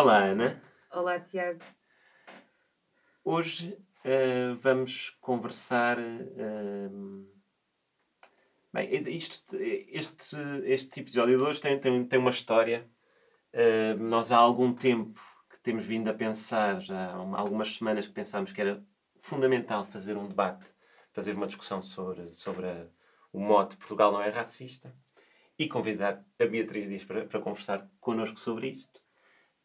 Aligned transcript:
Olá, 0.00 0.24
Ana. 0.24 0.58
Olá, 0.90 1.20
Tiago. 1.20 1.60
Hoje 3.22 3.76
uh, 4.02 4.56
vamos 4.56 5.10
conversar. 5.20 5.98
Uh, 5.98 7.28
bem, 8.72 9.14
isto, 9.14 9.58
este, 9.60 10.36
este 10.64 11.00
episódio 11.00 11.36
de 11.36 11.44
hoje 11.44 11.60
tem, 11.60 11.78
tem, 11.78 12.02
tem 12.06 12.18
uma 12.18 12.30
história. 12.30 12.88
Uh, 13.52 14.02
nós 14.02 14.32
há 14.32 14.38
algum 14.38 14.72
tempo 14.72 15.20
que 15.50 15.60
temos 15.60 15.84
vindo 15.84 16.08
a 16.08 16.14
pensar, 16.14 16.80
já 16.80 17.10
há 17.10 17.38
algumas 17.38 17.74
semanas 17.74 18.06
que 18.06 18.14
pensámos 18.14 18.52
que 18.52 18.60
era 18.62 18.82
fundamental 19.20 19.84
fazer 19.84 20.16
um 20.16 20.26
debate, 20.26 20.66
fazer 21.12 21.34
uma 21.34 21.46
discussão 21.46 21.82
sobre, 21.82 22.32
sobre 22.32 22.66
a, 22.66 22.86
o 23.30 23.38
mote 23.38 23.76
Portugal 23.76 24.12
não 24.12 24.22
é 24.22 24.30
racista 24.30 24.96
e 25.58 25.68
convidar 25.68 26.24
a 26.38 26.46
Beatriz 26.46 26.88
Dias 26.88 27.04
para, 27.04 27.26
para 27.26 27.40
conversar 27.40 27.86
connosco 28.00 28.40
sobre 28.40 28.68
isto. 28.68 29.09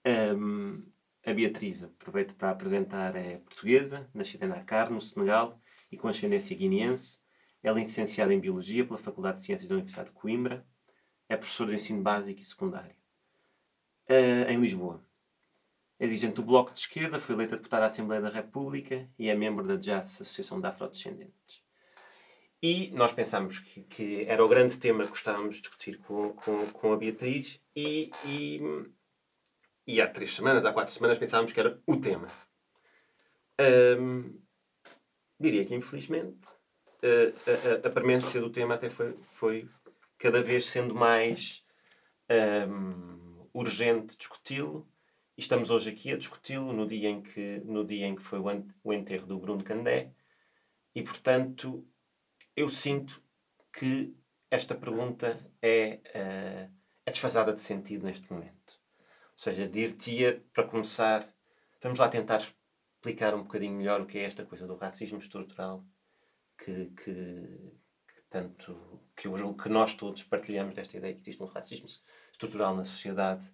Um, 0.05 0.85
a 1.25 1.33
Beatriz, 1.33 1.83
aproveito 1.83 2.35
para 2.35 2.51
apresentar, 2.51 3.15
é 3.15 3.39
portuguesa, 3.39 4.07
nascida 4.13 4.45
em 4.45 4.49
Dakar, 4.49 4.91
no 4.91 5.01
Senegal, 5.01 5.59
e 5.91 5.97
com 5.97 6.07
ascendência 6.07 6.55
guineense. 6.55 7.19
Ela 7.63 7.79
é 7.79 7.83
licenciada 7.83 8.31
em 8.31 8.39
Biologia 8.39 8.85
pela 8.85 8.99
Faculdade 8.99 9.39
de 9.39 9.45
Ciências 9.45 9.67
da 9.67 9.75
Universidade 9.75 10.09
de 10.09 10.15
Coimbra. 10.15 10.65
É 11.27 11.35
professora 11.35 11.71
de 11.71 11.77
ensino 11.77 12.03
básico 12.03 12.39
e 12.39 12.43
secundário. 12.43 12.95
Uh, 14.07 14.51
em 14.51 14.61
Lisboa. 14.61 15.03
É 15.97 16.05
dirigente 16.05 16.35
do 16.35 16.43
Bloco 16.43 16.71
de 16.71 16.79
Esquerda, 16.81 17.19
foi 17.19 17.33
eleita 17.33 17.55
deputada 17.55 17.85
à 17.85 17.87
Assembleia 17.87 18.21
da 18.21 18.29
República 18.29 19.09
e 19.17 19.29
é 19.29 19.35
membro 19.35 19.65
da 19.65 19.81
JAS, 19.81 20.21
Associação 20.21 20.61
de 20.61 20.67
Afrodescendentes. 20.67 21.63
E 22.61 22.91
nós 22.91 23.13
pensámos 23.13 23.59
que, 23.59 23.81
que, 23.83 24.25
era 24.25 24.43
o 24.43 24.47
grande 24.47 24.77
tema 24.77 25.03
que 25.03 25.09
gostávamos 25.09 25.55
de 25.55 25.61
discutir 25.61 25.97
com, 25.99 26.33
com, 26.33 26.67
com 26.67 26.93
a 26.93 26.97
Beatriz 26.97 27.61
e, 27.75 28.11
e 28.25 28.61
e 29.87 30.01
há 30.01 30.07
três 30.07 30.35
semanas, 30.35 30.65
há 30.65 30.73
quatro 30.73 30.93
semanas, 30.93 31.19
pensávamos 31.19 31.53
que 31.53 31.59
era 31.59 31.79
o 31.85 31.97
tema. 31.97 32.27
Diria 35.39 35.65
que, 35.65 35.75
infelizmente, 35.75 36.47
a, 37.03 37.85
a, 37.85 37.87
a, 37.87 37.91
permanência 37.91 38.39
do 38.39 38.49
tema 38.49 38.75
até 38.75 38.89
foi, 38.89 39.17
foi 39.33 39.69
cada 40.17 40.41
vez 40.41 40.69
sendo 40.69 40.95
mais 40.95 41.63
urgente 43.53 44.17
discuti-lo. 44.17 44.89
E 45.37 45.41
estamos 45.41 45.69
hoje 45.69 45.89
aqui 45.89 46.13
a 46.13 46.17
discuti-lo 46.17 46.71
no 46.71 46.87
dia 46.87 47.09
em 47.09 47.21
que, 47.21 47.61
no 47.65 47.85
dia 47.85 48.07
em 48.07 48.15
que 48.15 48.23
foi 48.23 48.39
o 48.83 48.93
enterro 48.93 49.27
do 49.27 49.37
Bruno 49.37 49.63
Candé. 49.63 50.13
E, 50.93 51.03
portanto, 51.03 51.85
eu 52.55 52.69
sinto 52.69 53.21
que 53.73 54.15
esta 54.49 54.73
pergunta 54.73 55.37
é, 55.61 55.99
uh, 56.15 56.73
é 57.05 57.11
desfasada 57.11 57.51
de 57.53 57.61
sentido 57.61 58.05
neste 58.05 58.31
momento. 58.31 58.79
Ou 59.35 59.39
seja, 59.39 59.67
dir-te-ia, 59.67 60.41
para 60.53 60.63
começar, 60.63 61.27
vamos 61.83 61.99
lá 61.99 62.07
tentar 62.07 62.37
explicar 62.37 63.35
um 63.35 63.43
bocadinho 63.43 63.73
melhor 63.73 63.99
o 63.99 64.05
que 64.05 64.17
é 64.17 64.23
esta 64.23 64.45
coisa 64.45 64.65
do 64.65 64.75
racismo 64.75 65.19
estrutural 65.19 65.83
que, 66.57 66.85
que, 66.95 67.13
que 68.07 68.21
tanto 68.29 69.01
que, 69.13 69.27
que 69.61 69.69
nós 69.69 69.93
todos 69.93 70.23
partilhamos 70.23 70.73
desta 70.73 70.95
ideia 70.95 71.13
que 71.13 71.19
existe 71.19 71.43
um 71.43 71.47
racismo 71.47 71.85
estrutural 72.31 72.75
na 72.75 72.85
sociedade 72.85 73.45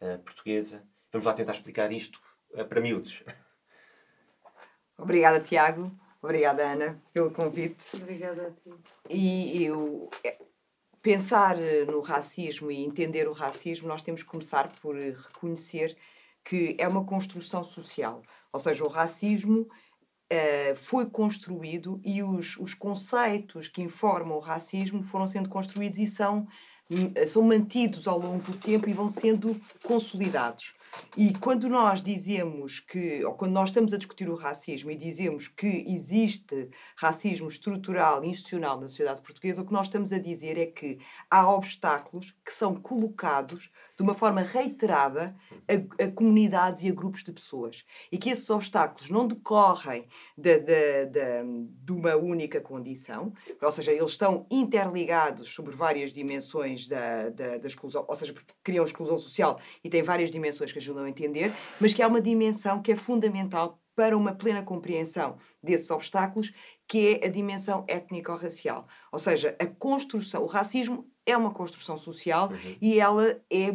uh, 0.00 0.18
portuguesa. 0.18 0.84
Vamos 1.12 1.26
lá 1.26 1.32
tentar 1.32 1.52
explicar 1.52 1.92
isto 1.92 2.20
uh, 2.50 2.64
para 2.64 2.80
miúdos. 2.80 3.22
Obrigada, 4.98 5.40
Tiago. 5.40 5.90
Obrigada, 6.20 6.72
Ana, 6.72 7.00
pelo 7.14 7.30
convite. 7.30 7.96
Obrigada 7.96 8.48
a 8.48 8.50
ti. 8.50 8.70
E 9.08 9.64
eu 9.64 10.10
pensar 11.02 11.60
eh, 11.60 11.84
no 11.84 12.00
racismo 12.00 12.70
e 12.70 12.84
entender 12.84 13.28
o 13.28 13.32
racismo, 13.32 13.88
nós 13.88 14.02
temos 14.02 14.22
que 14.22 14.28
começar 14.28 14.68
por 14.80 14.96
eh, 14.96 15.10
reconhecer 15.10 15.96
que 16.44 16.76
é 16.78 16.88
uma 16.88 17.04
construção 17.04 17.62
social. 17.62 18.22
Ou 18.52 18.60
seja, 18.60 18.84
o 18.84 18.88
racismo 18.88 19.60
uh, 19.60 20.74
foi 20.74 21.06
construído 21.06 22.00
e 22.04 22.22
os, 22.22 22.56
os 22.56 22.74
conceitos 22.74 23.68
que 23.68 23.82
informam 23.82 24.36
o 24.36 24.40
racismo 24.40 25.02
foram 25.02 25.26
sendo 25.26 25.48
construídos 25.48 25.98
e 25.98 26.06
são, 26.06 26.48
hum, 26.90 27.12
são 27.28 27.42
mantidos 27.42 28.08
ao 28.08 28.18
longo 28.18 28.42
do 28.42 28.56
tempo 28.56 28.88
e 28.88 28.92
vão 28.92 29.08
sendo 29.08 29.60
consolidados. 29.82 30.74
E 31.16 31.32
quando 31.38 31.68
nós 31.68 32.02
dizemos 32.02 32.80
que, 32.80 33.24
ou 33.24 33.34
quando 33.34 33.52
nós 33.52 33.68
estamos 33.68 33.92
a 33.92 33.96
discutir 33.96 34.28
o 34.28 34.34
racismo 34.34 34.90
e 34.90 34.96
dizemos 34.96 35.48
que 35.48 35.84
existe 35.88 36.70
racismo 36.96 37.48
estrutural 37.48 38.24
e 38.24 38.28
institucional 38.28 38.80
na 38.80 38.88
sociedade 38.88 39.22
portuguesa, 39.22 39.62
o 39.62 39.66
que 39.66 39.72
nós 39.72 39.86
estamos 39.86 40.12
a 40.12 40.18
dizer 40.18 40.58
é 40.58 40.66
que 40.66 40.98
há 41.30 41.48
obstáculos 41.52 42.34
que 42.44 42.52
são 42.52 42.74
colocados 42.74 43.70
de 43.96 44.02
uma 44.02 44.14
forma 44.14 44.40
reiterada 44.40 45.36
a, 45.68 46.04
a, 46.04 46.10
comunidades 46.10 46.82
e 46.84 46.88
a 46.88 46.94
grupos 46.94 47.22
de 47.22 47.32
pessoas. 47.32 47.84
E 48.10 48.16
que 48.16 48.30
esses 48.30 48.48
obstáculos 48.48 49.10
não 49.10 49.26
decorrem 49.26 50.06
de, 50.36 50.58
de, 50.60 51.06
de, 51.06 51.20
de 51.84 51.92
uma 51.92 52.16
única 52.16 52.60
condição, 52.60 53.32
ou 53.60 53.72
seja, 53.72 53.92
eles 53.92 54.12
estão 54.12 54.46
interligados 54.50 55.52
sobre 55.52 55.74
várias 55.74 56.12
dimensões 56.12 56.88
da, 56.88 57.28
da, 57.28 57.58
da 57.58 57.68
exclusão, 57.68 58.04
ou 58.08 58.16
seja, 58.16 58.34
criam 58.64 58.84
exclusão 58.84 59.18
social 59.18 59.60
e 59.84 59.90
têm 59.90 60.02
várias 60.02 60.30
dimensões 60.30 60.72
que 60.72 60.79
ajudam 60.80 61.04
a 61.04 61.08
entender, 61.08 61.52
mas 61.80 61.94
que 61.94 62.02
há 62.02 62.08
uma 62.08 62.20
dimensão 62.20 62.82
que 62.82 62.92
é 62.92 62.96
fundamental 62.96 63.80
para 63.94 64.16
uma 64.16 64.32
plena 64.32 64.62
compreensão 64.62 65.36
desses 65.62 65.90
obstáculos, 65.90 66.52
que 66.88 67.20
é 67.22 67.26
a 67.26 67.30
dimensão 67.30 67.84
étnico-racial. 67.86 68.86
Ou 69.12 69.18
seja, 69.18 69.54
a 69.60 69.66
construção, 69.66 70.42
o 70.42 70.46
racismo 70.46 71.06
é 71.26 71.36
uma 71.36 71.52
construção 71.52 71.96
social 71.96 72.48
uhum. 72.48 72.76
e 72.80 72.98
ela 72.98 73.28
é, 73.50 73.68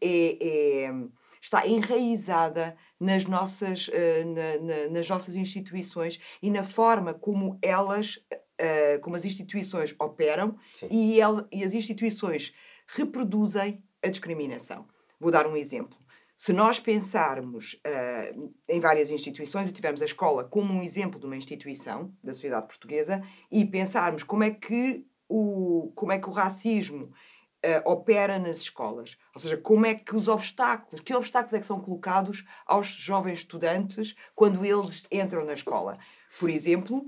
é, 0.00 0.38
é, 0.40 0.94
está 1.40 1.66
enraizada 1.66 2.76
nas 2.98 3.24
nossas, 3.24 3.88
uh, 3.88 3.92
na, 4.26 4.58
na, 4.66 4.88
nas 4.90 5.08
nossas 5.08 5.36
instituições 5.36 6.20
e 6.42 6.50
na 6.50 6.64
forma 6.64 7.14
como 7.14 7.58
elas, 7.62 8.16
uh, 8.16 9.00
como 9.00 9.16
as 9.16 9.24
instituições 9.24 9.94
operam 9.98 10.56
e, 10.90 11.20
ela, 11.20 11.46
e 11.52 11.62
as 11.62 11.72
instituições 11.72 12.52
reproduzem 12.88 13.82
a 14.02 14.08
discriminação. 14.08 14.86
Vou 15.20 15.30
dar 15.30 15.46
um 15.46 15.56
exemplo. 15.56 15.98
Se 16.38 16.52
nós 16.52 16.78
pensarmos 16.78 17.74
uh, 17.84 18.54
em 18.68 18.78
várias 18.78 19.10
instituições 19.10 19.68
e 19.68 19.72
tivermos 19.72 20.00
a 20.00 20.04
escola 20.04 20.44
como 20.44 20.72
um 20.72 20.84
exemplo 20.84 21.18
de 21.18 21.26
uma 21.26 21.36
instituição 21.36 22.14
da 22.22 22.32
sociedade 22.32 22.68
portuguesa 22.68 23.20
e 23.50 23.64
pensarmos 23.64 24.22
como 24.22 24.44
é 24.44 24.52
que 24.52 25.04
o, 25.28 25.92
como 25.96 26.12
é 26.12 26.18
que 26.20 26.28
o 26.28 26.32
racismo 26.32 27.06
uh, 27.06 27.90
opera 27.90 28.38
nas 28.38 28.58
escolas. 28.58 29.18
Ou 29.34 29.40
seja, 29.40 29.56
como 29.56 29.84
é 29.84 29.96
que 29.96 30.14
os 30.14 30.28
obstáculos, 30.28 31.00
que 31.00 31.12
obstáculos 31.12 31.54
é 31.54 31.58
que 31.58 31.66
são 31.66 31.80
colocados 31.80 32.44
aos 32.64 32.86
jovens 32.86 33.40
estudantes 33.40 34.14
quando 34.32 34.64
eles 34.64 35.02
entram 35.10 35.44
na 35.44 35.54
escola. 35.54 35.98
Por 36.38 36.48
exemplo, 36.48 37.04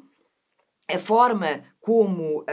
a 0.93 0.99
forma 0.99 1.62
como 1.79 2.41
uh, 2.41 2.44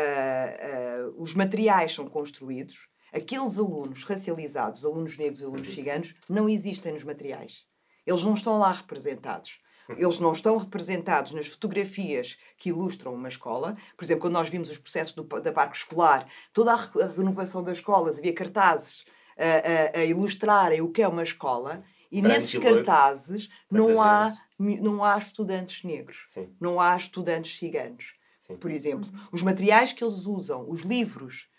os 1.17 1.33
materiais 1.33 1.95
são 1.95 2.07
construídos, 2.07 2.87
aqueles 3.13 3.57
alunos 3.57 4.03
racializados, 4.03 4.83
alunos 4.83 5.17
negros 5.17 5.41
e 5.41 5.45
alunos 5.45 5.73
ciganos, 5.73 6.15
não 6.29 6.49
existem 6.49 6.93
nos 6.93 7.03
materiais. 7.03 7.65
Eles 8.05 8.23
não 8.23 8.33
estão 8.33 8.57
lá 8.57 8.71
representados. 8.71 9.59
Eles 9.89 10.19
não 10.19 10.33
estão 10.33 10.57
representados 10.57 11.31
nas 11.31 11.47
fotografias 11.47 12.37
que 12.57 12.69
ilustram 12.69 13.13
uma 13.13 13.29
escola. 13.29 13.77
Por 13.95 14.03
exemplo, 14.03 14.23
quando 14.23 14.33
nós 14.33 14.49
vimos 14.49 14.69
os 14.69 14.77
processos 14.77 15.13
do, 15.15 15.23
da 15.23 15.51
parque 15.51 15.77
escolar, 15.77 16.27
toda 16.51 16.73
a, 16.73 16.75
a 16.75 17.07
renovação 17.07 17.63
das 17.63 17.77
escolas, 17.77 18.17
havia 18.17 18.33
cartazes 18.33 19.05
a, 19.37 19.97
a, 19.97 20.01
a, 20.01 20.05
ilustrarem 20.05 20.81
o 20.81 20.91
que 20.91 21.01
é 21.01 21.07
uma 21.07 21.23
escola. 21.23 21.83
E 22.11 22.21
nesses 22.21 22.59
cartazes 22.59 23.49
não 23.69 24.01
há, 24.01 24.33
não 24.57 25.03
há 25.03 25.17
estudantes 25.17 25.83
negros, 25.83 26.25
Sim. 26.29 26.49
não 26.59 26.79
há 26.79 26.95
estudantes 26.95 27.57
ciganos. 27.57 28.13
Sim. 28.45 28.55
Por 28.55 28.71
exemplo, 28.71 29.09
os 29.31 29.41
materiais 29.41 29.91
que 29.91 30.03
eles 30.03 30.25
usam, 30.25 30.69
os 30.69 30.81
livros 30.81 31.49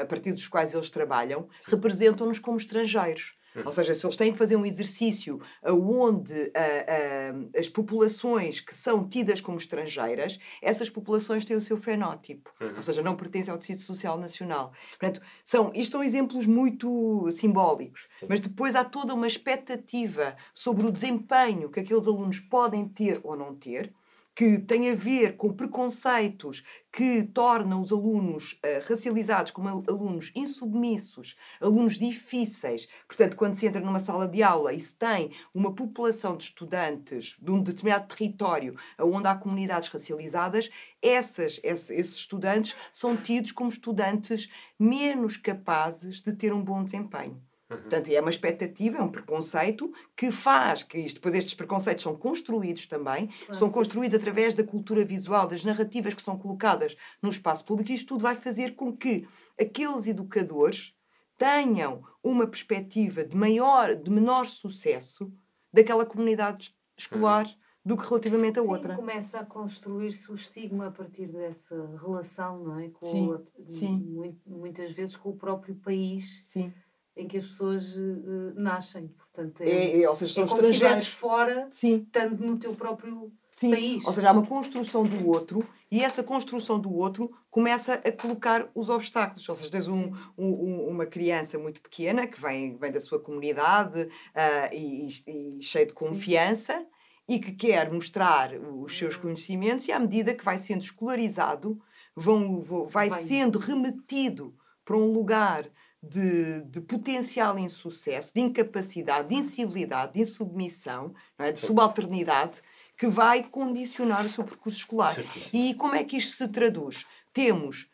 a 0.00 0.04
partir 0.04 0.32
dos 0.32 0.48
quais 0.48 0.74
eles 0.74 0.90
trabalham, 0.90 1.48
representam-nos 1.66 2.38
como 2.38 2.56
estrangeiros. 2.56 3.34
Ou 3.64 3.72
seja, 3.72 3.94
se 3.94 4.04
eles 4.04 4.16
têm 4.16 4.32
que 4.32 4.38
fazer 4.38 4.56
um 4.56 4.64
exercício 4.64 5.40
onde 5.62 6.32
uh, 6.32 6.46
uh, 6.46 7.50
as 7.58 7.68
populações 7.68 8.60
que 8.60 8.74
são 8.74 9.06
tidas 9.06 9.40
como 9.40 9.58
estrangeiras, 9.58 10.38
essas 10.60 10.88
populações 10.88 11.44
têm 11.44 11.56
o 11.56 11.60
seu 11.60 11.76
fenótipo, 11.76 12.52
uhum. 12.60 12.76
ou 12.76 12.82
seja, 12.82 13.02
não 13.02 13.16
pertencem 13.16 13.52
ao 13.52 13.58
tecido 13.58 13.80
social 13.80 14.18
nacional. 14.18 14.72
Portanto, 14.90 15.20
são, 15.44 15.70
isto 15.74 15.92
são 15.92 16.02
exemplos 16.02 16.46
muito 16.46 17.30
simbólicos, 17.30 18.08
Sim. 18.20 18.26
mas 18.28 18.40
depois 18.40 18.74
há 18.74 18.84
toda 18.84 19.12
uma 19.12 19.26
expectativa 19.26 20.34
sobre 20.54 20.86
o 20.86 20.92
desempenho 20.92 21.70
que 21.70 21.80
aqueles 21.80 22.06
alunos 22.06 22.40
podem 22.40 22.88
ter 22.88 23.20
ou 23.22 23.36
não 23.36 23.54
ter 23.54 23.92
que 24.34 24.58
tem 24.58 24.90
a 24.90 24.94
ver 24.94 25.36
com 25.36 25.52
preconceitos 25.52 26.62
que 26.90 27.22
tornam 27.22 27.80
os 27.82 27.92
alunos 27.92 28.52
uh, 28.54 28.88
racializados 28.88 29.52
como 29.52 29.68
alunos 29.68 30.32
insubmissos, 30.34 31.36
alunos 31.60 31.98
difíceis. 31.98 32.88
Portanto, 33.06 33.36
quando 33.36 33.54
se 33.54 33.66
entra 33.66 33.80
numa 33.80 33.98
sala 33.98 34.26
de 34.26 34.42
aula 34.42 34.72
e 34.72 34.80
se 34.80 34.96
tem 34.96 35.32
uma 35.54 35.74
população 35.74 36.36
de 36.36 36.44
estudantes 36.44 37.36
de 37.40 37.50
um 37.50 37.62
determinado 37.62 38.08
território 38.08 38.76
onde 38.98 39.28
há 39.28 39.34
comunidades 39.34 39.88
racializadas, 39.88 40.70
essas, 41.00 41.60
esses 41.62 42.16
estudantes 42.16 42.74
são 42.92 43.16
tidos 43.16 43.52
como 43.52 43.68
estudantes 43.68 44.50
menos 44.78 45.36
capazes 45.36 46.22
de 46.22 46.32
ter 46.32 46.52
um 46.52 46.62
bom 46.62 46.82
desempenho. 46.82 47.40
Uhum. 47.72 47.80
Portanto, 47.80 48.08
é 48.08 48.20
uma 48.20 48.30
expectativa, 48.30 48.98
é 48.98 49.02
um 49.02 49.10
preconceito 49.10 49.92
que 50.16 50.30
faz 50.30 50.82
que 50.82 50.98
isto, 50.98 51.16
depois 51.16 51.34
estes 51.34 51.54
preconceitos 51.54 52.02
são 52.02 52.14
construídos 52.14 52.86
também, 52.86 53.28
claro. 53.28 53.54
são 53.54 53.70
construídos 53.70 54.14
através 54.14 54.54
da 54.54 54.64
cultura 54.64 55.04
visual, 55.04 55.46
das 55.46 55.64
narrativas 55.64 56.14
que 56.14 56.22
são 56.22 56.38
colocadas 56.38 56.96
no 57.20 57.30
espaço 57.30 57.64
público, 57.64 57.90
e 57.90 57.94
isto 57.94 58.08
tudo 58.08 58.22
vai 58.22 58.36
fazer 58.36 58.74
com 58.74 58.94
que 58.94 59.26
aqueles 59.60 60.06
educadores 60.06 60.94
tenham 61.38 62.02
uma 62.22 62.46
perspectiva 62.46 63.24
de 63.24 63.36
maior, 63.36 63.96
de 63.96 64.10
menor 64.10 64.46
sucesso 64.46 65.32
daquela 65.72 66.04
comunidade 66.04 66.74
escolar 66.96 67.46
uhum. 67.46 67.52
do 67.84 67.96
que 67.96 68.06
relativamente 68.06 68.58
a 68.58 68.62
Sim, 68.62 68.68
outra. 68.68 68.94
começa 68.94 69.40
a 69.40 69.44
construir-se 69.44 70.30
o 70.30 70.34
estigma 70.34 70.86
a 70.86 70.90
partir 70.90 71.26
dessa 71.26 71.96
relação, 71.96 72.62
não 72.62 72.78
é? 72.78 72.90
Com 72.90 73.06
sim, 73.06 73.32
o, 73.32 73.44
sim. 73.66 74.38
Muitas 74.46 74.92
vezes 74.92 75.16
com 75.16 75.30
o 75.30 75.36
próprio 75.36 75.74
país. 75.74 76.40
Sim 76.44 76.72
em 77.16 77.28
que 77.28 77.36
as 77.36 77.46
pessoas 77.46 77.94
uh, 77.94 78.52
nascem. 78.54 79.08
Portanto, 79.08 79.62
é, 79.62 79.70
é, 79.70 80.02
é, 80.02 80.08
ou 80.08 80.14
seja, 80.14 80.34
são 80.34 80.44
é 80.44 80.48
como 80.48 81.00
se 81.00 81.06
fora, 81.06 81.68
Sim. 81.70 82.04
estando 82.06 82.44
no 82.44 82.58
teu 82.58 82.74
próprio 82.74 83.32
Sim. 83.52 83.70
país. 83.70 84.04
Ou 84.04 84.12
seja, 84.12 84.30
há 84.30 84.32
uma 84.32 84.46
construção 84.46 85.04
do 85.04 85.28
outro 85.28 85.66
e 85.90 86.02
essa 86.02 86.22
construção 86.22 86.78
do 86.78 86.92
outro 86.92 87.30
começa 87.50 87.94
a 87.94 88.12
colocar 88.12 88.70
os 88.74 88.88
obstáculos. 88.88 89.46
Ou 89.48 89.54
seja, 89.54 89.70
tens 89.70 89.88
um, 89.88 90.12
um, 90.36 90.88
uma 90.88 91.06
criança 91.06 91.58
muito 91.58 91.82
pequena 91.82 92.26
que 92.26 92.40
vem, 92.40 92.76
vem 92.76 92.90
da 92.90 93.00
sua 93.00 93.20
comunidade 93.20 94.02
uh, 94.02 94.74
e, 94.74 95.06
e, 95.06 95.58
e 95.58 95.62
cheio 95.62 95.86
de 95.86 95.92
confiança. 95.92 96.78
Sim. 96.78 96.86
E 97.28 97.38
que 97.38 97.52
quer 97.52 97.90
mostrar 97.90 98.52
os 98.52 98.98
seus 98.98 99.14
uhum. 99.14 99.22
conhecimentos, 99.22 99.86
e 99.86 99.92
à 99.92 99.98
medida 99.98 100.34
que 100.34 100.44
vai 100.44 100.58
sendo 100.58 100.82
escolarizado, 100.82 101.80
vão, 102.16 102.60
vai 102.88 103.08
sendo 103.10 103.60
remetido 103.60 104.52
para 104.84 104.96
um 104.96 105.12
lugar 105.12 105.64
de, 106.02 106.62
de 106.62 106.80
potencial 106.80 107.58
insucesso, 107.58 108.34
de 108.34 108.40
incapacidade, 108.40 109.28
de 109.28 109.36
incivilidade, 109.36 110.14
de 110.14 110.20
insubmissão, 110.20 111.14
é? 111.38 111.52
de 111.52 111.60
subalternidade, 111.60 112.60
que 112.96 113.06
vai 113.06 113.44
condicionar 113.44 114.24
o 114.24 114.28
seu 114.28 114.44
percurso 114.44 114.78
escolar. 114.78 115.16
E 115.52 115.74
como 115.74 115.94
é 115.94 116.02
que 116.02 116.16
isto 116.16 116.32
se 116.32 116.48
traduz? 116.48 117.06
Temos 117.32 117.88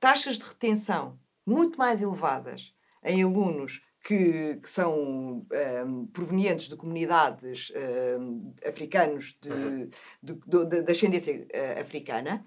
taxas 0.00 0.38
de 0.38 0.44
retenção 0.44 1.18
muito 1.46 1.78
mais 1.78 2.02
elevadas 2.02 2.74
em 3.04 3.22
alunos 3.22 3.82
que, 4.04 4.56
que 4.56 4.68
são 4.68 4.98
um, 5.00 5.46
ehm, 5.52 6.06
provenientes 6.06 6.68
de 6.68 6.76
comunidades 6.76 7.70
um, 7.70 7.78
ehm, 7.78 8.68
africanos 8.68 9.36
de, 9.40 9.50
uhum. 9.50 9.90
de, 10.22 10.34
de, 10.34 10.66
de, 10.66 10.82
de 10.82 10.92
ascendência 10.92 11.46
uh, 11.46 11.80
africana, 11.80 12.44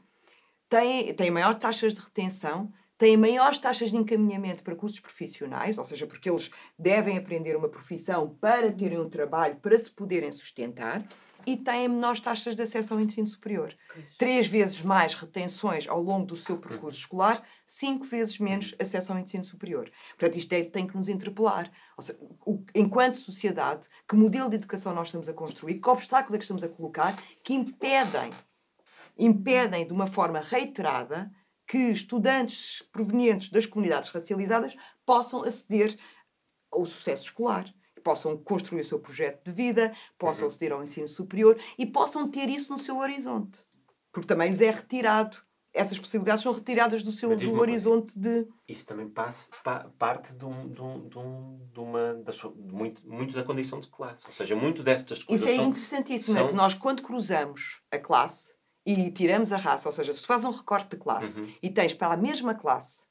têm, 0.69 1.13
têm 1.13 1.31
maior 1.31 1.55
taxas 1.55 1.93
de 1.93 2.01
retenção 2.01 2.71
têm 2.97 3.17
maiores 3.17 3.59
taxas 3.59 3.91
de 3.91 3.97
encaminhamento 3.97 4.63
para 4.63 4.75
cursos 4.75 4.99
profissionais, 4.99 5.77
ou 5.77 5.85
seja, 5.85 6.07
porque 6.07 6.29
eles 6.29 6.51
devem 6.77 7.17
aprender 7.17 7.55
uma 7.55 7.69
profissão 7.69 8.29
para 8.39 8.71
terem 8.71 8.99
um 8.99 9.09
trabalho, 9.09 9.57
para 9.57 9.77
se 9.77 9.91
poderem 9.91 10.31
sustentar, 10.31 11.05
e 11.45 11.55
têm 11.55 11.87
menores 11.87 12.19
taxas 12.19 12.55
de 12.55 12.61
acesso 12.63 12.93
ao 12.93 12.99
ensino 12.99 13.27
superior. 13.27 13.75
Três 14.17 14.47
vezes 14.47 14.81
mais 14.81 15.13
retenções 15.13 15.87
ao 15.87 16.01
longo 16.01 16.25
do 16.25 16.35
seu 16.35 16.57
percurso 16.57 16.97
escolar, 16.97 17.41
cinco 17.67 18.03
vezes 18.05 18.39
menos 18.39 18.73
acesso 18.79 19.13
ao 19.13 19.19
ensino 19.19 19.43
superior. 19.43 19.91
Portanto, 20.17 20.37
isto 20.37 20.51
é, 20.53 20.63
tem 20.63 20.87
que 20.87 20.97
nos 20.97 21.07
interpelar. 21.07 21.71
Ou 21.95 22.03
seja, 22.03 22.17
o, 22.45 22.63
enquanto 22.73 23.15
sociedade, 23.15 23.87
que 24.07 24.15
modelo 24.15 24.49
de 24.49 24.55
educação 24.55 24.93
nós 24.93 25.09
estamos 25.09 25.29
a 25.29 25.33
construir, 25.33 25.79
que 25.79 25.89
obstáculos 25.89 26.35
é 26.35 26.37
que 26.39 26.43
estamos 26.43 26.63
a 26.63 26.69
colocar 26.69 27.15
que 27.43 27.53
impedem, 27.53 28.31
impedem 29.17 29.85
de 29.85 29.93
uma 29.93 30.07
forma 30.07 30.41
reiterada 30.41 31.31
que 31.67 31.77
estudantes 31.77 32.83
provenientes 32.91 33.49
das 33.49 33.65
comunidades 33.65 34.09
racializadas 34.09 34.75
possam 35.05 35.43
aceder 35.43 35.97
ao 36.71 36.85
sucesso 36.85 37.23
escolar, 37.23 37.73
possam 38.03 38.37
construir 38.37 38.81
o 38.81 38.85
seu 38.85 38.99
projeto 38.99 39.45
de 39.45 39.51
vida, 39.51 39.95
possam 40.17 40.43
uhum. 40.43 40.49
aceder 40.49 40.71
ao 40.71 40.83
ensino 40.83 41.07
superior 41.07 41.59
e 41.77 41.85
possam 41.85 42.29
ter 42.29 42.49
isso 42.49 42.71
no 42.71 42.77
seu 42.77 42.99
horizonte. 42.99 43.59
Porque 44.11 44.27
também 44.27 44.49
lhes 44.49 44.61
é 44.61 44.69
retirado. 44.69 45.37
Essas 45.73 45.99
possibilidades 45.99 46.41
são 46.41 46.53
retiradas 46.53 47.03
do 47.03 47.11
seu 47.11 47.35
do 47.35 47.59
horizonte 47.59 48.17
de. 48.17 48.47
Isso 48.65 48.85
também 48.85 49.09
passa, 49.09 49.49
pa, 49.61 49.91
parte 49.99 50.33
de, 50.33 50.45
um, 50.45 50.69
de, 50.69 50.81
um, 50.81 51.09
de, 51.09 51.19
um, 51.19 51.59
uma. 51.75 52.13
Da 52.13 52.31
sua, 52.31 52.53
muito, 52.55 53.05
muito 53.05 53.35
da 53.35 53.43
condição 53.43 53.81
de 53.81 53.89
classe. 53.89 54.25
Ou 54.25 54.31
seja, 54.31 54.55
muito 54.55 54.81
destas 54.81 55.21
coisas. 55.21 55.45
Isso 55.45 55.61
é 55.61 55.61
interessantíssimo. 55.61 56.37
São... 56.37 56.45
É 56.45 56.49
que 56.49 56.55
nós, 56.55 56.75
quando 56.75 57.01
cruzamos 57.03 57.81
a 57.91 57.97
classe, 57.97 58.54
e 58.85 59.09
tiramos 59.11 59.51
a 59.51 59.57
raça, 59.57 59.89
ou 59.89 59.93
seja, 59.93 60.13
se 60.13 60.21
tu 60.21 60.27
fazes 60.27 60.45
um 60.45 60.51
recorte 60.51 60.91
de 60.91 60.97
classe 60.97 61.41
uhum. 61.41 61.53
e 61.61 61.69
tens 61.69 61.93
para 61.93 62.13
a 62.13 62.17
mesma 62.17 62.53
classe 62.53 63.07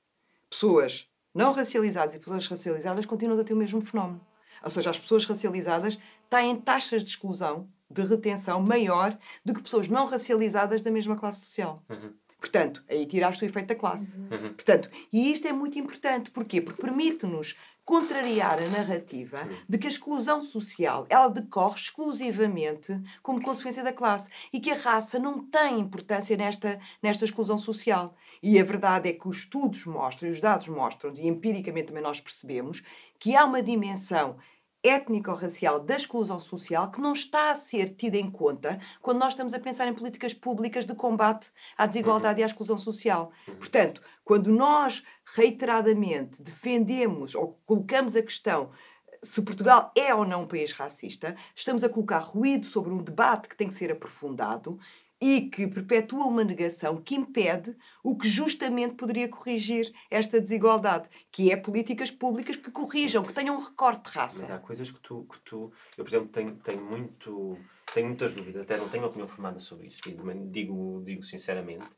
pessoas 0.49 1.09
não 1.35 1.53
racializadas 1.53 2.15
e 2.15 2.19
pessoas 2.21 2.47
racializadas, 2.47 3.05
continuas 3.07 3.41
a 3.41 3.45
ter 3.45 3.55
o 3.55 3.57
mesmo 3.57 3.81
fenómeno. 3.81 4.21
Ou 4.63 4.71
seja, 4.71 4.91
as 4.91 4.99
pessoas 4.99 5.25
racializadas 5.25 5.99
têm 6.31 6.55
taxas 6.57 7.03
de 7.03 7.11
exclusão, 7.11 7.69
de 7.91 8.03
retenção 8.03 8.61
maior 8.63 9.19
do 9.45 9.53
que 9.53 9.63
pessoas 9.63 9.89
não 9.89 10.07
racializadas 10.07 10.81
da 10.81 10.91
mesma 10.91 11.17
classe 11.17 11.45
social. 11.45 11.83
Uhum. 11.89 12.15
Portanto, 12.45 12.85
aí 12.91 13.07
tiraste 13.07 13.43
o 13.43 13.47
efeito 13.47 13.69
da 13.69 13.75
classe. 13.75 14.19
Uhum. 14.19 14.53
Portanto, 14.53 14.91
e 15.11 15.33
isto 15.33 15.49
é 15.49 15.53
muito 15.53 15.79
importante. 15.79 16.31
Porquê? 16.31 16.61
Porque 16.61 16.83
permite-nos 16.83 17.57
contrariar 17.87 18.63
a 18.63 18.69
narrativa 18.69 19.49
de 19.67 19.79
que 19.79 19.87
a 19.87 19.91
exclusão 19.91 20.43
social 20.43 21.07
ela 21.09 21.29
decorre 21.29 21.77
exclusivamente 21.77 23.01
como 23.23 23.43
consequência 23.43 23.83
da 23.83 23.95
classe 23.95 24.29
e 24.53 24.61
que 24.61 24.71
a 24.71 24.75
raça 24.75 25.19
não 25.19 25.39
tem 25.39 25.81
importância 25.81 26.37
nesta, 26.37 26.79
nesta 27.03 27.25
exclusão 27.25 27.57
social. 27.57 28.15
E 28.43 28.61
a 28.61 28.63
verdade 28.63 29.09
é 29.09 29.15
que 29.15 29.27
os 29.27 29.39
estudos 29.39 29.87
mostram, 29.87 30.29
e 30.29 30.33
os 30.33 30.41
dados 30.41 30.69
mostram, 30.69 31.11
e 31.17 31.27
empiricamente 31.27 31.87
também 31.87 32.03
nós 32.03 32.21
percebemos, 32.21 32.83
que 33.19 33.35
há 33.35 33.47
uma 33.47 33.63
dimensão 33.63 34.37
étnico-racial 34.85 35.81
da 35.81 35.97
exclusão 35.97 36.39
social 36.39 36.91
que 36.91 37.01
não 37.01 37.15
está 37.15 37.51
a 37.51 37.55
ser 37.55 37.89
tida 37.89 38.19
em 38.19 38.31
conta 38.31 38.79
quando 39.01 39.19
nós 39.19 39.33
estamos 39.33 39.55
a 39.55 39.59
pensar 39.59 39.89
em 39.89 39.95
políticas 39.95 40.35
públicas 40.35 40.85
de 40.85 40.95
combate 40.95 41.51
à 41.77 41.87
desigualdade 41.87 42.35
uhum. 42.35 42.41
e 42.41 42.43
à 42.43 42.47
exclusão 42.47 42.77
social. 42.77 43.33
Uhum. 43.49 43.57
Portanto, 43.57 44.03
quando 44.23 44.53
nós 44.53 45.03
reiteradamente 45.35 46.43
defendemos 46.43 47.35
ou 47.35 47.59
colocamos 47.65 48.15
a 48.15 48.23
questão 48.23 48.71
se 49.23 49.41
Portugal 49.41 49.91
é 49.97 50.15
ou 50.15 50.27
não 50.27 50.43
um 50.43 50.47
país 50.47 50.73
racista, 50.73 51.35
estamos 51.55 51.83
a 51.83 51.89
colocar 51.89 52.19
ruído 52.19 52.67
sobre 52.67 52.93
um 52.93 53.03
debate 53.03 53.49
que 53.49 53.57
tem 53.57 53.69
que 53.69 53.75
ser 53.75 53.91
aprofundado 53.91 54.79
e 55.27 55.49
que 55.49 55.67
perpetua 55.67 56.27
uma 56.27 56.45
negação 56.45 57.01
que 57.01 57.15
impede 57.15 57.75
o 58.03 58.15
que 58.15 58.29
justamente 58.29 58.95
poderia 58.95 59.27
corrigir 59.27 59.91
esta 60.11 60.39
desigualdade, 60.39 61.09
que 61.33 61.51
é 61.51 61.57
políticas 61.57 62.11
públicas 62.11 62.57
que 62.57 62.71
corrijam, 62.71 63.23
Sim. 63.23 63.29
que 63.29 63.35
tenham 63.35 63.57
um 63.57 63.59
recorte 63.59 64.11
de 64.11 64.19
raça. 64.19 64.43
Mas 64.43 64.51
há 64.51 64.59
coisas 64.59 64.91
que 64.91 65.01
tu, 65.01 65.27
que 65.33 65.39
tu 65.41 65.73
eu, 65.97 66.05
por 66.05 66.11
exemplo, 66.11 66.29
tenho, 66.29 66.57
tenho, 66.57 66.85
muito, 66.85 67.57
tenho 67.95 68.09
muitas 68.09 68.35
dúvidas, 68.35 68.65
até 68.65 68.77
não 68.77 68.87
tenho 68.91 69.07
opinião 69.07 69.27
formada 69.27 69.59
sobre 69.61 69.87
isto, 69.87 70.11
digo, 70.51 71.03
digo 71.03 71.23
sinceramente, 71.23 71.89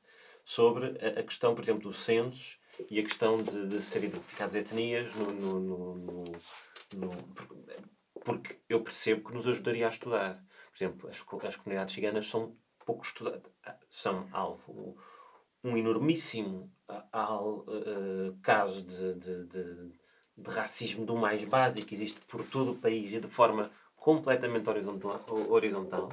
sobre 0.45 0.97
a, 1.05 1.19
a 1.19 1.23
questão, 1.25 1.53
por 1.53 1.65
exemplo, 1.65 1.83
dos 1.83 2.05
censos 2.05 2.61
e 2.89 3.01
a 3.01 3.03
questão 3.03 3.39
de, 3.39 3.67
de 3.67 3.83
ser 3.83 4.05
identificadas 4.05 4.55
etnias 4.55 5.13
no, 5.17 5.33
no, 5.33 5.61
no, 5.61 6.25
no, 6.95 7.11
porque 8.25 8.57
eu 8.69 8.85
percebo 8.85 9.29
que 9.29 9.35
nos 9.35 9.49
ajudaria 9.49 9.89
a 9.89 9.91
estudar. 9.91 10.35
Por 10.71 10.77
exemplo, 10.77 11.09
as, 11.09 11.17
as 11.45 11.57
comunidades 11.57 11.93
ciganas 11.93 12.29
são 12.29 12.57
pouco 12.87 13.05
estudadas, 13.05 13.43
são 13.91 14.29
alvo, 14.33 14.97
um 15.63 15.77
enormíssimo 15.77 16.73
al, 17.13 17.67
uh, 17.67 18.39
caso 18.41 18.83
de, 18.83 19.15
de, 19.15 19.47
de, 19.49 19.93
de, 20.39 20.51
racismo 20.51 21.05
do 21.05 21.17
mais 21.17 21.45
básico 21.45 21.93
existe 21.93 22.21
por 22.27 22.47
todo 22.47 22.73
o 22.73 22.77
país 22.77 23.13
e 23.13 23.19
de 23.19 23.27
forma 23.27 23.71
completamente 23.97 24.71
horizontal. 24.71 25.21
horizontal. 25.49 26.09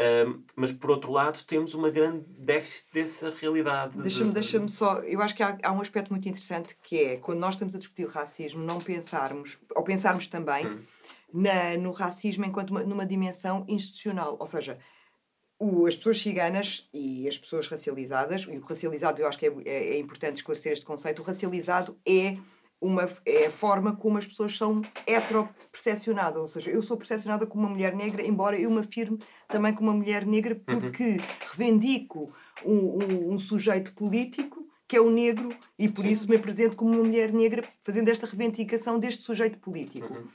Um, 0.00 0.42
mas 0.56 0.72
por 0.72 0.90
outro 0.90 1.12
lado 1.12 1.44
temos 1.44 1.72
uma 1.74 1.88
grande 1.88 2.24
déficit 2.26 2.92
dessa 2.92 3.30
realidade. 3.30 3.96
Deixa-me 3.98 4.30
de... 4.30 4.34
deixa 4.34 4.66
só, 4.68 4.98
eu 5.00 5.20
acho 5.20 5.36
que 5.36 5.42
há, 5.42 5.56
há, 5.62 5.70
um 5.70 5.80
aspecto 5.80 6.10
muito 6.10 6.28
interessante 6.28 6.76
que 6.82 6.98
é 6.98 7.16
quando 7.18 7.38
nós 7.38 7.54
estamos 7.54 7.76
a 7.76 7.78
discutir 7.78 8.04
o 8.04 8.08
racismo, 8.08 8.64
não 8.64 8.80
pensarmos, 8.80 9.56
ou 9.72 9.84
pensarmos 9.84 10.26
também 10.26 10.66
hum. 10.66 10.82
na, 11.32 11.76
no 11.76 11.92
racismo 11.92 12.44
enquanto 12.44 12.70
uma, 12.70 12.82
numa 12.82 13.06
dimensão 13.06 13.64
institucional, 13.68 14.36
ou 14.40 14.46
seja, 14.48 14.80
o, 15.64 15.86
as 15.86 15.96
pessoas 15.96 16.20
ciganas 16.20 16.86
e 16.92 17.26
as 17.26 17.38
pessoas 17.38 17.66
racializadas, 17.66 18.42
e 18.42 18.58
o 18.58 18.60
racializado 18.60 19.22
eu 19.22 19.26
acho 19.26 19.38
que 19.38 19.46
é, 19.46 19.52
é, 19.64 19.94
é, 19.94 19.98
importante 19.98 20.36
esclarecer 20.36 20.72
este 20.72 20.84
conceito, 20.84 21.22
o 21.22 21.24
racializado 21.24 21.96
é, 22.06 22.36
uma, 22.78 23.08
é 23.24 23.46
a 23.46 23.50
forma 23.50 23.96
como 23.96 24.18
as 24.18 24.26
pessoas 24.26 24.54
são 24.56 24.82
heteropercepcionadas, 25.06 26.38
ou 26.38 26.46
seja, 26.46 26.70
eu 26.70 26.82
sou 26.82 26.98
percepcionada 26.98 27.46
como 27.46 27.64
uma 27.64 27.70
mulher 27.70 27.96
negra, 27.96 28.22
embora 28.22 28.60
eu 28.60 28.70
me 28.70 28.80
afirme 28.80 29.18
também 29.48 29.72
como 29.72 29.90
uma 29.90 29.96
mulher 29.96 30.26
negra 30.26 30.54
uhum. 30.68 30.80
porque 30.80 31.02
uhum. 31.02 31.18
reivindico 31.56 32.32
um, 32.62 32.74
um, 32.74 33.34
um, 33.34 33.38
sujeito 33.38 33.94
político 33.94 34.68
que 34.86 34.96
é 34.96 35.00
o 35.00 35.10
negro 35.10 35.48
e 35.78 35.88
por 35.88 36.02
Sim. 36.02 36.10
isso 36.10 36.28
me 36.28 36.36
apresento 36.36 36.76
como 36.76 36.92
uma 36.92 37.04
mulher 37.04 37.32
negra 37.32 37.64
fazendo 37.82 38.10
esta 38.10 38.26
reivindicação 38.26 38.98
deste 38.98 39.22
sujeito 39.22 39.58
político. 39.58 40.12
Uhum. 40.12 40.28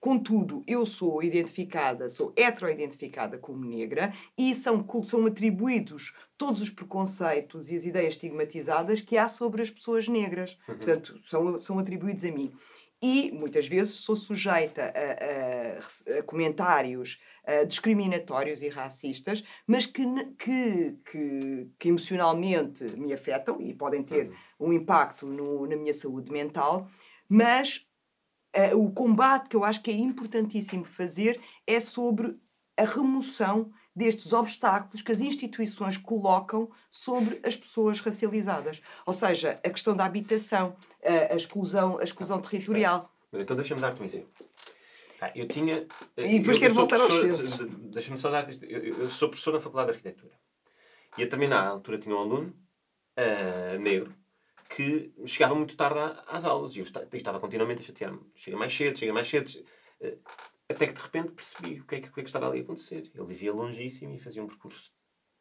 Contudo, 0.00 0.64
eu 0.66 0.86
sou 0.86 1.22
identificada, 1.22 2.08
sou 2.08 2.32
heteroidentificada 2.34 3.36
como 3.36 3.66
negra 3.66 4.10
e 4.36 4.54
são, 4.54 4.82
são 5.04 5.26
atribuídos 5.26 6.14
todos 6.38 6.62
os 6.62 6.70
preconceitos 6.70 7.70
e 7.70 7.76
as 7.76 7.84
ideias 7.84 8.14
estigmatizadas 8.14 9.02
que 9.02 9.18
há 9.18 9.28
sobre 9.28 9.60
as 9.60 9.70
pessoas 9.70 10.08
negras. 10.08 10.56
Uhum. 10.66 10.76
Portanto, 10.76 11.20
são, 11.26 11.58
são 11.58 11.78
atribuídos 11.78 12.24
a 12.24 12.32
mim. 12.32 12.50
e 13.02 13.30
muitas 13.32 13.68
vezes 13.68 13.96
sou 13.96 14.16
sujeita 14.16 14.90
a, 14.94 16.16
a, 16.16 16.18
a 16.18 16.22
comentários 16.22 17.18
a 17.46 17.64
discriminatórios 17.64 18.62
e 18.62 18.68
racistas, 18.70 19.44
mas 19.66 19.84
que, 19.84 20.02
que, 20.38 20.96
que, 21.10 21.70
que, 21.78 21.88
emocionalmente 21.88 22.84
me 22.96 23.12
afetam 23.12 23.60
e 23.60 23.74
podem 23.74 24.02
ter 24.02 24.30
uhum. 24.58 24.68
um 24.68 24.72
impacto 24.72 25.26
no, 25.26 25.66
na 25.66 25.76
minha 25.76 25.92
saúde 25.92 26.32
mental, 26.32 26.88
mas 27.28 27.86
uh, 28.56 28.78
o 28.78 28.90
combate 28.92 29.48
que 29.48 29.56
eu 29.56 29.64
acho 29.64 29.82
que 29.82 29.90
é 29.90 29.94
importantíssimo 29.94 30.84
fazer 30.84 31.40
é 31.66 31.80
sobre 31.80 32.36
a 32.76 32.84
remoção 32.84 33.72
destes 33.94 34.32
obstáculos 34.32 35.02
que 35.02 35.12
as 35.12 35.20
instituições 35.20 35.96
colocam 35.96 36.70
sobre 36.90 37.40
as 37.42 37.56
pessoas 37.56 38.00
racializadas. 38.00 38.80
Ou 39.04 39.12
seja, 39.12 39.60
a 39.64 39.70
questão 39.70 39.94
da 39.94 40.04
habitação, 40.04 40.76
a, 41.04 41.34
a 41.34 41.36
exclusão, 41.36 41.98
a 41.98 42.04
exclusão 42.04 42.38
ah, 42.38 42.40
territorial. 42.40 43.12
Mas 43.30 43.42
então 43.42 43.56
deixa-me 43.56 43.80
dar-te 43.80 44.00
um 44.00 44.04
exemplo. 44.04 44.30
Ah, 45.20 45.30
eu 45.34 45.46
tinha. 45.46 45.86
E 46.16 46.38
depois 46.38 46.58
quero 46.58 46.72
voltar 46.72 47.00
aos 47.00 47.14
censos. 47.14 47.58
Deixa-me 47.92 48.16
só 48.16 48.30
dar 48.30 48.48
isto. 48.48 48.64
Eu, 48.64 48.82
eu, 48.82 49.10
sou 49.10 49.28
professor 49.28 49.52
na 49.52 49.60
Faculdade 49.60 49.90
de 49.90 49.96
Arquitetura. 49.96 50.32
E 51.18 51.22
eu 51.22 51.28
também, 51.28 51.48
na 51.48 51.62
altura, 51.62 51.98
tinha 51.98 52.14
um 52.14 52.20
aluno 52.20 52.54
uh, 53.18 53.78
negro 53.78 54.14
que 54.70 55.12
chegava 55.26 55.54
muito 55.54 55.76
tarde 55.76 55.98
às 56.28 56.44
aulas 56.44 56.76
e 56.76 56.78
eu 56.78 56.84
estava 56.84 57.40
continuamente 57.40 57.82
a 57.82 57.84
chatear-me. 57.84 58.20
Chega 58.36 58.56
mais 58.56 58.74
cedo, 58.74 58.98
chega 58.98 59.12
mais 59.12 59.28
cedo. 59.28 59.48
Uh, 60.00 60.18
até 60.68 60.86
que 60.86 60.92
de 60.92 61.00
repente 61.00 61.32
percebi 61.32 61.80
o 61.80 61.84
que, 61.84 61.96
é 61.96 62.00
que, 62.00 62.08
o 62.08 62.12
que, 62.12 62.20
é 62.20 62.22
que 62.22 62.28
estava 62.28 62.48
ali 62.48 62.60
a 62.60 62.62
acontecer. 62.62 63.10
Ele 63.12 63.26
vivia 63.26 63.52
longíssimo 63.52 64.14
e 64.14 64.20
fazia 64.20 64.42
um 64.42 64.46
percurso 64.46 64.92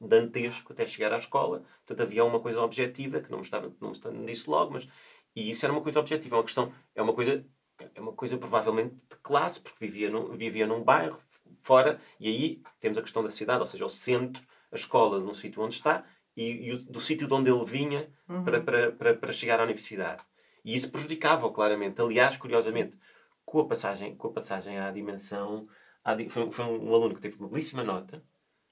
dantesco 0.02 0.74
até 0.74 0.88
chegar 0.88 1.14
à 1.14 1.18
escola. 1.18 1.64
Portanto, 1.86 2.08
havia 2.08 2.26
uma 2.26 2.40
coisa 2.40 2.60
objetiva 2.62 3.22
que 3.22 3.30
não 3.30 3.42
estava, 3.42 3.72
não 3.80 3.94
me 4.14 4.26
disse 4.26 4.50
logo, 4.50 4.74
mas. 4.74 4.88
E 5.36 5.52
isso 5.52 5.64
era 5.64 5.72
uma 5.72 5.84
coisa 5.84 6.00
objetiva, 6.00 6.36
é 6.36 6.40
uma 6.40 6.44
questão. 6.44 6.74
É 6.96 7.02
uma 7.02 7.14
coisa, 7.14 7.46
é 7.94 8.02
uma 8.02 8.14
coisa 8.14 8.36
provavelmente 8.36 8.96
de 8.96 9.18
classe, 9.22 9.62
porque 9.62 9.86
vivia 9.86 10.10
num, 10.10 10.36
vivia 10.36 10.66
num 10.66 10.84
bairro 10.84 11.22
fora, 11.62 12.02
e 12.20 12.28
aí 12.28 12.64
temos 12.80 12.98
a 12.98 13.02
questão 13.02 13.24
da 13.24 13.30
cidade, 13.30 13.62
ou 13.62 13.68
seja, 13.68 13.86
o 13.86 13.90
centro, 13.90 14.44
a 14.72 14.76
escola 14.76 15.20
no 15.20 15.34
sítio 15.34 15.62
onde 15.62 15.76
está 15.76 16.04
e, 16.40 16.72
e 16.72 16.78
do 16.78 17.02
sítio 17.02 17.28
de 17.28 17.34
onde 17.34 17.50
ele 17.50 17.66
vinha 17.66 18.10
uhum. 18.30 18.44
para, 18.46 18.62
para, 18.62 18.92
para, 18.94 19.14
para 19.14 19.34
chegar 19.34 19.60
à 19.60 19.64
universidade. 19.64 20.24
E 20.64 20.74
isso 20.74 20.90
prejudicava-o 20.90 21.52
claramente. 21.52 22.02
Aliás, 22.02 22.38
curiosamente, 22.38 22.98
com 23.46 23.60
a 23.60 23.68
passagem, 23.68 24.16
com 24.16 24.30
a 24.30 24.32
passagem 24.32 24.80
à 24.80 24.90
dimensão. 24.90 25.68
À, 26.04 26.16
foi, 26.30 26.50
foi 26.50 26.66
um, 26.66 26.94
aluno 26.94 27.14
que 27.14 27.22
teve 27.22 27.38
uma 27.38 27.50
belíssima 27.50 27.84
nota, 27.84 28.24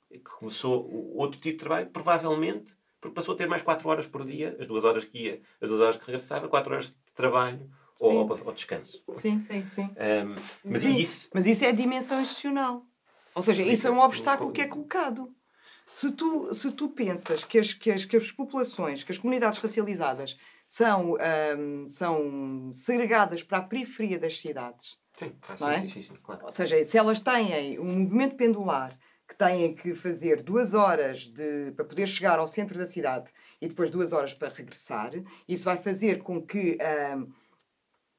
que 0.09 0.19
começou 0.19 0.89
outro 1.13 1.41
tipo 1.41 1.57
de 1.57 1.65
trabalho, 1.65 1.89
provavelmente 1.89 2.77
porque 3.01 3.13
passou 3.13 3.35
a 3.35 3.37
ter 3.37 3.47
mais 3.47 3.61
4 3.61 3.87
horas 3.87 4.07
por 4.07 4.25
dia, 4.25 4.55
as 4.59 4.67
duas 4.67 4.83
horas 4.83 5.05
que 5.05 5.17
ia, 5.19 5.41
as 5.61 5.69
duas 5.69 5.81
horas 5.81 5.97
que 5.97 6.05
regressava, 6.05 6.47
4 6.47 6.73
horas 6.73 6.87
de 6.87 6.95
trabalho 7.13 7.69
ou, 7.99 8.29
ou, 8.29 8.53
descanso. 8.53 9.03
Sim, 9.13 9.37
sim, 9.37 9.65
sim. 9.67 9.83
Um, 9.83 10.35
mas, 10.63 10.81
sim 10.81 10.95
isso... 10.95 11.29
mas 11.33 11.45
isso 11.45 11.65
é 11.65 11.69
a 11.69 11.73
dimensão 11.73 12.21
institucional. 12.21 12.85
Ou 13.35 13.41
seja, 13.41 13.61
isso, 13.61 13.73
isso 13.73 13.87
é 13.87 13.91
um 13.91 13.99
obstáculo 13.99 14.51
que 14.51 14.61
é 14.61 14.67
colocado. 14.67 15.35
Se 15.87 16.11
tu, 16.11 16.53
se 16.53 16.71
tu 16.71 16.89
pensas 16.89 17.43
que 17.43 17.57
as, 17.57 17.73
que, 17.73 17.91
as, 17.91 18.05
que 18.05 18.17
as 18.17 18.31
populações, 18.31 19.03
que 19.03 19.11
as 19.11 19.17
comunidades 19.17 19.59
racializadas 19.59 20.37
são, 20.67 21.15
um, 21.57 21.87
são 21.87 22.71
segregadas 22.73 23.41
para 23.41 23.59
a 23.59 23.61
periferia 23.61 24.19
das 24.19 24.39
cidades. 24.39 24.97
Sim, 25.17 25.33
ah, 25.61 25.73
é? 25.73 25.81
sim, 25.81 25.89
sim, 25.89 26.01
sim, 26.03 26.13
claro. 26.21 26.45
Ou 26.45 26.51
seja, 26.51 26.83
se 26.83 26.97
elas 26.97 27.19
têm 27.19 27.79
um 27.79 27.99
movimento 27.99 28.35
pendular 28.35 28.97
que 29.27 29.35
têm 29.35 29.73
que 29.73 29.93
fazer 29.95 30.41
duas 30.41 30.73
horas 30.73 31.29
de, 31.29 31.71
para 31.71 31.83
poder 31.83 32.07
chegar 32.07 32.39
ao 32.39 32.47
centro 32.47 32.77
da 32.77 32.85
cidade 32.85 33.31
e 33.59 33.67
depois 33.67 33.89
duas 33.89 34.13
horas 34.13 34.33
para 34.33 34.49
regressar, 34.49 35.11
isso 35.47 35.65
vai 35.65 35.77
fazer 35.77 36.19
com 36.21 36.41
que 36.41 36.77
um, 37.15 37.27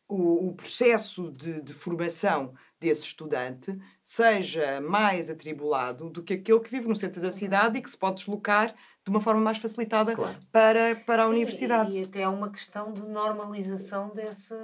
o, 0.09 0.49
o, 0.49 0.55
processo 0.55 1.31
de, 1.31 1.61
de 1.61 1.73
formação 1.75 2.55
desse 2.81 3.03
estudante 3.03 3.79
seja 4.03 4.81
mais 4.81 5.29
atribulado 5.29 6.09
do 6.09 6.23
que 6.23 6.35
aquele 6.35 6.61
que 6.61 6.71
vive 6.71 6.88
no 6.88 6.97
centro 6.97 7.21
da 7.21 7.31
cidade 7.31 7.79
e 7.79 7.83
que 7.83 7.91
se 7.91 7.99
pode 7.99 8.17
deslocar 8.17 8.75
de 9.05 9.11
uma 9.11 9.21
forma 9.21 9.41
mais 9.41 9.59
facilitada 9.59 10.15
claro. 10.15 10.38
para, 10.50 10.97
para 10.97 11.25
a 11.25 11.27
Sim, 11.27 11.33
universidade. 11.33 11.99
E 11.99 12.05
até 12.05 12.23
é 12.23 12.29
uma 12.29 12.50
questão 12.50 12.93
de 12.93 13.07
normalização 13.07 14.12
desse, 14.15 14.55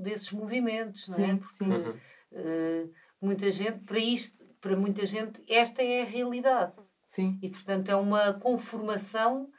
desses 0.00 0.30
movimentos, 0.32 1.06
sim, 1.06 1.22
não 1.22 1.28
é? 1.28 1.36
Porque 1.36 1.54
sim. 1.54 1.72
Uh, 1.72 2.92
muita 3.20 3.50
gente, 3.50 3.78
para 3.80 3.98
isto, 3.98 4.44
para 4.60 4.76
muita 4.76 5.06
gente, 5.06 5.42
esta 5.48 5.82
é 5.82 6.02
a 6.02 6.06
realidade. 6.06 6.74
Sim. 7.06 7.38
E 7.42 7.48
portanto 7.48 7.88
é 7.88 7.96
uma 7.96 8.34
conformação 8.34 9.50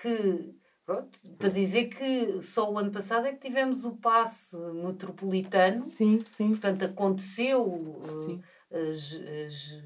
que 0.00 0.54
Pronto, 0.88 1.20
para 1.36 1.50
dizer 1.50 1.90
que 1.90 2.40
só 2.40 2.72
o 2.72 2.78
ano 2.78 2.90
passado 2.90 3.26
é 3.26 3.32
que 3.32 3.46
tivemos 3.46 3.84
o 3.84 3.90
passe 3.90 4.56
metropolitano. 4.56 5.84
Sim, 5.84 6.18
sim. 6.24 6.48
Portanto, 6.48 6.82
aconteceu 6.82 8.00
sim. 8.24 8.40
As, 8.72 9.18
as, 9.44 9.82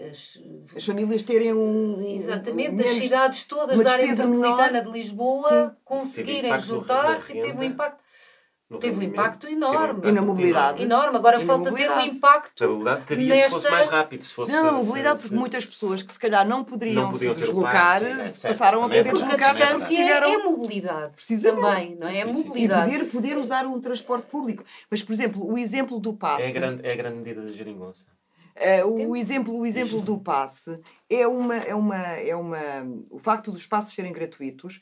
as, 0.00 0.40
as, 0.76 0.84
famílias 0.84 1.22
terem 1.22 1.52
um. 1.52 2.00
Exatamente, 2.06 2.80
um, 2.80 2.84
as 2.84 2.90
cidades 2.90 3.42
todas 3.46 3.82
da 3.82 3.94
área 3.94 4.06
metropolitana 4.06 4.70
menor. 4.70 4.84
de 4.84 4.90
Lisboa 4.92 5.70
sim. 5.70 5.76
conseguirem 5.84 6.60
juntar-se 6.60 7.36
e 7.36 7.40
teve 7.40 7.58
um 7.58 7.62
impacto. 7.64 8.03
Teve 8.80 8.98
um 8.98 9.02
impacto 9.02 9.46
enorme. 9.46 10.08
E 10.08 10.12
na 10.12 10.22
mobilidade. 10.22 10.82
Enorme. 10.82 11.16
Agora 11.16 11.42
e 11.42 11.46
falta 11.46 11.70
ter 11.72 11.90
um 11.90 12.00
impacto. 12.00 12.64
A 12.64 12.66
mobilidade 12.66 13.04
teria 13.04 13.28
nesta... 13.28 13.48
se 13.48 13.54
fosse 13.54 13.70
mais 13.70 13.88
rápido. 13.88 14.24
Se 14.24 14.34
fosse, 14.34 14.52
não, 14.52 14.68
a 14.68 14.72
mobilidade, 14.72 15.20
porque 15.20 15.34
muitas 15.36 15.66
pessoas 15.66 16.02
que 16.02 16.12
se 16.12 16.18
calhar 16.18 16.48
não 16.48 16.64
poderiam, 16.64 17.04
não 17.04 17.10
poderiam 17.10 17.34
se 17.34 17.40
deslocar 17.42 18.02
é 18.02 18.30
passaram 18.30 18.80
a 18.80 18.82
poder 18.82 19.04
deslocar. 19.04 19.28
Porque 19.28 19.44
a 19.44 19.52
distância 19.52 19.96
tiveram... 19.96 20.32
é 20.32 20.42
mobilidade. 20.42 21.42
Também, 21.42 21.96
não 21.96 22.08
é? 22.08 22.18
É 22.20 22.24
mobilidade. 22.24 22.90
E 22.90 22.92
poder, 22.98 23.10
poder 23.10 23.36
usar 23.36 23.66
um 23.66 23.78
transporte 23.78 24.26
público. 24.28 24.64
Mas, 24.90 25.02
por 25.02 25.12
exemplo, 25.12 25.46
o 25.46 25.58
exemplo 25.58 26.00
do 26.00 26.14
passe. 26.14 26.46
É 26.46 26.48
a 26.48 26.52
grande, 26.52 26.86
é 26.86 26.92
a 26.92 26.96
grande 26.96 27.16
medida 27.18 27.42
da 27.42 27.52
geringonça. 27.52 28.06
Uh, 28.56 29.10
o 29.10 29.16
exemplo, 29.16 29.58
o 29.58 29.66
exemplo 29.66 30.00
do 30.00 30.16
passe 30.16 30.80
é 31.10 31.26
uma, 31.26 31.56
é 31.56 31.74
uma, 31.74 31.96
é 31.96 32.36
uma. 32.36 32.58
O 33.10 33.18
facto 33.18 33.50
dos 33.50 33.66
passos 33.66 33.92
serem 33.92 34.12
gratuitos 34.12 34.80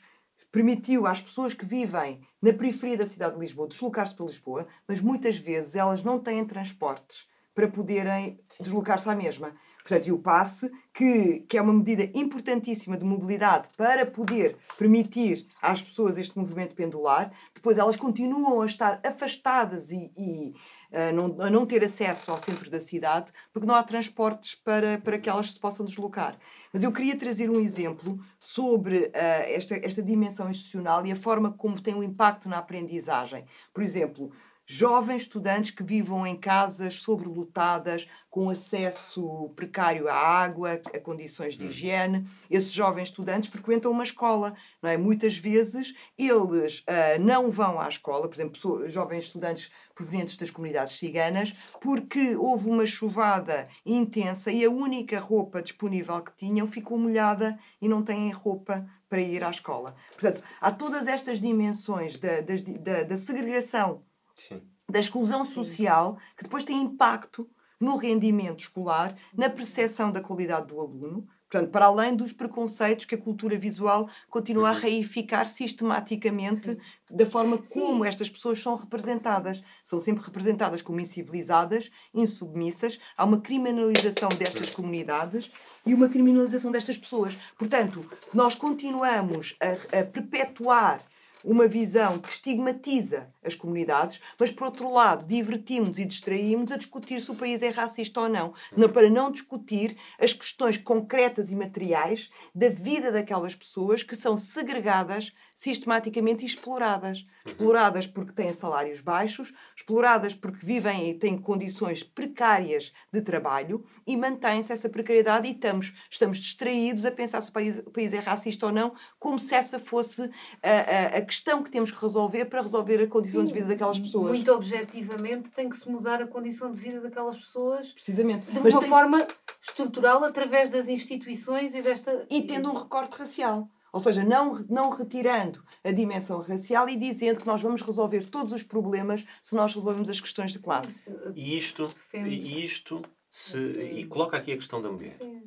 permitiu 0.53 1.07
às 1.07 1.19
pessoas 1.19 1.55
que 1.55 1.65
vivem 1.65 2.21
na 2.39 2.53
periferia 2.53 2.95
da 2.95 3.07
cidade 3.07 3.33
de 3.33 3.41
Lisboa 3.41 3.67
deslocar-se 3.67 4.13
para 4.15 4.27
Lisboa, 4.27 4.67
mas 4.87 5.01
muitas 5.01 5.35
vezes 5.35 5.75
elas 5.75 6.03
não 6.03 6.19
têm 6.19 6.45
transportes 6.45 7.25
para 7.55 7.67
poderem 7.67 8.39
deslocar-se 8.61 9.09
à 9.09 9.15
mesma. 9.15 9.51
Portanto, 9.81 10.07
e 10.07 10.11
o 10.11 10.19
passe, 10.19 10.71
que, 10.93 11.39
que 11.41 11.57
é 11.57 11.61
uma 11.61 11.73
medida 11.73 12.03
importantíssima 12.17 12.95
de 12.95 13.03
mobilidade 13.03 13.67
para 13.75 14.05
poder 14.05 14.57
permitir 14.77 15.47
às 15.59 15.81
pessoas 15.81 16.17
este 16.17 16.37
movimento 16.37 16.75
pendular, 16.75 17.31
depois 17.53 17.79
elas 17.79 17.97
continuam 17.97 18.61
a 18.61 18.65
estar 18.67 19.01
afastadas 19.03 19.89
e, 19.89 20.11
e 20.15 20.53
a 20.93 21.49
não, 21.49 21.65
ter 21.65 21.83
acesso 21.83 22.31
ao 22.31 22.37
centro 22.37 22.69
da 22.69 22.79
cidade, 22.79 23.31
porque 23.51 23.67
não 23.67 23.75
há 23.75 23.81
transportes 23.81 24.55
para, 24.55 24.99
para 24.99 25.17
que 25.17 25.29
elas 25.29 25.51
se 25.51 25.59
possam 25.59 25.85
deslocar. 25.85 26.37
Mas 26.71 26.83
eu 26.83 26.91
queria 26.91 27.17
trazer 27.17 27.49
um 27.49 27.59
exemplo 27.59 28.19
sobre 28.39 29.05
uh, 29.05 29.11
esta, 29.13 29.75
esta 29.75 30.01
dimensão 30.01 30.49
institucional 30.49 31.05
e 31.05 31.11
a 31.11 31.15
forma 31.15 31.51
como 31.51 31.81
tem 31.81 31.95
um 31.95 32.03
impacto 32.03 32.47
na 32.47 32.59
aprendizagem. 32.59 33.45
Por 33.73 33.83
exemplo, 33.83 34.31
jovens 34.73 35.21
estudantes 35.21 35.69
que 35.69 35.83
vivam 35.83 36.25
em 36.25 36.35
casas 36.35 37.01
sobrelotadas, 37.01 38.07
com 38.27 38.49
acesso 38.49 39.51
precário 39.55 40.07
à 40.07 40.15
água, 40.15 40.81
a 40.93 40.99
condições 40.99 41.55
de 41.55 41.65
hum. 41.65 41.67
higiene. 41.67 42.27
Esses 42.49 42.71
jovens 42.71 43.09
estudantes 43.09 43.49
frequentam 43.49 43.91
uma 43.91 44.03
escola, 44.03 44.55
não 44.81 44.89
é? 44.89 44.97
Muitas 44.97 45.37
vezes 45.37 45.93
eles 46.17 46.79
uh, 46.79 47.21
não 47.21 47.51
vão 47.51 47.79
à 47.79 47.87
escola, 47.87 48.27
por 48.27 48.35
exemplo, 48.35 48.89
jovens 48.89 49.25
estudantes 49.25 49.71
provenientes 49.93 50.35
das 50.35 50.49
comunidades 50.49 50.97
ciganas, 50.97 51.53
porque 51.79 52.35
houve 52.35 52.67
uma 52.67 52.87
chuvada 52.87 53.67
intensa 53.85 54.51
e 54.51 54.65
a 54.65 54.71
única 54.71 55.19
roupa 55.19 55.61
disponível 55.61 56.19
que 56.21 56.35
tinham 56.35 56.65
ficou 56.65 56.97
molhada 56.97 57.59
e 57.79 57.87
não 57.87 58.01
têm 58.01 58.31
roupa 58.31 58.89
para 59.07 59.21
ir 59.21 59.43
à 59.43 59.51
escola. 59.51 59.95
Portanto, 60.13 60.41
há 60.59 60.71
todas 60.71 61.05
estas 61.05 61.39
dimensões 61.39 62.17
da, 62.17 62.41
da, 62.41 63.03
da 63.03 63.17
segregação 63.17 64.01
Sim. 64.35 64.61
da 64.89 64.99
exclusão 64.99 65.43
social, 65.43 66.17
que 66.37 66.43
depois 66.43 66.63
tem 66.63 66.81
impacto 66.81 67.49
no 67.79 67.97
rendimento 67.97 68.61
escolar, 68.61 69.15
na 69.35 69.49
percepção 69.49 70.11
da 70.11 70.21
qualidade 70.21 70.67
do 70.67 70.79
aluno, 70.79 71.27
Portanto, 71.53 71.69
para 71.69 71.85
além 71.85 72.15
dos 72.15 72.33
preconceitos 72.33 73.05
que 73.05 73.13
a 73.13 73.17
cultura 73.17 73.55
visual 73.59 74.09
continua 74.27 74.69
a 74.69 74.73
uhum. 74.73 74.79
reificar 74.79 75.47
sistematicamente 75.47 76.71
Sim. 76.71 76.77
da 77.11 77.27
forma 77.27 77.59
como 77.59 78.03
Sim. 78.03 78.09
estas 78.09 78.27
pessoas 78.27 78.59
são 78.59 78.73
representadas. 78.73 79.61
São 79.83 79.99
sempre 79.99 80.25
representadas 80.25 80.81
como 80.81 80.99
incivilizadas, 80.99 81.91
insubmissas. 82.11 82.99
Há 83.15 83.23
uma 83.23 83.39
criminalização 83.39 84.29
destas 84.29 84.71
comunidades 84.71 85.51
e 85.85 85.93
uma 85.93 86.09
criminalização 86.09 86.71
destas 86.71 86.97
pessoas. 86.97 87.37
Portanto, 87.55 88.03
nós 88.33 88.55
continuamos 88.55 89.55
a, 89.59 89.99
a 89.99 90.03
perpetuar 90.03 91.03
uma 91.43 91.67
visão 91.67 92.17
que 92.19 92.29
estigmatiza 92.29 93.27
as 93.43 93.53
comunidades, 93.53 94.19
mas 94.39 94.51
por 94.51 94.65
outro 94.65 94.89
lado 94.91 95.25
divertimos 95.25 95.99
e 95.99 96.05
distraímos 96.05 96.71
a 96.71 96.77
discutir 96.77 97.19
se 97.19 97.29
o 97.31 97.35
país 97.35 97.61
é 97.61 97.69
racista 97.69 98.21
ou 98.21 98.29
não, 98.29 98.53
não 98.75 98.89
para 98.89 99.09
não 99.09 99.31
discutir 99.31 99.97
as 100.19 100.31
questões 100.31 100.77
concretas 100.77 101.51
e 101.51 101.55
materiais 101.55 102.29
da 102.55 102.69
vida 102.69 103.11
daquelas 103.11 103.55
pessoas 103.55 104.03
que 104.03 104.15
são 104.15 104.37
segregadas 104.37 105.33
sistematicamente 105.53 106.43
e 106.43 106.47
exploradas. 106.47 107.25
Exploradas 107.45 108.07
porque 108.07 108.31
têm 108.31 108.53
salários 108.53 109.01
baixos, 109.01 109.53
exploradas 109.75 110.33
porque 110.33 110.65
vivem 110.65 111.09
e 111.09 111.13
têm 111.13 111.37
condições 111.37 112.01
precárias 112.03 112.91
de 113.11 113.21
trabalho 113.21 113.83
e 114.07 114.15
mantém-se 114.15 114.71
essa 114.71 114.87
precariedade 114.89 115.47
e 115.47 115.51
estamos, 115.51 115.93
estamos 116.09 116.37
distraídos 116.37 117.05
a 117.05 117.11
pensar 117.11 117.41
se 117.41 117.49
o 117.49 117.53
país, 117.53 117.79
o 117.79 117.91
país 117.91 118.13
é 118.13 118.19
racista 118.19 118.67
ou 118.67 118.71
não, 118.71 118.93
como 119.19 119.37
se 119.39 119.53
essa 119.55 119.77
fosse 119.77 120.29
a, 120.61 121.15
a, 121.15 121.17
a 121.17 121.21
questão 121.21 121.61
que 121.63 121.69
temos 121.69 121.91
que 121.91 122.01
resolver 122.01 122.45
para 122.45 122.61
resolver 122.61 123.01
a 123.03 123.07
condição 123.07 123.41
Sim, 123.41 123.47
de 123.47 123.53
vida 123.53 123.67
daquelas 123.67 123.99
pessoas. 123.99 124.31
Muito 124.31 124.51
objetivamente 124.51 125.49
tem 125.51 125.69
que 125.69 125.77
se 125.77 125.89
mudar 125.89 126.21
a 126.21 126.27
condição 126.27 126.71
de 126.71 126.79
vida 126.79 127.01
daquelas 127.01 127.37
pessoas 127.37 127.91
Precisamente. 127.93 128.45
de 128.49 128.57
uma 128.59 128.79
tem- 128.79 128.89
forma 128.89 129.17
estrutural 129.61 130.23
através 130.23 130.69
das 130.69 130.87
instituições 130.87 131.75
e 131.75 131.81
desta. 131.81 132.25
e 132.29 132.41
tendo 132.43 132.69
um 132.69 132.73
recorte 132.73 133.17
racial. 133.17 133.67
Ou 133.93 133.99
seja, 133.99 134.23
não, 134.23 134.55
não 134.67 134.89
retirando 134.89 135.63
a 135.83 135.91
dimensão 135.91 136.39
racial 136.39 136.89
e 136.89 136.97
dizendo 136.97 137.39
que 137.39 137.45
nós 137.45 137.61
vamos 137.61 137.81
resolver 137.83 138.23
todos 138.25 138.51
os 138.51 138.63
problemas 138.63 139.23
se 139.39 139.55
nós 139.55 139.73
resolvemos 139.75 140.09
as 140.09 140.19
questões 140.19 140.51
de 140.51 140.59
classe. 140.59 141.15
E 141.35 141.55
isto, 141.55 141.93
e 142.11 142.65
isto 142.65 143.01
se, 143.29 143.57
e 143.59 144.05
coloca 144.07 144.35
aqui 144.35 144.51
a 144.51 144.57
questão 144.57 144.81
da 144.81 144.91
mulher. 144.91 145.11
Sim. 145.11 145.43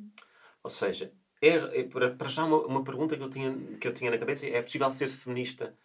Ou 0.63 0.69
seja, 0.69 1.11
é, 1.41 1.55
é 1.81 1.83
para, 1.83 2.11
para 2.15 2.29
já 2.29 2.45
uma, 2.45 2.65
uma 2.65 2.83
pergunta 2.85 3.17
que 3.17 3.21
eu, 3.23 3.29
tinha, 3.29 3.53
que 3.79 3.87
eu 3.87 3.93
tinha 3.93 4.09
na 4.09 4.17
cabeça 4.17 4.47
é 4.47 4.61
possível 4.61 4.89
ser 4.91 5.09
feminista 5.09 5.77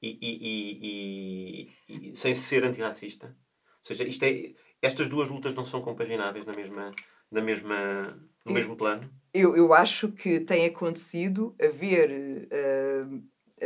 e, 0.00 0.08
e, 0.20 1.68
e, 1.88 1.96
e- 2.08 2.10
e 2.12 2.16
sem 2.16 2.34
ser 2.34 2.64
antirracista? 2.64 3.26
Ou 3.26 3.84
seja, 3.84 4.04
isto 4.04 4.22
é, 4.24 4.54
estas 4.80 5.08
duas 5.08 5.28
lutas 5.28 5.54
não 5.54 5.64
são 5.66 5.82
compagináveis 5.82 6.44
na 6.46 6.52
mesma, 6.54 6.92
na 7.30 7.40
mesma, 7.42 8.18
no 8.46 8.52
Sim. 8.52 8.54
mesmo 8.54 8.76
plano? 8.76 9.10
Eu, 9.34 9.54
eu 9.56 9.74
acho 9.74 10.10
que 10.12 10.40
tem 10.40 10.64
acontecido 10.64 11.54
haver, 11.60 12.46
eh, 12.50 13.04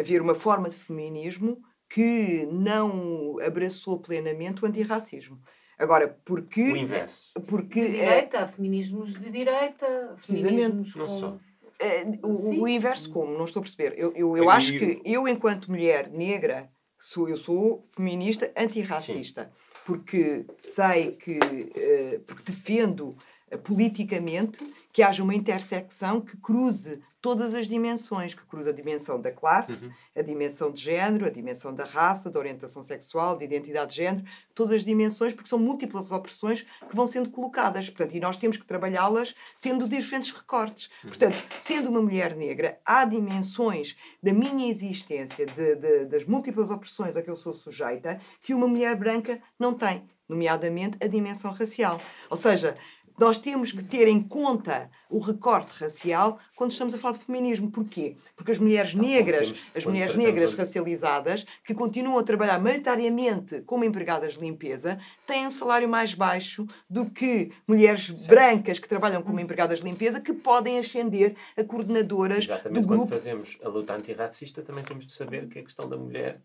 haver 0.01 0.21
uma 0.23 0.35
forma 0.35 0.69
de 0.69 0.75
feminismo 0.77 1.63
que 1.89 2.47
não 2.51 3.37
abraçou 3.45 4.01
plenamente 4.01 4.65
o 4.65 4.67
antirracismo. 4.67 5.41
Agora, 5.79 6.07
O 6.07 6.25
porque. 6.25 6.61
inverso. 6.63 7.33
porque 7.47 7.81
De 7.81 7.97
eh, 7.99 8.01
direita, 8.05 8.41
há 8.41 8.47
feminismos 8.47 9.15
de 9.19 9.31
direita, 9.31 10.15
Precisamente. 10.17 10.61
feminismos 10.63 10.97
Não 10.97 11.07
com- 11.07 11.19
só. 11.19 11.39
Eh, 11.79 12.05
o, 12.23 12.37
Sim. 12.37 12.61
o 12.61 12.69
inverso 12.69 13.11
como? 13.11 13.37
Não 13.37 13.45
estou 13.45 13.61
a 13.61 13.63
perceber. 13.63 13.95
Eu, 13.97 14.13
eu, 14.15 14.37
eu 14.37 14.51
acho 14.51 14.79
que 14.79 15.01
eu, 15.05 15.27
enquanto 15.29 15.71
mulher 15.71 16.11
negra, 16.11 16.71
sou, 16.99 17.29
eu 17.29 17.37
sou 17.37 17.87
feminista 17.91 18.51
antirracista. 18.57 19.51
Porque 19.87 20.45
sei 20.59 21.13
que... 21.13 21.39
eh, 21.75 22.21
porque 22.27 22.43
defendo 22.53 23.17
eh, 23.17 23.17
politicamente 23.59 24.65
que 24.93 25.03
haja 25.03 25.23
uma 25.23 25.35
intersecção 25.35 26.21
que 26.21 26.37
cruze 26.37 27.01
todas 27.23 27.53
as 27.55 27.69
dimensões, 27.69 28.33
que 28.33 28.43
cruze 28.47 28.71
a 28.71 28.73
dimensão 28.73 29.21
da 29.21 29.31
classe, 29.31 29.85
Uhum. 29.85 29.93
a 30.17 30.23
dimensão 30.23 30.71
de 30.71 30.81
género, 30.81 31.27
a 31.27 31.31
dimensão 31.31 31.75
da 31.75 31.85
raça, 31.85 32.31
da 32.31 32.39
orientação 32.39 32.83
sexual, 32.83 33.37
de 33.37 33.45
identidade 33.45 33.91
de 33.91 33.97
género, 33.99 34.25
todas 34.55 34.73
as 34.77 34.83
dimensões, 34.85 35.35
porque 35.35 35.49
são 35.49 35.59
múltiplas 35.59 36.11
opressões 36.13 36.63
que 36.89 36.97
vão 36.97 37.07
sendo 37.07 37.29
colocadas. 37.31 37.91
Portanto, 37.91 38.15
e 38.17 38.21
nós 38.21 38.39
temos 38.39 38.57
que 38.57 38.65
trabalhá-las 38.65 39.35
tendo 39.61 39.87
diferentes 39.87 40.31
recortes. 40.31 40.89
Portanto, 41.03 41.37
sendo 41.61 41.91
uma 41.91 42.01
mulher 42.01 42.35
negra, 42.35 42.81
há 42.87 43.05
dimensões 43.05 43.97
da 44.23 44.33
minha 44.33 44.71
existência, 44.71 45.45
de- 45.45 45.77
de- 45.77 46.07
das 46.07 46.25
múltiplas 46.25 46.71
opressões 46.71 47.17
a 47.17 47.23
que 47.23 47.29
eu 47.31 47.37
sou 47.37 47.53
sujeita, 47.53 48.19
que 48.43 48.55
uma 48.55 48.67
mulher 48.67 48.97
branca 48.97 49.43
não 49.59 49.75
tem, 49.75 50.09
nomeadamente 50.27 50.97
a 51.03 51.07
dimensão 51.07 51.51
racial. 51.51 52.01
Ou 52.31 52.37
seja, 52.37 52.75
nós 53.21 53.37
temos 53.37 53.71
que 53.71 53.85
ter 53.85 54.09
em 54.09 54.23
conta 54.23 54.91
o 55.11 55.19
recorte 55.19 55.71
racial 55.79 56.39
quando 56.57 56.71
estamos 56.71 56.95
a 56.95 56.99
falar 56.99 57.19
de 57.19 57.25
feminismo. 57.25 57.71
Porquê? 57.71 58.17
Porque 58.35 58.51
as 58.51 58.59
mulheres 58.59 58.93
como 58.93 59.05
negras, 59.05 59.67
as 59.77 59.85
quando 59.85 59.93
mulheres 59.93 60.17
negras 60.17 60.55
racializadas, 60.55 61.45
que 61.63 61.75
continuam 61.75 62.19
a 62.19 62.23
trabalhar 62.23 62.59
maioritariamente 62.59 63.61
como 63.67 63.85
empregadas 63.85 64.35
de 64.35 64.41
limpeza, 64.41 64.99
têm 65.27 65.47
um 65.47 65.51
salário 65.51 65.87
mais 65.87 66.15
baixo 66.15 66.67
do 66.89 67.11
que 67.11 67.53
mulheres 67.69 68.09
brancas 68.27 68.79
que 68.79 68.89
trabalham 68.89 69.23
como 69.23 69.39
empregadas 69.39 69.81
de 69.81 69.85
limpeza, 69.85 70.19
que 70.19 70.33
podem 70.33 70.79
ascender 70.79 71.37
a 71.59 71.63
coordenadoras 71.63 72.45
Exatamente 72.45 72.81
do 72.81 72.87
quando 72.87 73.01
grupo. 73.01 73.15
fazemos 73.15 73.59
a 73.63 73.69
luta 73.69 73.95
antirracista, 73.95 74.63
também 74.63 74.83
temos 74.83 75.07
de 75.07 75.13
saber 75.13 75.47
que 75.47 75.59
a 75.59 75.63
questão 75.63 75.87
da 75.87 75.99
mulher 75.99 76.41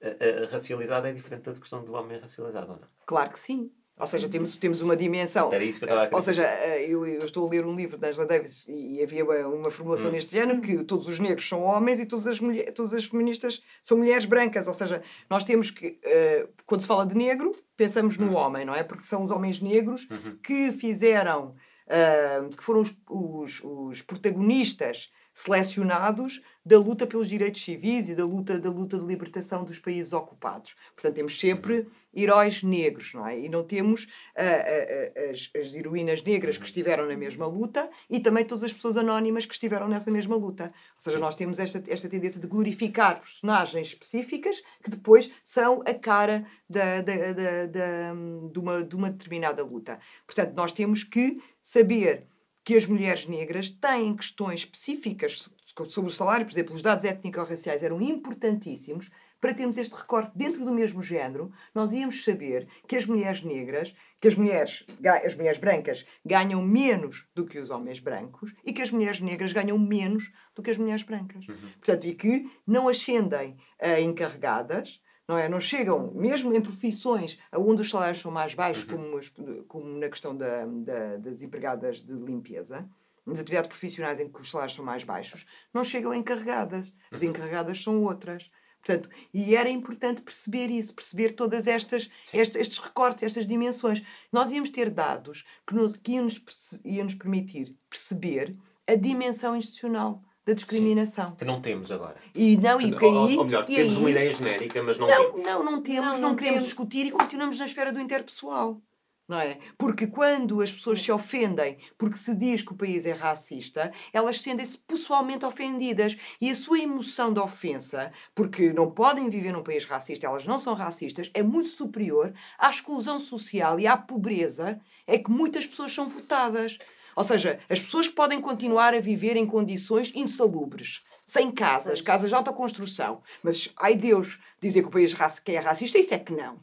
a, 0.00 0.44
a 0.44 0.46
racializada 0.52 1.08
é 1.08 1.12
diferente 1.12 1.42
da 1.42 1.54
questão 1.54 1.84
do 1.84 1.92
homem 1.94 2.20
racializado, 2.20 2.72
ou 2.72 2.78
não? 2.78 2.88
Claro 3.06 3.32
que 3.32 3.40
sim. 3.40 3.72
Ou 4.02 4.06
seja, 4.08 4.28
temos, 4.28 4.56
temos 4.56 4.80
uma 4.80 4.96
dimensão. 4.96 5.52
Era 5.52 5.62
isso 5.64 5.78
que 5.78 5.84
eu 5.84 5.86
estava 5.86 6.02
a 6.02 6.06
querer 6.06 6.16
Ou 6.16 6.22
seja, 6.22 6.42
eh, 6.42 6.86
eu, 6.90 7.06
eu 7.06 7.24
estou 7.24 7.46
a 7.46 7.50
ler 7.50 7.64
um 7.64 7.74
livro 7.74 7.96
da 7.96 8.08
Angela 8.08 8.26
Davis 8.26 8.64
e 8.68 9.00
havia 9.02 9.24
uma, 9.24 9.70
formulação 9.70 10.10
Hum. 10.10 10.12
neste 10.14 10.32
género 10.32 10.60
que 10.60 10.82
todos 10.84 11.06
os 11.06 11.18
negros 11.20 11.48
são 11.48 11.62
homens 11.62 12.00
e 12.00 12.06
todas 12.06 12.26
as, 12.26 12.40
mulher, 12.40 12.72
todas 12.72 12.92
as 12.92 13.04
feministas 13.06 13.62
são 13.80 13.96
mulheres 13.96 14.26
brancas. 14.26 14.66
Ou 14.66 14.74
seja, 14.74 15.00
nós 15.30 15.44
temos 15.44 15.70
que, 15.70 15.98
eh, 16.04 16.48
quando 16.66 16.80
se 16.80 16.86
fala 16.88 17.06
de 17.06 17.16
negro, 17.16 17.52
pensamos 17.76 18.18
no 18.18 18.34
homem, 18.34 18.64
não 18.64 18.74
é? 18.74 18.82
Porque 18.82 19.04
são 19.06 19.22
os 19.22 19.30
homens 19.30 19.60
negros 19.60 20.08
Uhum. 20.10 20.36
que 20.42 20.72
fizeram, 20.72 21.54
ah, 21.88 22.48
que 22.56 22.62
foram 22.62 22.80
os, 22.82 22.94
os, 23.08 23.60
os 23.64 24.02
protagonistas 24.02 25.10
selecionados 25.34 26.42
da 26.64 26.78
luta 26.78 27.06
pelos 27.06 27.28
direitos 27.28 27.60
civis 27.62 28.08
e 28.08 28.14
da 28.14 28.24
luta, 28.24 28.58
da 28.58 28.70
luta 28.70 28.96
de 28.98 29.04
libertação 29.04 29.64
dos 29.64 29.78
países 29.80 30.12
ocupados. 30.12 30.76
Portanto, 30.94 31.14
temos 31.14 31.38
sempre 31.38 31.88
heróis 32.14 32.62
negros, 32.62 33.12
não 33.14 33.26
é? 33.26 33.40
E 33.40 33.48
não 33.48 33.64
temos 33.64 34.06
ah, 34.36 34.42
ah, 34.42 35.30
as, 35.30 35.50
as 35.60 35.74
heroínas 35.74 36.22
negras 36.22 36.58
que 36.58 36.66
estiveram 36.66 37.06
na 37.08 37.16
mesma 37.16 37.46
luta 37.46 37.90
e 38.08 38.20
também 38.20 38.44
todas 38.44 38.62
as 38.62 38.72
pessoas 38.72 38.96
anónimas 38.96 39.44
que 39.44 39.54
estiveram 39.54 39.88
nessa 39.88 40.10
mesma 40.10 40.36
luta. 40.36 40.64
Ou 40.94 41.00
seja, 41.00 41.18
nós 41.18 41.34
temos 41.34 41.58
esta, 41.58 41.82
esta 41.88 42.08
tendência 42.08 42.40
de 42.40 42.46
glorificar 42.46 43.18
personagens 43.18 43.88
específicas 43.88 44.62
que 44.84 44.90
depois 44.90 45.32
são 45.42 45.82
a 45.84 45.94
cara 45.94 46.46
da, 46.68 47.00
da, 47.00 47.32
da, 47.32 47.66
da- 47.66 48.14
de, 48.52 48.58
uma, 48.58 48.84
de 48.84 48.94
uma 48.94 49.10
determinada 49.10 49.64
luta. 49.64 49.98
Portanto, 50.26 50.54
nós 50.54 50.70
temos 50.70 51.02
que 51.02 51.42
saber 51.60 52.28
que 52.64 52.76
as 52.76 52.86
mulheres 52.86 53.26
negras 53.26 53.70
têm 53.70 54.14
questões 54.14 54.60
específicas 54.60 55.50
so- 55.74 55.90
sobre 55.90 56.10
o 56.10 56.14
salário, 56.14 56.44
por 56.46 56.52
exemplo, 56.52 56.74
os 56.74 56.82
dados 56.82 57.04
étnico-raciais 57.04 57.82
eram 57.82 58.00
importantíssimos 58.00 59.10
para 59.40 59.54
termos 59.54 59.76
este 59.76 59.94
recorte 59.96 60.30
dentro 60.36 60.64
do 60.64 60.72
mesmo 60.72 61.02
género, 61.02 61.50
nós 61.74 61.92
íamos 61.92 62.22
saber 62.24 62.68
que 62.86 62.94
as 62.96 63.06
mulheres 63.06 63.42
negras, 63.42 63.92
que 64.20 64.28
as 64.28 64.36
mulheres, 64.36 64.84
as 65.26 65.34
mulheres 65.34 65.58
brancas 65.58 66.06
ganham 66.24 66.62
menos 66.62 67.26
do 67.34 67.44
que 67.44 67.58
os 67.58 67.70
homens 67.70 67.98
brancos 67.98 68.52
e 68.64 68.72
que 68.72 68.82
as 68.82 68.92
mulheres 68.92 69.18
negras 69.18 69.52
ganham 69.52 69.76
menos 69.78 70.30
do 70.54 70.62
que 70.62 70.70
as 70.70 70.78
mulheres 70.78 71.02
brancas. 71.02 71.44
Portanto, 71.46 72.06
e 72.06 72.14
que 72.14 72.48
não 72.64 72.86
ascendem 72.88 73.56
a 73.80 73.98
encarregadas, 73.98 75.00
não 75.32 75.38
é? 75.38 75.48
Não 75.48 75.60
chegam, 75.60 76.12
mesmo 76.14 76.52
em 76.54 76.60
profissões 76.60 77.38
onde 77.54 77.80
os 77.80 77.88
salários 77.88 78.18
são 78.20 78.30
mais 78.30 78.52
baixos, 78.54 78.84
como, 78.84 79.16
as- 79.16 79.32
como 79.66 79.86
na 79.98 80.08
questão 80.10 80.36
da- 80.36 80.66
da- 80.66 81.16
das 81.16 81.40
empregadas 81.42 82.02
de 82.04 82.12
limpeza, 82.12 82.86
nas 83.24 83.38
atividades 83.40 83.68
profissionais 83.68 84.20
em 84.20 84.28
que 84.30 84.40
os 84.40 84.50
salários 84.50 84.74
são 84.74 84.84
mais 84.84 85.04
baixos, 85.04 85.46
não 85.72 85.82
chegam 85.82 86.12
encarregadas. 86.12 86.92
As 87.10 87.22
encarregadas 87.22 87.82
são 87.82 88.02
outras. 88.04 88.50
Portanto, 88.84 89.08
e 89.32 89.54
era 89.54 89.70
importante 89.70 90.20
perceber 90.22 90.66
isso, 90.68 90.92
perceber 90.94 91.30
todas 91.30 91.66
estas, 91.68 92.10
est- 92.34 92.56
estes 92.56 92.78
recortes, 92.78 93.22
estas 93.22 93.46
dimensões. 93.46 94.02
Nós 94.30 94.50
íamos 94.50 94.68
ter 94.70 94.90
dados 94.90 95.46
que, 95.66 95.72
nos, 95.74 95.96
que 95.96 96.12
iam, 96.12 96.24
nos, 96.24 96.38
perce- 96.38 96.80
iam 96.84 97.04
nos 97.04 97.14
permitir 97.14 97.74
perceber 97.88 98.54
a 98.86 98.96
dimensão 98.96 99.56
institucional 99.56 100.20
da 100.44 100.52
discriminação. 100.54 101.36
Que 101.36 101.44
não 101.44 101.60
temos 101.60 101.92
agora. 101.92 102.16
E 102.34 102.56
não, 102.56 102.80
e 102.80 102.90
que 102.94 103.04
ou, 103.04 103.38
ou 103.38 103.44
melhor, 103.44 103.64
e 103.68 103.76
temos 103.76 103.92
aí- 103.92 103.98
uma 103.98 104.10
ideia 104.10 104.32
genérica, 104.34 104.82
mas 104.82 104.98
não, 104.98 105.06
não, 105.08 105.16
temos. 105.32 105.42
não, 105.46 105.64
não 105.64 105.82
temos, 105.82 106.10
Não, 106.16 106.20
não, 106.20 106.28
não 106.30 106.36
queremos 106.36 106.60
temos. 106.60 106.68
discutir 106.68 107.06
e 107.06 107.10
continuamos 107.12 107.58
na 107.58 107.64
esfera 107.64 107.92
do 107.92 108.00
interpessoal. 108.00 108.80
Não 109.28 109.38
é? 109.38 109.56
Porque 109.78 110.08
quando 110.08 110.60
as 110.60 110.70
pessoas 110.72 111.00
se 111.00 111.10
ofendem 111.10 111.78
porque 111.96 112.18
se 112.18 112.34
diz 112.36 112.60
que 112.60 112.72
o 112.72 112.76
país 112.76 113.06
é 113.06 113.12
racista, 113.12 113.90
elas 114.12 114.40
sentem-se 114.42 114.76
pessoalmente 114.76 115.46
ofendidas. 115.46 116.16
E 116.40 116.50
a 116.50 116.54
sua 116.54 116.80
emoção 116.80 117.32
de 117.32 117.38
ofensa, 117.40 118.12
porque 118.34 118.72
não 118.72 118.90
podem 118.90 119.30
viver 119.30 119.52
num 119.52 119.62
país 119.62 119.84
racista, 119.84 120.26
elas 120.26 120.44
não 120.44 120.58
são 120.58 120.74
racistas, 120.74 121.30
é 121.32 121.42
muito 121.42 121.68
superior 121.68 122.34
à 122.58 122.68
exclusão 122.68 123.18
social 123.18 123.78
e 123.78 123.86
à 123.86 123.96
pobreza 123.96 124.78
é 125.06 125.16
que 125.16 125.30
muitas 125.30 125.66
pessoas 125.66 125.92
são 125.94 126.08
votadas. 126.08 126.76
Ou 127.16 127.24
seja, 127.24 127.58
as 127.68 127.80
pessoas 127.80 128.06
que 128.08 128.14
podem 128.14 128.40
continuar 128.40 128.94
a 128.94 129.00
viver 129.00 129.36
em 129.36 129.46
condições 129.46 130.12
insalubres, 130.14 131.02
sem 131.24 131.50
casas, 131.50 131.98
Sim. 132.00 132.04
casas 132.04 132.30
de 132.30 132.34
alta 132.34 132.52
construção. 132.52 133.22
Mas, 133.42 133.72
ai 133.76 133.94
Deus, 133.94 134.40
dizer 134.60 134.82
que 134.82 134.88
o 134.88 134.90
país 134.90 135.14
que 135.44 135.52
é 135.52 135.58
racista, 135.58 135.98
isso 135.98 136.14
é 136.14 136.18
que 136.18 136.32
não. 136.32 136.60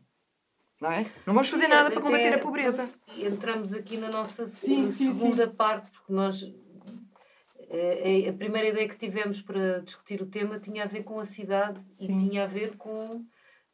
Não 0.81 0.91
é? 0.91 1.03
Não 1.25 1.33
vamos 1.33 1.49
fazer 1.49 1.65
Sim, 1.65 1.71
nada 1.71 1.91
para 1.91 2.01
combater 2.01 2.33
a 2.33 2.39
pobreza. 2.39 2.89
Entramos 3.17 3.73
aqui 3.73 3.97
na 3.97 4.09
nossa 4.09 4.45
Sim, 4.45 4.89
sim, 4.89 5.13
segunda 5.13 5.47
parte, 5.47 5.91
porque 5.91 6.13
nós. 6.13 6.43
eh, 7.69 8.29
A 8.29 8.33
primeira 8.33 8.69
ideia 8.69 8.87
que 8.87 8.97
tivemos 8.97 9.41
para 9.41 9.79
discutir 9.81 10.21
o 10.21 10.25
tema 10.25 10.59
tinha 10.59 10.83
a 10.83 10.87
ver 10.87 11.03
com 11.03 11.19
a 11.19 11.25
cidade 11.25 11.79
Sim. 11.91 12.05
e 12.15 12.17
tinha 12.17 12.43
a 12.43 12.47
ver 12.47 12.77
com 12.77 13.25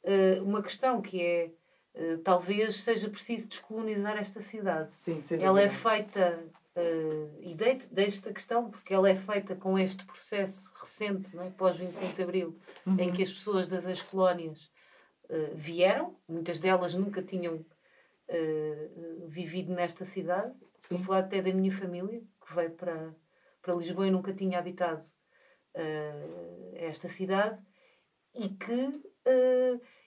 eh, 0.03 0.39
uma 0.41 0.61
questão 0.63 0.99
que 1.01 1.21
é 1.21 1.51
eh, 1.93 2.17
talvez 2.23 2.75
seja 2.77 3.07
preciso 3.09 3.47
descolonizar 3.47 4.17
esta 4.17 4.39
cidade. 4.39 4.91
Sim, 4.93 5.19
Ela 5.39 5.61
é 5.61 5.69
feita 5.69 6.43
Uh, 6.75 7.31
e 7.39 7.55
deixo-te 7.55 8.27
a 8.27 8.33
questão, 8.33 8.69
porque 8.69 8.93
ela 8.93 9.09
é 9.09 9.15
feita 9.15 9.55
com 9.55 9.79
este 9.79 10.03
processo 10.05 10.69
recente, 10.75 11.29
é? 11.39 11.49
pós-25 11.51 12.15
de 12.15 12.21
Abril, 12.21 12.59
uhum. 12.85 12.99
em 12.99 13.13
que 13.13 13.23
as 13.23 13.31
pessoas 13.31 13.69
das 13.69 13.88
ex-colónias 13.88 14.69
uh, 15.29 15.55
vieram, 15.55 16.19
muitas 16.27 16.59
delas 16.59 16.93
nunca 16.93 17.23
tinham 17.23 17.55
uh, 17.55 19.27
vivido 19.27 19.73
nesta 19.73 20.03
cidade. 20.03 20.53
Estou 20.77 20.97
a 20.97 21.01
falar 21.01 21.19
até 21.19 21.41
da 21.41 21.53
minha 21.53 21.71
família, 21.71 22.21
que 22.45 22.53
veio 22.53 22.71
para, 22.71 23.15
para 23.61 23.75
Lisboa 23.75 24.07
e 24.07 24.11
nunca 24.11 24.33
tinha 24.33 24.59
habitado 24.59 25.03
esta 26.75 27.09
cidade, 27.09 27.61
e 28.33 28.47
que, 28.47 29.03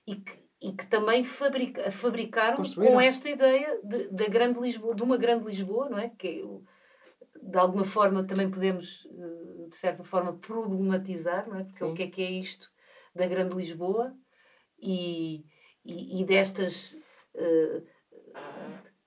e 0.07 0.17
que 0.17 0.48
e 0.61 0.73
que 0.73 0.87
também 0.87 1.23
fabrica, 1.25 1.91
fabricaram 1.91 2.63
com 2.75 3.01
esta 3.01 3.29
ideia 3.29 3.81
de, 3.85 4.09
de, 4.11 4.29
grande 4.29 4.59
Lisboa, 4.59 4.95
de 4.95 5.03
uma 5.03 5.17
grande 5.17 5.45
Lisboa, 5.45 5.89
não 5.89 5.99
é? 5.99 6.09
Que 6.09 6.43
de 7.41 7.59
alguma 7.59 7.85
forma 7.85 8.25
também 8.27 8.51
podemos, 8.51 9.07
eh, 9.07 9.69
de 9.69 9.77
certa 9.77 10.03
forma, 10.03 10.37
problematizar, 10.37 11.49
não 11.49 11.61
é? 11.61 11.65
Porque 11.65 11.85
o 11.85 11.95
que 11.95 12.03
é 12.03 12.09
que 12.09 12.23
é 12.23 12.31
isto 12.31 12.71
da 13.15 13.27
grande 13.27 13.55
Lisboa 13.55 14.13
e, 14.81 15.45
e, 15.85 16.21
e 16.21 16.25
destas 16.25 16.97
uh, 17.35 17.87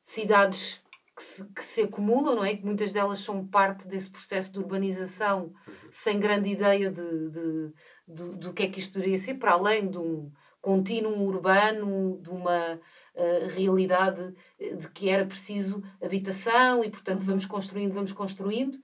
cidades 0.02 0.82
que 1.16 1.24
se, 1.24 1.54
que 1.54 1.64
se 1.64 1.82
acumulam, 1.82 2.36
não 2.36 2.46
é? 2.46 2.56
Que 2.56 2.66
muitas 2.66 2.94
delas 2.94 3.20
são 3.20 3.46
parte 3.46 3.88
desse 3.88 4.10
processo 4.10 4.52
de 4.54 4.60
urbanização 4.60 5.54
sem 5.92 6.20
grande 6.20 6.50
ideia 6.50 6.90
de, 6.90 7.30
de, 7.30 7.74
de, 8.08 8.36
do 8.38 8.54
que 8.54 8.64
é 8.64 8.70
que 8.70 8.80
isto 8.80 8.94
poderia 8.94 9.18
ser, 9.18 9.36
para 9.36 9.52
além 9.52 9.90
de 9.90 9.98
um 9.98 10.32
contínuo 10.62 11.24
urbano, 11.24 12.20
de 12.22 12.30
uma 12.30 12.76
uh, 12.76 13.48
realidade 13.56 14.34
eh, 14.60 14.76
de 14.76 14.90
que 14.92 15.10
era 15.10 15.26
preciso 15.26 15.84
habitação 16.02 16.84
e, 16.84 16.90
portanto, 16.90 17.26
vamos 17.26 17.46
construindo, 17.46 17.94
vamos 17.94 18.14
construindo. 18.14 18.80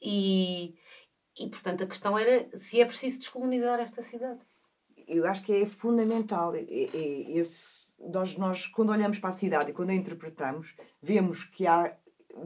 E, 0.00 0.74
e, 1.38 1.48
portanto, 1.48 1.84
a 1.84 1.86
questão 1.86 2.18
era 2.18 2.48
se 2.56 2.80
é 2.80 2.86
preciso 2.86 3.18
descolonizar 3.18 3.78
esta 3.78 4.02
cidade. 4.02 4.40
Eu 5.06 5.26
acho 5.26 5.42
que 5.42 5.52
é 5.52 5.66
fundamental. 5.66 6.54
Esse, 6.56 7.92
nós, 7.98 8.36
nós, 8.36 8.66
quando 8.66 8.90
olhamos 8.90 9.18
para 9.18 9.30
a 9.30 9.34
cidade 9.34 9.70
e 9.70 9.74
quando 9.74 9.90
a 9.90 9.94
interpretamos, 9.94 10.74
vemos 11.02 11.44
que 11.44 11.66
há, 11.66 11.94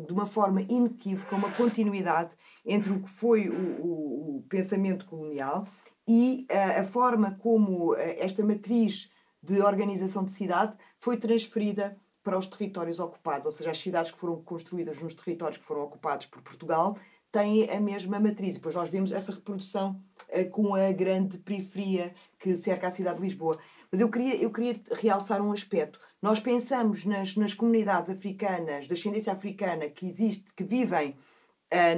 de 0.06 0.12
uma 0.12 0.26
forma 0.26 0.62
inequívoca, 0.62 1.36
uma 1.36 1.52
continuidade 1.52 2.34
entre 2.66 2.92
o 2.92 3.00
que 3.00 3.10
foi 3.10 3.48
o, 3.48 3.80
o, 3.80 4.38
o 4.38 4.42
pensamento 4.48 5.06
colonial 5.06 5.68
e 6.08 6.46
uh, 6.50 6.80
a 6.80 6.84
forma 6.84 7.32
como 7.32 7.92
uh, 7.92 7.96
esta 7.98 8.42
matriz 8.42 9.10
de 9.42 9.60
organização 9.60 10.24
de 10.24 10.32
cidade 10.32 10.74
foi 10.98 11.18
transferida 11.18 11.96
para 12.24 12.38
os 12.38 12.46
territórios 12.46 12.98
ocupados, 12.98 13.46
ou 13.46 13.52
seja, 13.52 13.70
as 13.70 13.78
cidades 13.78 14.10
que 14.10 14.18
foram 14.18 14.42
construídas 14.42 15.00
nos 15.00 15.12
territórios 15.12 15.58
que 15.58 15.64
foram 15.64 15.82
ocupados 15.82 16.26
por 16.26 16.42
Portugal 16.42 16.96
têm 17.30 17.70
a 17.70 17.78
mesma 17.78 18.18
matriz. 18.18 18.54
Depois 18.54 18.74
nós 18.74 18.88
vimos 18.88 19.12
essa 19.12 19.32
reprodução 19.32 20.02
uh, 20.30 20.50
com 20.50 20.74
a 20.74 20.90
grande 20.92 21.38
periferia 21.38 22.14
que 22.38 22.56
cerca 22.56 22.86
a 22.86 22.90
cidade 22.90 23.18
de 23.18 23.24
Lisboa. 23.24 23.58
Mas 23.92 24.00
eu 24.00 24.10
queria, 24.10 24.34
eu 24.36 24.50
queria 24.50 24.80
realçar 24.92 25.42
um 25.42 25.52
aspecto. 25.52 25.98
Nós 26.22 26.40
pensamos 26.40 27.04
nas, 27.04 27.36
nas 27.36 27.52
comunidades 27.52 28.08
africanas, 28.08 28.86
de 28.86 28.94
ascendência 28.94 29.32
africana, 29.32 29.88
que 29.88 30.06
existe, 30.06 30.52
que 30.54 30.64
vivem 30.64 31.16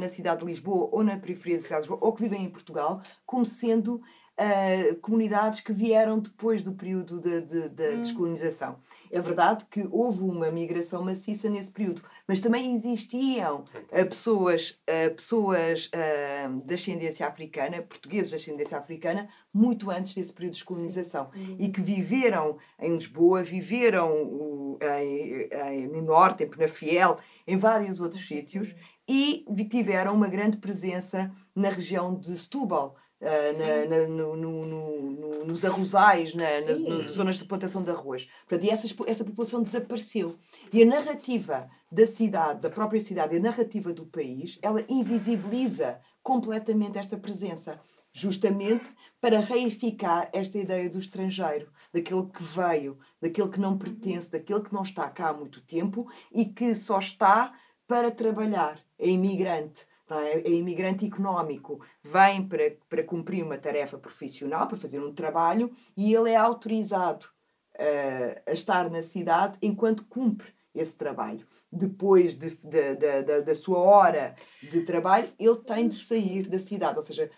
na 0.01 0.09
cidade 0.09 0.41
de 0.41 0.47
Lisboa 0.47 0.89
ou 0.91 1.05
na 1.05 1.17
periferia 1.17 1.57
da 1.57 1.63
cidade 1.63 1.83
de 1.83 1.89
Lisboa, 1.89 2.07
ou 2.07 2.13
que 2.13 2.23
vivem 2.23 2.45
em 2.45 2.51
Portugal, 2.51 3.03
como 3.25 3.47
sendo 3.47 4.01
uh, 4.41 4.97
comunidades 4.97 5.61
que 5.61 5.73
vieram 5.73 6.19
depois 6.19 6.63
do 6.63 6.73
período 6.73 7.21
da 7.21 7.41
de, 7.41 7.41
de, 7.41 7.69
de 7.69 7.89
hum. 7.97 8.01
descolonização. 8.01 8.77
É 9.11 9.21
verdade 9.21 9.65
que 9.69 9.87
houve 9.91 10.23
uma 10.23 10.51
migração 10.51 11.03
maciça 11.03 11.51
nesse 11.51 11.71
período, 11.71 12.03
mas 12.27 12.41
também 12.41 12.75
existiam 12.75 13.65
uh, 13.65 14.07
pessoas, 14.07 14.79
uh, 14.89 15.15
pessoas 15.15 15.91
de 16.65 16.75
ascendência 16.75 17.27
africana, 17.27 17.83
portugueses 17.83 18.31
de 18.31 18.37
ascendência 18.37 18.79
africana, 18.79 19.29
muito 19.53 19.91
antes 19.91 20.15
desse 20.15 20.33
período 20.33 20.53
de 20.53 20.59
descolonização 20.59 21.31
Sim. 21.35 21.57
e 21.59 21.69
que 21.69 21.81
viveram 21.81 22.57
em 22.79 22.95
Lisboa, 22.95 23.43
viveram 23.43 24.79
em, 24.81 25.49
em, 25.73 25.89
no 25.89 26.03
Norte, 26.03 26.45
em 26.45 26.49
Penafiel, 26.49 27.19
em 27.47 27.57
vários 27.57 28.01
outros 28.01 28.27
sítios 28.27 28.75
e 29.11 29.45
tiveram 29.65 30.15
uma 30.15 30.29
grande 30.29 30.59
presença 30.59 31.33
na 31.55 31.69
região 31.69 32.15
de 32.15 32.39
Setúbal, 32.39 32.97
Uh, 33.21 33.59
na, 33.59 33.99
na, 33.99 34.07
no, 34.09 34.35
no, 34.35 34.67
no, 34.67 35.45
nos 35.45 35.63
arrozais, 35.63 36.35
na, 36.35 36.47
nas 36.63 37.11
zonas 37.11 37.37
de 37.37 37.45
plantação 37.45 37.83
de 37.83 37.91
arroz. 37.91 38.27
Portanto, 38.49 38.65
e 38.65 38.71
essa, 38.71 38.87
essa 39.07 39.23
população 39.23 39.63
desapareceu. 39.63 40.39
E 40.73 40.83
a 40.83 40.87
narrativa 40.87 41.69
da 41.93 42.07
cidade, 42.07 42.63
da 42.63 42.71
própria 42.71 42.99
cidade, 42.99 43.35
e 43.35 43.39
a 43.39 43.43
narrativa 43.43 43.93
do 43.93 44.07
país, 44.07 44.59
ela 44.63 44.83
invisibiliza 44.89 46.01
completamente 46.23 46.97
esta 46.97 47.19
presença, 47.19 47.79
justamente 48.11 48.91
para 49.21 49.41
reificar 49.41 50.31
esta 50.33 50.57
ideia 50.57 50.89
do 50.89 50.99
estrangeiro, 50.99 51.71
daquele 51.93 52.25
que 52.25 52.43
veio, 52.43 52.99
daquele 53.21 53.51
que 53.51 53.61
não 53.61 53.77
pertence, 53.77 54.31
daquele 54.31 54.63
que 54.63 54.73
não 54.73 54.81
está 54.81 55.11
cá 55.11 55.29
há 55.29 55.35
muito 55.35 55.61
tempo 55.61 56.11
e 56.33 56.47
que 56.47 56.75
só 56.75 56.99
está 56.99 57.53
para 57.87 58.09
trabalhar, 58.09 58.81
é 59.01 59.09
imigrante 59.09 59.87
é? 60.19 60.41
é 60.41 60.51
imigrante 60.51 61.07
económico, 61.07 61.81
vem 62.03 62.47
para, 62.47 62.73
para 62.89 63.05
cumprir 63.05 63.45
uma 63.45 63.57
tarefa 63.57 63.97
profissional, 63.97 64.67
para 64.67 64.77
fazer 64.77 65.01
um 65.01 65.13
trabalho, 65.13 65.71
e 65.97 66.13
ele 66.13 66.31
é 66.31 66.37
autorizado 66.37 67.27
uh, 67.77 68.41
a 68.47 68.53
estar 68.53 68.91
na 68.91 69.03
cidade 69.03 69.57
enquanto 69.63 70.05
cumpre 70.07 70.53
esse 70.75 70.97
trabalho. 70.97 71.47
Depois 71.73 72.35
de, 72.35 72.51
de, 72.51 72.97
de, 72.97 73.23
de, 73.23 73.43
da 73.43 73.55
sua 73.55 73.79
hora 73.79 74.35
de 74.63 74.83
trabalho, 74.83 75.29
ele 75.39 75.57
tem 75.59 75.87
de 75.89 75.97
sair 75.97 76.49
da 76.49 76.59
cidade, 76.59 76.97
ou 76.97 77.03
seja, 77.03 77.31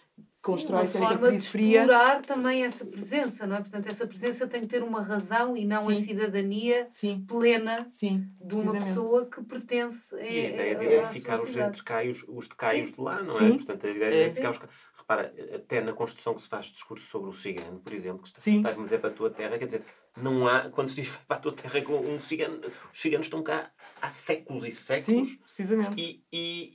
constrói-se 0.43 0.99
esta 0.99 1.17
periferia. 1.17 1.69
De 1.69 1.77
explorar 1.79 2.23
também 2.23 2.65
essa 2.65 2.85
presença, 2.85 3.47
não 3.47 3.57
é? 3.57 3.61
Portanto, 3.61 3.87
essa 3.87 4.07
presença 4.07 4.47
tem 4.47 4.61
que 4.63 4.67
ter 4.67 4.83
uma 4.83 5.01
razão 5.01 5.57
e 5.57 5.65
não 5.65 5.87
Sim. 5.87 5.93
a 5.93 5.97
cidadania 5.97 6.87
Sim. 6.89 7.25
plena 7.27 7.89
Sim. 7.89 8.27
de 8.41 8.55
uma 8.57 8.73
pessoa 8.73 9.27
que 9.27 9.43
pertence 9.43 10.15
a, 10.17 10.21
e 10.21 10.47
a 10.47 10.51
ideia 10.51 10.75
de 10.75 10.85
identificar 10.85 11.41
os 11.41 11.57
entrecaios, 11.57 12.25
os 12.29 12.49
decaios 12.49 12.93
de 12.93 13.01
lá, 13.01 13.23
não 13.23 13.39
é? 13.39 13.51
Portanto, 13.53 13.87
a 13.87 13.91
ideia 13.91 14.11
de 14.11 14.17
identificar 14.19 14.51
os 14.51 14.59
repara, 15.03 15.35
até 15.55 15.81
na 15.81 15.93
construção 15.93 16.35
que 16.35 16.43
se 16.43 16.49
faz 16.49 16.67
discurso 16.67 17.07
sobre 17.09 17.31
o 17.31 17.33
cigano, 17.33 17.81
por 17.81 17.93
exemplo, 17.93 18.23
que 18.23 18.29
estás-me 18.29 18.85
dizer 18.85 18.99
para 18.99 19.11
a 19.11 19.13
tua 19.13 19.31
terra, 19.31 19.59
quer 19.59 19.67
dizer, 19.67 19.85
não 20.16 20.46
há, 20.46 20.68
quando 20.70 20.90
se 20.90 21.03
diz 21.03 21.11
para 21.27 21.37
a 21.37 21.40
tua 21.40 21.53
terra 21.53 21.81
com 21.83 21.98
um 21.98 22.20
cigano, 22.20 22.61
os 22.92 23.01
ciganos 23.01 23.27
estão 23.27 23.42
cá 23.42 23.70
há 24.01 24.11
séculos 24.11 24.66
e 24.66 24.72
séculos. 24.72 25.29
Sim, 25.29 25.37
precisamente. 25.37 25.98
E, 25.98 26.22
e, 26.31 26.75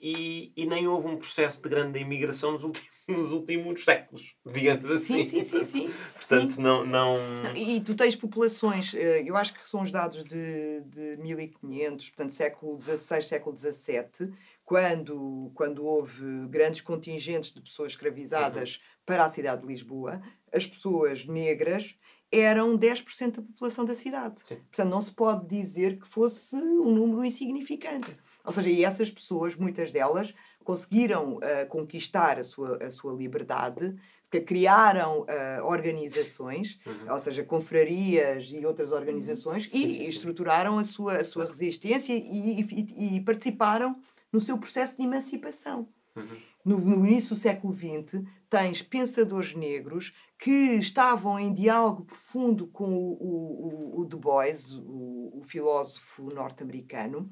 e, 0.55 0.63
e 0.63 0.65
nem 0.65 0.87
houve 0.87 1.07
um 1.07 1.17
processo 1.17 1.61
de 1.61 1.69
grande 1.69 1.99
imigração 1.99 2.53
nos 2.53 2.63
últimos, 2.63 2.89
nos 3.07 3.31
últimos 3.31 3.83
séculos, 3.83 4.35
digamos 4.45 4.89
assim. 4.89 5.23
Sim, 5.23 5.43
sim, 5.43 5.43
sim. 5.43 5.63
sim. 5.63 5.93
Portanto, 6.13 6.53
sim. 6.53 6.61
Não, 6.61 6.85
não... 6.85 7.19
E 7.55 7.79
tu 7.81 7.95
tens 7.95 8.15
populações, 8.15 8.95
eh, 8.95 9.23
eu 9.23 9.37
acho 9.37 9.53
que 9.53 9.69
são 9.69 9.81
os 9.81 9.91
dados 9.91 10.23
de, 10.23 10.81
de 10.81 11.17
1500, 11.17 12.09
portanto, 12.09 12.31
século 12.31 12.79
XVI, 12.79 13.21
século 13.21 13.55
XVII, 13.55 14.33
quando, 14.65 15.51
quando 15.53 15.85
houve 15.85 16.47
grandes 16.47 16.81
contingentes 16.81 17.53
de 17.53 17.61
pessoas 17.61 17.91
escravizadas 17.91 18.75
uhum. 18.75 18.81
para 19.05 19.25
a 19.25 19.29
cidade 19.29 19.61
de 19.61 19.67
Lisboa, 19.67 20.21
as 20.51 20.65
pessoas 20.65 21.25
negras 21.25 21.95
eram 22.31 22.77
10% 22.77 23.37
da 23.37 23.41
população 23.41 23.85
da 23.85 23.95
cidade. 23.95 24.41
Sim. 24.47 24.55
Portanto, 24.55 24.89
não 24.89 25.01
se 25.01 25.11
pode 25.11 25.47
dizer 25.47 25.99
que 25.99 26.07
fosse 26.07 26.55
um 26.55 26.91
número 26.91 27.23
insignificante. 27.25 28.15
Ou 28.43 28.51
seja, 28.51 28.69
e 28.69 28.83
essas 28.83 29.11
pessoas, 29.11 29.55
muitas 29.55 29.91
delas, 29.91 30.33
conseguiram 30.63 31.35
uh, 31.35 31.67
conquistar 31.69 32.39
a 32.39 32.43
sua, 32.43 32.77
a 32.83 32.89
sua 32.89 33.13
liberdade, 33.13 33.95
que 34.29 34.41
criaram 34.41 35.21
uh, 35.21 35.65
organizações, 35.65 36.79
uhum. 36.85 37.13
ou 37.13 37.19
seja, 37.19 37.43
confrarias 37.43 38.51
e 38.51 38.65
outras 38.65 38.91
organizações, 38.91 39.67
uhum. 39.67 39.71
e, 39.73 40.03
e, 40.03 40.09
estruturaram 40.09 40.77
a 40.77 40.83
sua, 40.83 41.17
a 41.17 41.23
sua 41.23 41.45
resistência 41.45 42.13
e, 42.13 42.61
e, 42.61 43.15
e 43.17 43.21
participaram 43.21 43.97
no 44.31 44.39
seu 44.39 44.57
processo 44.57 44.97
de 44.97 45.03
emancipação. 45.03 45.87
Uhum. 46.15 46.37
No, 46.65 46.79
no, 46.79 47.05
início 47.05 47.35
do 47.35 47.39
século 47.39 47.73
XX, 47.73 48.21
tens 48.49 48.81
pensadores 48.81 49.55
negros 49.55 50.13
que 50.37 50.75
estavam 50.77 51.39
em 51.39 51.53
diálogo 51.53 52.03
profundo 52.03 52.67
com 52.67 52.93
o, 52.93 53.13
o, 53.13 54.01
o 54.01 54.05
Du 54.05 54.17
Bois, 54.17 54.71
o, 54.71 55.39
o 55.39 55.41
filósofo 55.43 56.29
norte-americano, 56.33 57.31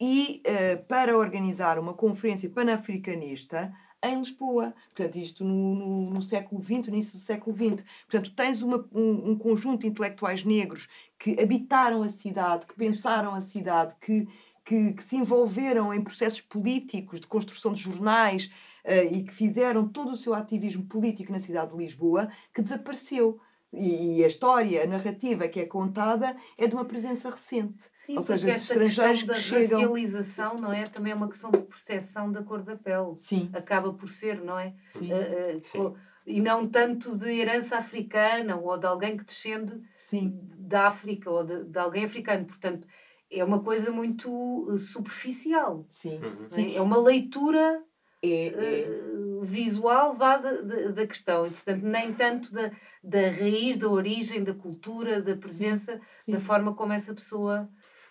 e 0.00 0.42
uh, 0.46 0.84
para 0.84 1.16
organizar 1.16 1.78
uma 1.78 1.94
conferência 1.94 2.50
panafricanista 2.50 3.72
em 4.04 4.18
Lisboa. 4.18 4.74
Portanto, 4.94 5.16
isto 5.16 5.44
no, 5.44 5.74
no, 5.74 6.10
no, 6.10 6.22
século 6.22 6.60
XX, 6.60 6.88
no 6.88 6.94
início 6.94 7.18
do 7.18 7.22
século 7.22 7.56
XX. 7.56 7.84
Portanto, 8.10 8.34
tens 8.34 8.62
uma, 8.62 8.84
um, 8.92 9.30
um, 9.30 9.38
conjunto 9.38 9.82
de 9.82 9.86
intelectuais 9.86 10.44
negros 10.44 10.88
que 11.18 11.40
habitaram 11.40 12.02
a 12.02 12.08
cidade, 12.08 12.66
que 12.66 12.74
pensaram 12.74 13.34
a 13.34 13.40
cidade, 13.40 13.94
que 14.00 14.28
que, 14.64 14.92
que 14.92 15.02
se 15.02 15.16
envolveram 15.16 15.92
em 15.92 16.00
processos 16.00 16.40
políticos 16.40 17.20
de 17.20 17.26
construção 17.26 17.72
de 17.72 17.80
jornais 17.80 18.50
e 18.84 19.22
que 19.22 19.32
fizeram 19.32 19.86
todo 19.86 20.12
o 20.12 20.16
seu 20.16 20.34
ativismo 20.34 20.84
político 20.86 21.30
na 21.30 21.38
cidade 21.38 21.70
de 21.72 21.78
Lisboa, 21.78 22.28
que 22.52 22.62
desapareceu. 22.62 23.40
E, 23.72 24.22
a 24.22 24.26
história, 24.26 24.84
a 24.84 24.86
narrativa 24.86 25.48
que 25.48 25.58
é 25.60 25.64
contada 25.64 26.36
é 26.58 26.66
de 26.66 26.74
uma 26.74 26.84
presença 26.84 27.30
recente. 27.30 27.88
Sim, 27.94 28.16
Ou 28.16 28.22
seja, 28.22 28.46
de 28.46 28.52
estrangeiros 28.52 29.22
que 29.22 29.34
chegam. 29.36 29.78
A 29.78 29.82
racialização, 29.82 30.56
não 30.56 30.72
é? 30.72 30.82
Também 30.82 31.12
é 31.12 31.14
uma 31.14 31.28
questão 31.28 31.50
de 31.50 31.58
percepção 31.58 32.30
da 32.30 32.42
cor 32.42 32.62
da 32.62 32.76
pele. 32.76 33.14
Sim. 33.16 33.48
Acaba 33.54 33.90
por 33.94 34.10
ser, 34.10 34.42
não 34.42 34.58
é? 34.58 34.74
Sim. 34.90 35.10
Uh, 35.10 35.56
uh, 35.56 35.64
Sim. 35.64 35.94
E 36.26 36.40
não 36.40 36.68
tanto 36.68 37.16
de 37.16 37.30
herança 37.32 37.78
africana 37.78 38.56
ou 38.56 38.76
de 38.78 38.86
alguém 38.86 39.16
que 39.16 39.24
descende 39.24 39.80
Sim. 39.96 40.38
da 40.56 40.86
África 40.86 41.30
ou 41.30 41.42
de, 41.42 41.64
de 41.64 41.78
alguém 41.78 42.04
africano. 42.04 42.44
Portanto, 42.44 42.86
é 43.30 43.42
uma 43.42 43.60
coisa 43.60 43.90
muito 43.90 44.68
eh, 44.70 44.78
superficial. 44.78 45.84
Sim. 45.88 46.20
Uhum. 46.22 46.46
É? 46.56 46.74
é 46.76 46.80
uma 46.80 46.98
leitura 46.98 47.82
é, 48.22 48.46
é. 48.46 49.12
Visual 49.42 50.16
vá 50.16 50.36
da, 50.36 51.06
questão 51.06 51.46
e 51.46 51.50
portanto 51.50 51.82
nem 51.82 52.12
tanto 52.14 52.52
da, 52.52 52.70
da 53.02 53.30
raiz, 53.30 53.76
da 53.76 53.88
origem, 53.88 54.44
da 54.44 54.54
cultura, 54.54 55.20
da 55.20 55.36
presença, 55.36 55.94
sim, 56.14 56.26
sim. 56.26 56.32
da 56.32 56.40
forma 56.40 56.74
como 56.74 56.92
essa 56.92 57.12
pessoa 57.12 57.68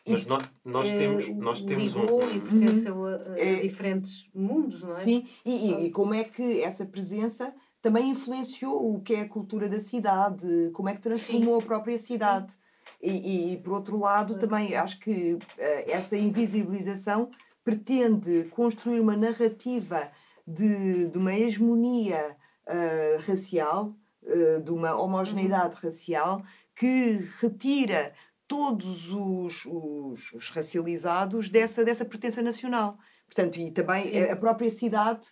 mas 0.07 0.25
nós, 0.25 0.51
nós 0.65 0.89
é, 0.89 0.97
temos, 0.97 1.29
nós 1.29 1.61
temos 1.61 1.95
um... 1.95 2.19
e 2.33 2.39
pertenceu 2.39 2.95
uhum. 2.95 3.05
a, 3.05 3.33
a 3.33 3.39
é, 3.39 3.61
diferentes 3.61 4.29
mundos, 4.33 4.81
não 4.81 4.91
é? 4.91 4.95
Sim, 4.95 5.27
e, 5.45 5.51
e, 5.51 5.85
e, 5.85 5.91
como 5.91 6.13
é 6.13 6.23
que 6.23 6.61
essa 6.61 6.85
presença 6.85 7.53
também 7.81 8.09
influenciou 8.09 8.95
o 8.95 9.01
que 9.01 9.13
é 9.13 9.21
a 9.21 9.29
cultura 9.29 9.69
da 9.69 9.79
cidade, 9.79 10.71
como 10.73 10.89
é 10.89 10.95
que 10.95 11.01
transformou 11.01 11.59
sim. 11.59 11.63
a 11.63 11.67
própria 11.67 11.97
cidade. 11.97 12.55
E, 13.01 13.53
e, 13.53 13.57
por 13.57 13.73
outro 13.73 13.99
lado, 13.99 14.37
também 14.37 14.75
acho 14.75 14.99
que 14.99 15.33
uh, 15.33 15.39
essa 15.87 16.17
invisibilização 16.17 17.29
pretende 17.63 18.45
construir 18.45 18.99
uma 18.99 19.15
narrativa 19.15 20.11
de, 20.45 21.07
de 21.07 21.17
uma 21.17 21.33
hegemonia 21.33 22.35
uh, 22.67 23.21
racial, 23.27 23.95
uh, 24.23 24.61
de 24.61 24.71
uma 24.71 24.95
homogeneidade 24.95 25.75
uhum. 25.75 25.89
racial, 25.89 26.43
que 26.75 27.27
retira 27.39 28.13
todos 28.47 29.11
os, 29.11 29.65
os, 29.65 30.33
os, 30.33 30.49
racializados 30.49 31.49
dessa, 31.49 31.85
dessa 31.85 32.03
pertença 32.03 32.41
nacional. 32.41 32.97
Portanto, 33.25 33.57
e 33.57 33.71
também 33.71 34.07
Sim. 34.07 34.23
a 34.23 34.35
própria 34.35 34.69
cidade 34.69 35.27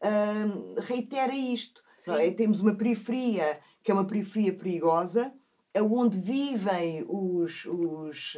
uh, 0.00 0.80
reitera 0.80 1.34
isto. 1.34 1.82
É? 2.08 2.30
Temos 2.30 2.60
uma 2.60 2.74
periferia 2.74 3.60
que 3.82 3.90
é 3.90 3.94
uma 3.94 4.06
periferia 4.06 4.52
perigosa, 4.52 5.32
onde 5.74 6.18
vivem 6.18 7.04
os, 7.08 7.64
os 7.66 8.36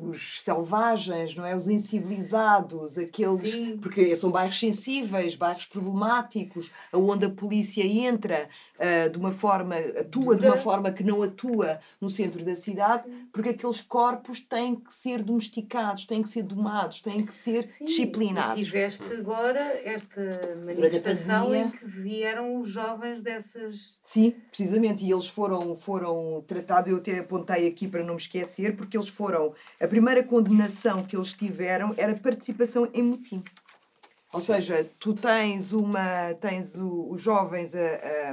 os 0.00 0.42
selvagens, 0.42 1.34
não 1.34 1.44
é? 1.44 1.54
Os 1.54 1.68
incivilizados, 1.68 2.98
aqueles. 2.98 3.52
Sim. 3.52 3.78
Porque 3.78 4.14
são 4.16 4.30
bairros 4.30 4.58
sensíveis, 4.58 5.36
bairros 5.36 5.66
problemáticos, 5.66 6.70
onde 6.92 7.26
a 7.26 7.30
polícia 7.30 7.84
entra 7.84 8.48
uh, 8.78 9.10
de 9.10 9.18
uma 9.18 9.32
forma. 9.32 9.76
atua 9.76 10.34
Dura. 10.34 10.38
de 10.38 10.46
uma 10.46 10.56
forma 10.56 10.92
que 10.92 11.04
não 11.04 11.22
atua 11.22 11.78
no 12.00 12.10
centro 12.10 12.44
da 12.44 12.56
cidade, 12.56 13.08
porque 13.32 13.50
aqueles 13.50 13.80
corpos 13.80 14.40
têm 14.40 14.74
que 14.74 14.92
ser 14.92 15.22
domesticados, 15.22 16.04
têm 16.04 16.22
que 16.22 16.28
ser 16.28 16.42
domados, 16.42 17.00
têm 17.00 17.24
que 17.24 17.34
ser 17.34 17.68
Sim. 17.68 17.84
disciplinados. 17.84 18.58
E 18.58 18.62
tiveste 18.62 19.12
agora 19.12 19.60
esta 19.84 20.22
manifestação 20.64 21.54
em 21.54 21.68
que 21.68 21.84
vieram 21.84 22.60
os 22.60 22.68
jovens 22.68 23.22
dessas. 23.22 23.98
Sim, 24.02 24.34
precisamente, 24.48 25.04
e 25.04 25.10
eles 25.10 25.28
foram, 25.28 25.74
foram 25.74 26.42
tratados, 26.46 26.90
eu 26.90 26.98
até 26.98 27.18
apontei 27.18 27.66
aqui 27.66 27.88
para 27.88 28.02
não 28.02 28.14
me 28.14 28.20
esquecer, 28.20 28.76
porque 28.76 28.96
eles 28.96 29.08
foram 29.08 29.52
a 29.82 29.88
primeira 29.88 30.22
condenação 30.22 31.02
que 31.02 31.16
eles 31.16 31.32
tiveram 31.32 31.92
era 31.96 32.14
participação 32.14 32.88
em 32.94 33.02
motim. 33.02 33.42
Ou 34.32 34.40
seja, 34.40 34.88
tu 34.98 35.12
tens 35.12 35.72
uma 35.72 36.32
tens 36.40 36.76
o, 36.76 37.10
os 37.10 37.20
jovens 37.20 37.74
a, 37.74 37.80
a, 37.80 38.30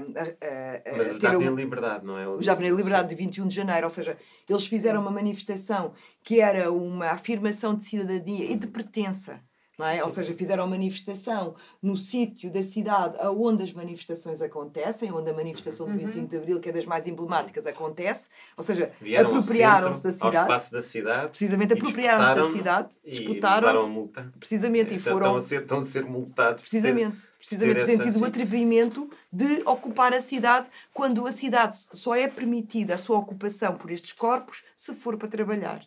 a, 0.48 0.94
a 0.94 0.98
Mas 0.98 1.16
o 1.16 1.20
Jovem 1.20 1.48
em 1.48 1.56
Liberdade, 1.56 2.06
não 2.06 2.18
é? 2.18 2.28
O 2.28 2.42
Jovem 2.42 2.70
em 2.70 2.76
Liberdade 2.76 3.10
de 3.10 3.16
21 3.16 3.48
de 3.48 3.56
janeiro, 3.56 3.86
ou 3.86 3.90
seja, 3.90 4.16
eles 4.48 4.66
fizeram 4.68 5.02
uma 5.02 5.12
manifestação 5.12 5.92
que 6.24 6.40
era 6.40 6.72
uma 6.72 7.08
afirmação 7.08 7.76
de 7.76 7.84
cidadania 7.84 8.46
e 8.50 8.56
de 8.56 8.68
pertença 8.68 9.42
é? 9.86 10.04
Ou 10.04 10.10
seja, 10.10 10.34
fizeram 10.34 10.68
manifestação 10.68 11.56
no 11.82 11.96
sítio 11.96 12.52
da 12.52 12.62
cidade 12.62 13.18
onde 13.36 13.64
as 13.64 13.74
manifestações 13.74 14.42
acontecem, 14.42 15.12
onde 15.12 15.30
a 15.30 15.34
manifestação 15.34 15.88
do 15.88 15.94
25 15.94 16.20
uhum. 16.20 16.28
de 16.28 16.38
Abril, 16.38 16.60
que 16.60 16.70
é 16.70 16.72
das 16.72 16.86
mais 16.86 17.08
emblemáticas, 17.08 17.66
acontece. 17.66 18.30
Ou 18.58 18.64
seja, 18.64 18.92
apropriaram-se 19.20 20.04
da 20.04 20.12
cidade. 20.12 20.72
Da 20.72 20.82
cidade. 20.82 21.30
Precisamente, 21.30 21.74
apropriaram-se 21.74 22.36
da 22.36 22.52
cidade, 22.52 22.90
disputaram. 23.06 23.88
E 23.88 23.90
multa. 23.90 24.34
Precisamente, 24.38 24.96
e 24.96 25.00
foram. 25.00 25.28
Estão 25.28 25.36
a 25.38 25.42
ser, 25.42 25.62
estão 25.62 25.80
a 25.80 25.86
ser 25.86 26.06
multados. 26.06 26.62
Precisamente. 26.62 27.24
Precisamente, 27.38 27.78
ter 27.78 27.86
sentido 27.86 28.20
o 28.20 28.26
atrevimento 28.26 29.10
de 29.32 29.62
ocupar 29.66 30.14
a 30.14 30.20
cidade, 30.20 30.70
quando 30.94 31.26
a 31.26 31.32
cidade 31.32 31.78
só 31.94 32.14
é 32.14 32.28
permitida 32.28 32.96
a 32.96 32.98
sua 32.98 33.18
ocupação 33.18 33.76
por 33.76 33.92
estes 33.92 34.12
corpos 34.12 34.64
se 34.76 34.94
for 34.94 35.18
para 35.18 35.30
trabalhar. 35.30 35.82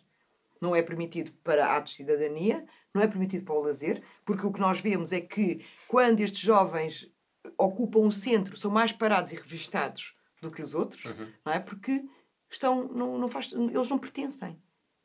Não 0.59 0.75
é 0.75 0.81
permitido 0.81 1.31
para 1.43 1.75
atos 1.75 1.91
de 1.91 1.97
cidadania, 1.97 2.65
não 2.93 3.01
é 3.01 3.07
permitido 3.07 3.43
para 3.43 3.55
o 3.55 3.61
lazer, 3.61 4.03
porque 4.23 4.45
o 4.45 4.51
que 4.51 4.59
nós 4.59 4.79
vemos 4.79 5.11
é 5.11 5.19
que 5.19 5.65
quando 5.87 6.19
estes 6.19 6.41
jovens 6.41 7.11
ocupam 7.57 7.99
o 7.99 8.11
centro, 8.11 8.55
são 8.55 8.71
mais 8.71 8.91
parados 8.91 9.31
e 9.31 9.35
revistados 9.35 10.15
do 10.41 10.51
que 10.51 10.61
os 10.61 10.75
outros, 10.75 11.03
uhum. 11.05 11.31
não 11.45 11.53
é? 11.53 11.59
Porque 11.59 12.03
estão, 12.49 12.87
não, 12.87 13.17
não 13.17 13.27
faz, 13.27 13.51
eles 13.53 13.89
não 13.89 13.97
pertencem. 13.97 14.61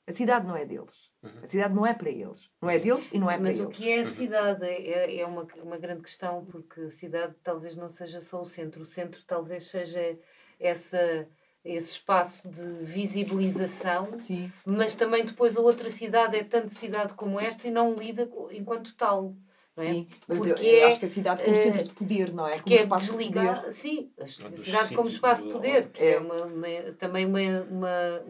A 0.07 0.12
cidade 0.12 0.46
não 0.46 0.57
é 0.57 0.64
deles. 0.64 1.09
Uhum. 1.22 1.40
A 1.42 1.46
cidade 1.46 1.74
não 1.74 1.87
é 1.87 1.92
para 1.92 2.11
eles. 2.11 2.51
Não 2.62 2.70
é 2.70 2.79
deles 2.79 3.09
e 3.12 3.18
não 3.18 3.31
é 3.31 3.37
Mas 3.37 3.57
para 3.57 3.66
eles. 3.66 3.79
Mas 3.79 3.79
o 3.79 3.83
que 3.83 3.90
é 3.90 4.01
a 4.01 4.05
cidade 4.05 4.64
é, 4.64 5.20
é 5.20 5.27
uma, 5.27 5.46
uma 5.62 5.77
grande 5.77 6.03
questão, 6.03 6.44
porque 6.46 6.81
a 6.83 6.90
cidade 6.90 7.35
talvez 7.42 7.77
não 7.77 7.88
seja 7.88 8.20
só 8.20 8.40
o 8.40 8.44
centro. 8.44 8.83
O 8.83 8.87
centro 8.87 9.22
talvez 9.24 9.64
seja 9.66 10.18
essa 10.59 11.29
esse 11.64 11.92
espaço 11.92 12.49
de 12.49 12.85
visibilização, 12.85 14.16
Sim. 14.16 14.51
mas 14.64 14.94
também 14.94 15.25
depois 15.25 15.57
a 15.57 15.61
outra 15.61 15.90
cidade 15.90 16.37
é 16.37 16.44
tanto 16.44 16.73
cidade 16.73 17.14
como 17.14 17.38
esta 17.38 17.66
e 17.68 17.71
não 17.71 17.94
lida 17.94 18.29
enquanto 18.53 18.94
tal. 18.94 19.35
É? 19.77 19.83
Sim, 19.83 20.09
mas 20.27 20.38
porque 20.38 20.66
eu, 20.66 20.73
eu 20.73 20.83
é, 20.83 20.85
acho 20.87 20.99
que 20.99 21.05
a 21.05 21.09
cidade 21.09 21.44
como 21.44 21.57
centro 21.57 21.85
de 21.85 21.94
poder, 21.94 22.33
não 22.33 22.47
é? 22.47 22.59
Como 22.59 22.75
é 22.75 22.79
espaço 22.79 23.12
desligar, 23.12 23.55
de 23.55 23.61
poder. 23.61 23.73
Sim, 23.73 24.11
a 24.21 24.27
cidade 24.27 24.94
como 24.94 25.09
espaço 25.09 25.47
de 25.47 25.53
poder, 25.53 25.90
que 25.90 26.03
é, 26.03 26.12
é 26.14 26.18
uma, 26.18 26.47
uma, 26.47 26.92
também 26.99 27.27
uma, 27.27 27.62
uma, 27.71 28.25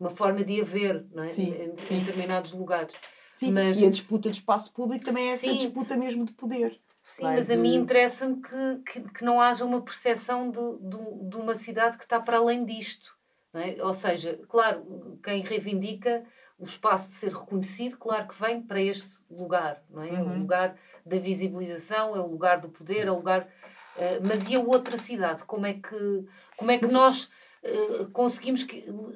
uma, 0.00 0.10
forma 0.10 0.42
de 0.42 0.60
haver 0.60 1.06
não 1.12 1.22
é? 1.22 1.28
Sim, 1.28 1.54
em, 1.54 1.94
em 1.94 1.98
determinados 2.00 2.52
lugares. 2.52 2.94
Sim, 3.32 3.52
mas... 3.52 3.80
e 3.80 3.86
a 3.86 3.90
disputa 3.90 4.28
de 4.28 4.38
espaço 4.38 4.72
público 4.72 5.04
também 5.04 5.28
é 5.28 5.32
essa 5.32 5.42
sim. 5.42 5.56
disputa 5.56 5.96
mesmo 5.96 6.24
de 6.24 6.32
poder. 6.32 6.80
Sim, 7.08 7.22
mas 7.22 7.46
de... 7.46 7.54
a 7.54 7.56
mim 7.56 7.74
interessa-me 7.74 8.36
que, 8.42 8.82
que, 8.84 9.00
que, 9.00 9.24
não 9.24 9.40
haja 9.40 9.64
uma 9.64 9.80
percepção 9.80 10.50
de, 10.50 10.60
de, 10.60 11.28
de, 11.30 11.36
uma 11.38 11.54
cidade 11.54 11.96
que 11.96 12.04
está 12.04 12.20
para 12.20 12.36
além 12.36 12.66
disto. 12.66 13.16
É? 13.54 13.82
Ou 13.82 13.94
seja, 13.94 14.38
claro, 14.46 15.18
quem 15.24 15.40
reivindica 15.40 16.22
o 16.58 16.66
espaço 16.66 17.08
de 17.08 17.14
ser 17.14 17.32
reconhecido, 17.32 17.96
claro 17.96 18.28
que 18.28 18.38
vem 18.38 18.60
para 18.60 18.82
este 18.82 19.22
lugar, 19.30 19.82
não 19.88 20.02
é? 20.02 20.10
Uhum. 20.10 20.16
É 20.16 20.20
o 20.20 20.26
uhum. 20.26 20.38
lugar 20.40 20.76
da 21.06 21.18
visibilização, 21.18 22.14
é 22.14 22.20
o 22.20 22.26
lugar 22.26 22.60
do 22.60 22.68
poder, 22.68 23.06
é 23.06 23.10
o 23.10 23.16
lugar. 23.16 23.48
Uh, 23.96 24.28
mas 24.28 24.50
e 24.50 24.56
a 24.56 24.60
outra 24.60 24.98
cidade? 24.98 25.44
Como 25.44 25.64
é 25.64 25.72
que, 25.72 26.26
como 26.58 26.70
é 26.70 26.76
que 26.76 26.84
mas... 26.84 26.92
nós 26.92 27.30
uh, 27.64 28.10
conseguimos 28.10 28.66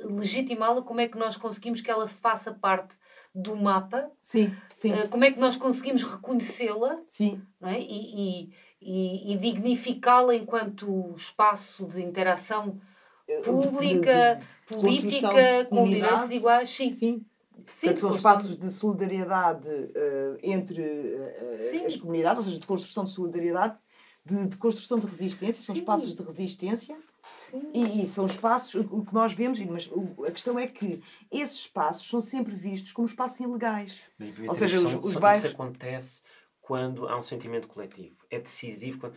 legitimá-la? 0.05 0.83
Como 0.83 1.00
é 1.00 1.09
que 1.09 1.18
nós 1.18 1.37
conseguimos 1.37 1.81
que 1.81 1.90
ela 1.90 2.09
faça 2.09 2.52
parte 2.52 2.96
do 3.35 3.57
mapa. 3.57 4.11
Sim, 4.20 4.55
sim. 4.74 4.92
Uh, 4.92 5.09
como 5.09 5.24
é 5.24 5.31
que 5.31 5.40
nós 5.40 5.57
conseguimos 5.57 6.02
reconhecê-la 6.02 7.00
sim. 7.09 7.40
Não 7.61 7.68
é? 7.68 7.81
e, 7.81 8.44
e, 8.44 8.52
e, 8.81 9.33
e 9.33 9.38
dignificá-la 9.38 10.35
enquanto 10.35 11.12
espaço 11.16 11.87
de 11.87 12.02
interação 12.02 12.78
eh, 13.26 13.40
pública, 13.40 14.40
de, 14.66 14.74
de, 14.74 14.83
política, 14.83 15.64
com 15.70 15.88
direitos 15.88 16.31
iguais. 16.31 16.70
Sim. 16.70 16.92
sim. 16.92 17.26
Sim, 17.72 17.87
Portanto, 17.87 18.00
são 18.00 18.11
espaços 18.11 18.57
de 18.57 18.70
solidariedade 18.72 19.68
uh, 19.68 20.38
entre 20.42 20.83
uh, 20.83 21.87
as 21.87 21.96
comunidades, 21.96 22.38
ou 22.38 22.44
seja, 22.44 22.59
de 22.59 22.66
construção 22.66 23.05
de 23.05 23.11
solidariedade, 23.11 23.78
de, 24.26 24.48
de 24.48 24.57
construção 24.57 24.98
de 24.98 25.07
resistência, 25.07 25.62
são 25.62 25.74
Sim. 25.74 25.81
espaços 25.81 26.12
de 26.12 26.22
resistência 26.22 26.96
e, 27.72 28.02
e, 28.02 28.06
são 28.06 28.26
espaços, 28.26 28.86
o 28.90 29.04
que 29.04 29.14
nós 29.14 29.32
vemos, 29.32 29.58
mas 29.60 29.90
a 30.26 30.30
questão 30.30 30.58
é 30.58 30.66
que 30.66 31.02
esses 31.30 31.60
espaços 31.60 32.08
são 32.08 32.20
sempre 32.20 32.54
vistos 32.54 32.92
como 32.92 33.06
espaços 33.06 33.40
ilegais. 33.40 34.00
Ou 34.48 34.54
seja, 34.54 34.78
os, 34.80 34.94
os 34.94 35.16
bairros... 35.16 35.44
Isso 35.44 35.54
acontece 35.54 36.22
quando 36.60 37.08
há 37.08 37.18
um 37.18 37.22
sentimento 37.22 37.68
coletivo. 37.68 38.16
É 38.30 38.38
decisivo 38.38 38.98
quando... 38.98 39.14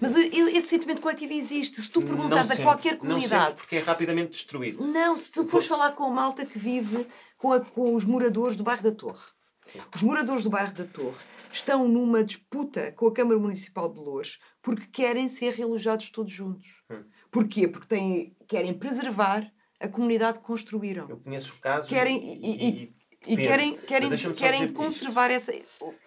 Mas 0.00 0.14
esse 0.14 0.68
sentimento 0.68 1.00
coletivo 1.00 1.32
existe. 1.32 1.80
Se 1.80 1.90
tu 1.90 2.02
perguntares 2.02 2.50
a 2.50 2.62
qualquer 2.62 2.98
comunidade. 2.98 3.50
Não 3.50 3.56
porque 3.56 3.76
é 3.76 3.80
rapidamente 3.80 4.32
destruído. 4.32 4.86
Não, 4.86 5.16
se 5.16 5.32
tu 5.32 5.44
fores 5.44 5.66
falar 5.66 5.92
com 5.92 6.04
a 6.04 6.10
malta 6.10 6.44
que 6.44 6.58
vive 6.58 7.06
com, 7.38 7.52
a, 7.52 7.60
com 7.60 7.94
os 7.94 8.04
moradores 8.04 8.54
do 8.54 8.62
bairro 8.62 8.82
da 8.82 8.92
Torre. 8.92 9.24
Sim. 9.66 9.80
Os 9.94 10.02
moradores 10.02 10.44
do 10.44 10.50
bairro 10.50 10.74
da 10.74 10.84
Torre 10.84 11.16
estão 11.52 11.88
numa 11.88 12.24
disputa 12.24 12.92
com 12.92 13.06
a 13.06 13.12
Câmara 13.12 13.38
Municipal 13.38 13.88
de 13.88 14.00
Lourdes 14.00 14.38
porque 14.60 14.86
querem 14.86 15.28
ser 15.28 15.54
realojados 15.54 16.10
todos 16.10 16.32
juntos. 16.32 16.82
Hum. 16.90 17.04
Porquê? 17.30 17.68
Porque 17.68 17.86
têm, 17.86 18.36
querem 18.48 18.74
preservar 18.74 19.50
a 19.78 19.88
comunidade 19.88 20.40
que 20.40 20.44
construíram. 20.44 21.08
Eu 21.08 21.18
conheço 21.18 21.56
casos 21.60 21.88
querem, 21.88 22.40
e, 22.42 22.50
e, 22.50 22.94
e, 23.26 23.34
e 23.34 23.36
querem, 23.36 23.76
querem, 23.78 24.10
querem 24.34 24.72
conservar 24.72 25.30
essa. 25.30 25.52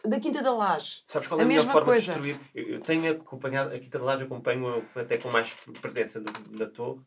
Da 0.06 0.20
Quinta 0.20 0.44
da 0.44 0.54
Laje. 0.54 1.04
Sabes 1.08 1.28
qual 1.28 1.40
é 1.40 1.44
a, 1.44 1.46
a 1.46 1.48
melhor 1.48 1.66
forma 1.66 1.86
coisa. 1.86 2.14
de 2.14 2.32
destruir? 2.32 2.40
Eu, 2.54 2.80
tenho 2.82 3.12
acompanhado, 3.12 3.74
aqui 3.74 3.88
de 3.88 3.98
Laje 3.98 4.24
acompanho 4.24 4.86
até 4.96 5.18
com 5.18 5.32
mais 5.32 5.54
presença 5.82 6.22
da 6.22 6.68
torre. 6.68 7.02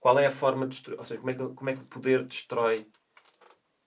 Qual 0.00 0.18
é 0.18 0.26
a 0.26 0.30
forma 0.30 0.66
de 0.66 0.74
destruir, 0.74 0.98
ou 0.98 1.04
seja, 1.04 1.20
como 1.20 1.30
é, 1.30 1.34
que, 1.34 1.48
como 1.54 1.70
é 1.70 1.74
que 1.74 1.80
o 1.80 1.86
poder 1.86 2.24
destrói, 2.24 2.86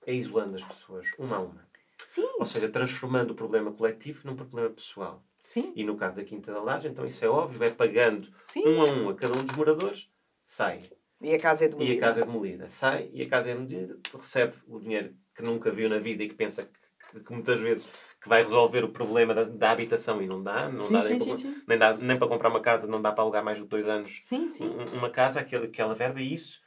é 0.06 0.14
isolando 0.14 0.56
as 0.56 0.64
pessoas, 0.64 1.08
uma 1.18 1.38
a 1.38 1.40
uma. 1.40 1.72
Sim. 2.06 2.28
Ou 2.40 2.46
seja, 2.46 2.68
transformando 2.68 3.32
o 3.32 3.36
problema 3.36 3.72
coletivo 3.72 4.22
num 4.26 4.36
problema 4.36 4.70
pessoal. 4.70 5.24
Sim. 5.44 5.74
E 5.76 5.84
no 5.84 5.98
caso 5.98 6.16
da 6.18 6.24
Quinta 6.24 6.52
da 6.52 6.62
Laje, 6.62 6.88
então 6.88 7.06
isso 7.06 7.24
é 7.26 7.30
óbvio, 7.30 7.60
vai 7.60 7.72
pagando 7.72 8.28
Sim. 8.42 8.68
um 8.68 8.82
a 8.82 8.86
um 8.86 9.10
a 9.10 9.16
cada 9.16 9.38
um 9.38 9.44
dos 9.44 9.56
moradores, 9.56 10.10
sai. 10.46 10.82
E 11.22 11.34
a 11.34 11.40
casa 11.40 11.66
é 11.66 11.68
demolida. 11.68 11.94
E 11.94 11.98
a 11.98 12.00
casa 12.00 12.20
é 12.20 12.26
demolida. 12.26 12.70
Sai 12.70 13.10
e 13.14 13.22
a 13.22 13.30
casa 13.30 13.50
é 13.50 13.54
demolida, 13.54 13.98
recebe 14.14 14.54
o 14.68 14.80
dinheiro 14.80 15.16
que 15.36 15.44
nunca 15.44 15.72
viu 15.72 15.90
na 15.90 16.00
vida 16.00 16.24
e 16.24 16.30
que 16.30 16.36
pensa 16.36 16.64
que, 17.12 17.20
que 17.20 17.34
muitas 17.34 17.60
vezes 17.60 17.90
que 18.22 18.30
vai 18.30 18.44
resolver 18.44 18.84
o 18.84 18.90
problema 18.90 19.34
da, 19.34 19.44
da 19.44 19.72
habitação 19.72 20.22
e 20.22 20.28
não 20.28 20.44
dá, 20.44 20.70
não 20.70 20.86
sim, 20.86 20.94
dá, 20.94 21.02
sim, 21.02 21.10
nem, 21.10 21.20
sim, 21.20 21.28
para, 21.28 21.38
sim. 21.38 21.62
nem 21.68 21.78
dá 21.78 21.98
nem 21.98 22.18
para 22.20 22.28
comprar 22.28 22.50
uma 22.50 22.62
casa, 22.62 22.88
não 22.88 23.02
dá 23.02 23.12
para 23.12 23.24
alugar 23.24 23.44
mais 23.44 23.58
de 23.58 23.66
dois 23.66 23.88
anos 23.88 24.20
sim, 24.22 24.48
sim. 24.48 24.70
uma 24.94 25.10
casa, 25.10 25.40
aquela, 25.40 25.66
aquela 25.66 25.96
verba 25.96 26.22
e 26.22 26.34
isso. 26.34 26.62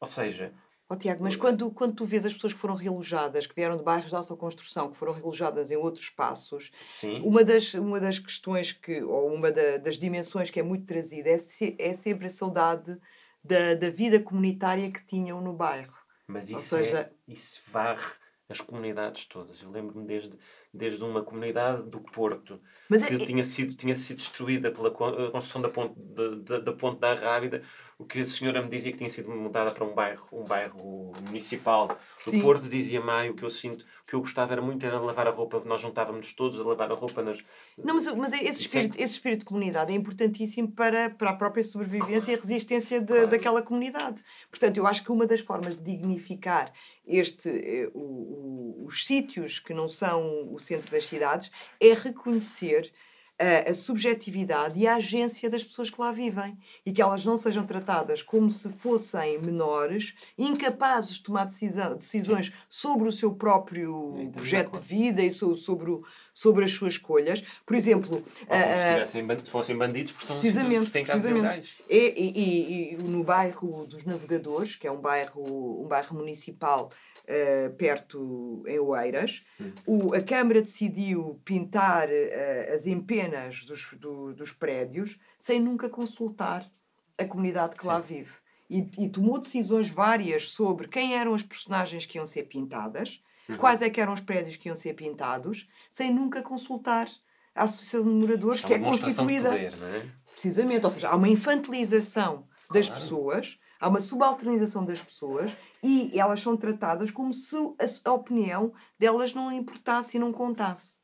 Ou 0.00 0.06
seja, 0.06 0.52
Oh, 0.90 0.96
Tiago, 0.96 1.22
mas 1.22 1.36
quando, 1.36 1.70
quando 1.70 1.94
tu 1.94 2.04
vês 2.06 2.24
as 2.24 2.32
pessoas 2.32 2.54
que 2.54 2.58
foram 2.58 2.74
realojadas, 2.74 3.46
que 3.46 3.54
vieram 3.54 3.76
de 3.76 3.82
bairros 3.82 4.08
de 4.08 4.16
alta 4.16 4.34
construção, 4.34 4.90
que 4.90 4.96
foram 4.96 5.12
realojadas 5.12 5.70
em 5.70 5.76
outros 5.76 6.04
espaços, 6.04 6.70
Sim. 6.80 7.20
Uma, 7.22 7.44
das, 7.44 7.74
uma 7.74 8.00
das 8.00 8.18
questões 8.18 8.72
que, 8.72 9.02
ou 9.02 9.34
uma 9.34 9.52
da, 9.52 9.76
das 9.76 9.98
dimensões 9.98 10.48
que 10.48 10.58
é 10.58 10.62
muito 10.62 10.86
trazida 10.86 11.28
é, 11.28 11.36
se, 11.36 11.76
é 11.78 11.92
sempre 11.92 12.26
a 12.26 12.30
saudade 12.30 12.98
da, 13.44 13.74
da 13.74 13.90
vida 13.90 14.18
comunitária 14.18 14.90
que 14.90 15.04
tinham 15.04 15.42
no 15.42 15.52
bairro. 15.52 15.92
Mas 16.26 16.44
isso, 16.44 16.54
Ou 16.54 16.60
seja, 16.60 17.00
é, 17.00 17.12
isso 17.32 17.60
varre 17.70 18.06
as 18.48 18.60
comunidades 18.62 19.26
todas. 19.26 19.60
Eu 19.60 19.70
lembro-me 19.70 20.06
desde, 20.06 20.38
desde 20.72 21.04
uma 21.04 21.22
comunidade 21.22 21.82
do 21.82 22.00
Porto 22.00 22.60
que 22.88 23.14
é, 23.14 23.26
tinha, 23.26 23.44
sido, 23.44 23.74
tinha 23.74 23.94
sido 23.94 24.16
destruída 24.16 24.70
pela 24.70 24.90
construção 24.90 25.60
da 25.60 25.68
ponte, 25.68 25.94
da, 25.98 26.60
da 26.60 26.72
ponte 26.72 26.98
da 26.98 27.12
Rábida 27.12 27.62
o 27.98 28.04
que 28.04 28.20
a 28.20 28.24
senhora 28.24 28.62
me 28.62 28.68
dizia 28.68 28.92
que 28.92 28.98
tinha 28.98 29.10
sido 29.10 29.28
mudada 29.28 29.72
para 29.72 29.84
um 29.84 29.92
bairro, 29.92 30.24
um 30.30 30.44
bairro 30.44 31.12
municipal 31.26 31.88
do 31.88 32.30
Sim. 32.30 32.40
Porto, 32.40 32.68
dizia 32.68 33.00
Maio, 33.00 33.32
o 33.32 33.34
que 33.34 33.42
eu 33.42 33.50
sinto, 33.50 33.82
o 33.82 34.06
que 34.06 34.14
eu 34.14 34.20
gostava 34.20 34.52
era 34.52 34.62
muito 34.62 34.86
era 34.86 35.00
lavar 35.00 35.26
a 35.26 35.30
roupa, 35.32 35.60
nós 35.64 35.82
juntávamos 35.82 36.32
todos 36.32 36.60
a 36.60 36.62
lavar 36.62 36.92
a 36.92 36.94
roupa 36.94 37.22
nas... 37.22 37.42
Não, 37.76 37.94
mas, 37.94 38.06
mas 38.14 38.32
é 38.32 38.44
esse, 38.44 38.62
espírito, 38.62 38.96
esse 38.96 39.14
espírito 39.14 39.40
de 39.40 39.46
comunidade 39.46 39.92
é 39.92 39.96
importantíssimo 39.96 40.70
para, 40.70 41.10
para 41.10 41.30
a 41.30 41.34
própria 41.34 41.64
sobrevivência 41.64 42.20
claro. 42.20 42.30
e 42.30 42.34
a 42.34 42.40
resistência 42.40 43.00
de, 43.00 43.06
claro. 43.06 43.26
daquela 43.26 43.62
comunidade. 43.62 44.22
Portanto, 44.48 44.76
eu 44.76 44.86
acho 44.86 45.02
que 45.02 45.10
uma 45.10 45.26
das 45.26 45.40
formas 45.40 45.74
de 45.74 45.82
dignificar 45.82 46.72
este, 47.04 47.48
eh, 47.48 47.90
o, 47.94 47.98
o, 47.98 48.84
os 48.86 49.04
sítios 49.04 49.58
que 49.58 49.74
não 49.74 49.88
são 49.88 50.54
o 50.54 50.60
centro 50.60 50.88
das 50.92 51.04
cidades 51.04 51.50
é 51.80 51.94
reconhecer 51.94 52.92
a, 53.38 53.70
a, 53.70 53.74
subjetividade 53.74 54.78
e 54.78 54.86
a 54.86 54.96
agência 54.96 55.48
das 55.48 55.62
pessoas 55.62 55.88
que 55.88 56.00
lá 56.00 56.10
vivem 56.10 56.58
e 56.84 56.92
que 56.92 57.00
elas 57.00 57.24
não 57.24 57.36
sejam 57.36 57.64
tratadas 57.64 58.22
como 58.22 58.50
se 58.50 58.68
fossem 58.68 59.38
menores, 59.38 60.14
incapazes 60.36 61.16
de 61.16 61.22
tomar 61.22 61.44
decisão, 61.44 61.94
decisões 61.96 62.52
sobre 62.68 63.08
o 63.08 63.12
seu 63.12 63.34
próprio 63.34 64.30
projeto 64.34 64.80
de 64.80 64.86
vida 64.86 65.22
e 65.22 65.30
sobre, 65.30 65.56
sobre, 65.56 65.90
o, 65.90 66.04
sobre 66.34 66.64
as 66.64 66.72
suas 66.72 66.94
escolhas. 66.94 67.42
Por 67.64 67.76
exemplo, 67.76 68.16
Ou 68.16 69.44
se 69.44 69.50
fossem 69.50 69.76
bandidos, 69.76 70.12
porque 70.12 70.26
precisamente, 70.26 70.90
precisamente. 70.90 71.78
E, 71.88 72.14
e, 72.16 72.94
e, 72.94 73.02
no 73.04 73.22
bairro 73.22 73.86
dos 73.86 74.04
Navegadores, 74.04 74.74
que 74.74 74.86
é 74.86 74.90
um 74.90 75.00
bairro, 75.00 75.84
um 75.84 75.86
bairro 75.86 76.16
municipal 76.16 76.90
uh, 77.28 77.74
perto 77.74 78.64
em 78.66 78.78
Oeiras. 78.78 79.44
Hum. 79.60 79.72
O, 79.86 80.14
a 80.14 80.20
Câmara 80.20 80.62
decidiu 80.62 81.40
pintar 81.44 82.08
uh, 82.08 82.74
as 82.74 82.86
empenas 82.86 83.64
dos, 83.64 83.92
do, 83.94 84.32
dos 84.32 84.52
prédios 84.52 85.18
sem 85.38 85.60
nunca 85.60 85.88
consultar 85.88 86.70
a 87.18 87.24
comunidade 87.24 87.76
que 87.76 87.82
Sim. 87.82 87.88
lá 87.88 88.00
vive. 88.00 88.32
E, 88.70 88.86
e, 88.98 89.08
tomou 89.08 89.38
decisões 89.38 89.88
várias 89.88 90.50
sobre 90.50 90.88
quem 90.88 91.14
eram 91.14 91.32
as 91.34 91.42
personagens 91.42 92.04
que 92.04 92.18
iam 92.18 92.26
ser 92.26 92.44
pintadas, 92.44 93.22
uhum. 93.48 93.56
quais 93.56 93.80
é 93.80 93.88
que 93.88 93.98
eram 93.98 94.12
os 94.12 94.20
prédios 94.20 94.56
que 94.56 94.68
iam 94.68 94.76
ser 94.76 94.92
pintados, 94.92 95.66
sem 95.90 96.12
nunca 96.12 96.42
consultar 96.42 97.08
a 97.54 97.64
Associação 97.64 98.04
de 98.04 98.10
Moradores, 98.10 98.62
é 98.62 98.66
que 98.66 98.74
é 98.74 98.78
constituída. 98.78 99.50
Poder, 99.50 99.74
é? 99.82 100.06
Precisamente, 100.30 100.84
ou 100.84 100.90
seja, 100.90 101.08
há 101.08 101.16
uma 101.16 101.28
infantilização 101.28 102.44
claro. 102.44 102.74
das 102.74 102.90
pessoas 102.90 103.58
Há 103.80 103.88
uma 103.88 104.00
subalternização 104.00 104.84
das 104.84 105.00
pessoas 105.00 105.56
e 105.82 106.18
elas 106.18 106.40
são 106.40 106.56
tratadas 106.56 107.10
como 107.10 107.32
se 107.32 107.56
a, 108.04 108.12
opinião 108.12 108.72
delas 108.98 109.32
não 109.32 109.52
importasse 109.52 110.16
e 110.16 110.20
não 110.20 110.32
contasse. 110.32 110.98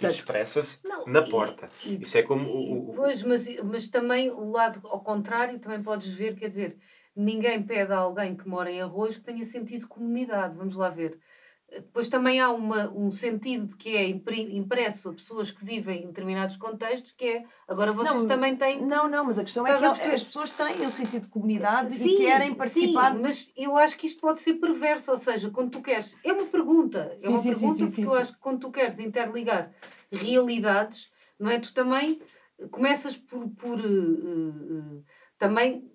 Expressa-se 0.00 0.80
na 1.06 1.22
porta. 1.22 1.68
E, 1.84 2.02
Isso 2.02 2.18
é 2.18 2.22
como. 2.22 2.44
E, 2.44 2.72
o, 2.72 2.92
Pois, 2.94 3.22
mas, 3.22 3.46
mas 3.62 3.88
também 3.88 4.30
o 4.30 4.50
lado 4.50 4.80
ao 4.88 5.02
contrário 5.02 5.58
também 5.60 5.82
podes 5.82 6.08
ver, 6.08 6.34
quer 6.34 6.48
dizer, 6.48 6.78
ninguém 7.14 7.62
pede 7.62 7.92
a 7.92 7.98
alguém 7.98 8.36
que 8.36 8.48
mora 8.48 8.70
em 8.70 8.82
arroz 8.82 9.18
que 9.18 9.24
tenha 9.24 9.44
sentido 9.44 9.82
de 9.82 9.86
comunidade. 9.86 10.56
Vamos 10.56 10.76
lá 10.76 10.88
ver. 10.88 11.18
Depois 11.74 12.08
também 12.08 12.40
há 12.40 12.50
uma, 12.50 12.90
um 12.90 13.10
sentido 13.10 13.66
de 13.66 13.76
que 13.76 13.96
é 13.96 14.08
impresso 14.08 15.10
a 15.10 15.12
pessoas 15.12 15.50
que 15.50 15.64
vivem 15.64 16.04
em 16.04 16.06
determinados 16.06 16.56
contextos, 16.56 17.12
que 17.12 17.24
é 17.24 17.44
agora 17.66 17.92
vocês 17.92 18.14
não, 18.14 18.28
também 18.28 18.56
têm. 18.56 18.84
Não, 18.84 19.08
não, 19.08 19.24
mas 19.24 19.38
a 19.38 19.42
questão 19.42 19.66
é 19.66 19.76
que 19.76 19.84
as 19.84 20.22
pessoas 20.22 20.50
têm 20.50 20.86
o 20.86 20.90
sentido 20.90 21.22
de 21.22 21.28
comunidade 21.28 21.92
sim, 21.92 22.14
e 22.14 22.16
querem 22.18 22.54
participar. 22.54 23.12
Sim, 23.12 23.20
mas 23.20 23.52
eu 23.56 23.76
acho 23.76 23.96
que 23.96 24.06
isto 24.06 24.20
pode 24.20 24.40
ser 24.40 24.54
perverso, 24.54 25.10
ou 25.10 25.16
seja, 25.16 25.50
quando 25.50 25.70
tu 25.70 25.82
queres. 25.82 26.16
É 26.24 26.32
uma 26.32 26.46
pergunta, 26.46 27.12
é 27.14 27.18
sim, 27.18 27.28
uma 27.28 27.38
sim, 27.38 27.50
pergunta 27.50 27.74
sim, 27.74 27.86
porque 27.86 28.02
eu 28.02 28.20
acho 28.20 28.32
que 28.34 28.40
quando 28.40 28.60
tu 28.60 28.70
queres 28.70 28.98
interligar 28.98 29.72
realidades, 30.12 31.12
não 31.38 31.50
é? 31.50 31.58
Tu 31.58 31.74
também 31.74 32.20
começas 32.70 33.16
por. 33.16 33.48
por 33.50 33.80
uh, 33.80 34.48
uh, 34.48 35.04
também 35.38 35.90